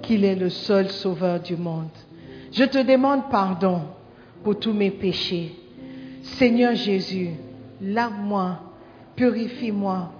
qu'il 0.02 0.24
est 0.24 0.34
le 0.34 0.50
seul 0.50 0.90
sauveur 0.90 1.40
du 1.40 1.56
monde. 1.56 1.88
Je 2.52 2.64
te 2.64 2.78
demande 2.78 3.30
pardon 3.30 3.82
pour 4.44 4.58
tous 4.58 4.72
mes 4.72 4.90
péchés. 4.90 5.54
Seigneur 6.22 6.74
Jésus, 6.74 7.30
lave-moi, 7.80 8.60
purifie-moi 9.14 10.12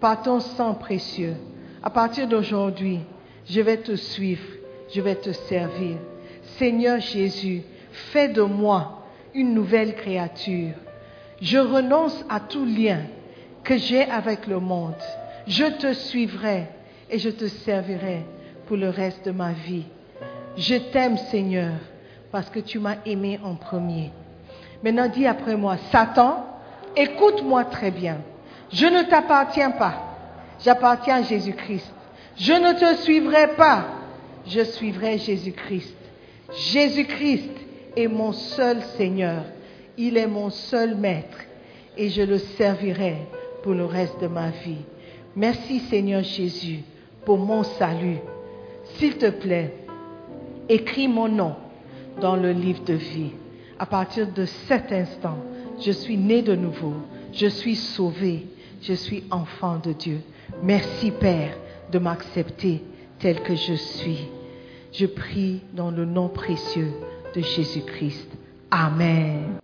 par 0.00 0.22
ton 0.22 0.40
sang 0.40 0.74
précieux. 0.74 1.34
À 1.82 1.90
partir 1.90 2.28
d'aujourd'hui, 2.28 3.00
je 3.46 3.60
vais 3.60 3.78
te 3.78 3.96
suivre, 3.96 4.44
je 4.92 5.00
vais 5.00 5.16
te 5.16 5.32
servir. 5.32 5.96
Seigneur 6.56 7.00
Jésus, 7.00 7.62
fais 7.90 8.28
de 8.28 8.42
moi 8.42 9.02
une 9.34 9.54
nouvelle 9.54 9.96
créature. 9.96 10.74
Je 11.42 11.58
renonce 11.58 12.24
à 12.28 12.38
tout 12.40 12.64
lien 12.64 13.00
que 13.64 13.78
j'ai 13.78 14.04
avec 14.04 14.46
le 14.46 14.60
monde. 14.60 14.94
Je 15.46 15.64
te 15.64 15.92
suivrai 15.94 16.68
et 17.10 17.18
je 17.18 17.30
te 17.30 17.46
servirai 17.46 18.24
pour 18.66 18.76
le 18.76 18.90
reste 18.90 19.24
de 19.24 19.30
ma 19.30 19.52
vie. 19.52 19.86
Je 20.56 20.76
t'aime 20.76 21.16
Seigneur 21.16 21.72
parce 22.30 22.50
que 22.50 22.60
tu 22.60 22.78
m'as 22.78 22.96
aimé 23.04 23.40
en 23.42 23.54
premier. 23.54 24.10
Maintenant 24.82 25.08
dis 25.08 25.26
après 25.26 25.56
moi, 25.56 25.76
Satan, 25.90 26.46
écoute-moi 26.96 27.64
très 27.64 27.90
bien. 27.90 28.18
Je 28.72 28.86
ne 28.86 29.02
t'appartiens 29.02 29.70
pas. 29.70 29.94
J'appartiens 30.62 31.16
à 31.16 31.22
Jésus-Christ. 31.22 31.90
Je 32.36 32.52
ne 32.52 32.72
te 32.78 33.02
suivrai 33.02 33.48
pas. 33.56 33.86
Je 34.46 34.62
suivrai 34.62 35.18
Jésus-Christ. 35.18 35.94
Jésus-Christ 36.72 37.50
est 37.96 38.08
mon 38.08 38.32
seul 38.32 38.82
Seigneur. 38.96 39.44
Il 39.96 40.16
est 40.16 40.26
mon 40.26 40.50
seul 40.50 40.96
maître 40.96 41.38
et 41.96 42.10
je 42.10 42.22
le 42.22 42.38
servirai 42.38 43.16
pour 43.64 43.72
le 43.72 43.86
reste 43.86 44.20
de 44.20 44.26
ma 44.26 44.50
vie. 44.50 44.84
Merci 45.34 45.80
Seigneur 45.80 46.22
Jésus 46.22 46.80
pour 47.24 47.38
mon 47.38 47.62
salut. 47.62 48.18
S'il 48.96 49.16
te 49.16 49.30
plaît, 49.30 49.74
écris 50.68 51.08
mon 51.08 51.28
nom 51.28 51.56
dans 52.20 52.36
le 52.36 52.52
livre 52.52 52.84
de 52.84 52.92
vie. 52.92 53.32
À 53.78 53.86
partir 53.86 54.30
de 54.30 54.44
cet 54.44 54.92
instant, 54.92 55.38
je 55.80 55.92
suis 55.92 56.18
né 56.18 56.42
de 56.42 56.54
nouveau, 56.54 56.92
je 57.32 57.46
suis 57.46 57.76
sauvé, 57.76 58.46
je 58.82 58.92
suis 58.92 59.24
enfant 59.30 59.78
de 59.82 59.92
Dieu. 59.92 60.20
Merci 60.62 61.10
Père 61.10 61.56
de 61.90 61.98
m'accepter 61.98 62.82
tel 63.18 63.42
que 63.42 63.54
je 63.54 63.74
suis. 63.74 64.28
Je 64.92 65.06
prie 65.06 65.62
dans 65.72 65.90
le 65.90 66.04
nom 66.04 66.28
précieux 66.28 66.92
de 67.34 67.40
Jésus-Christ. 67.40 68.28
Amen. 68.70 69.63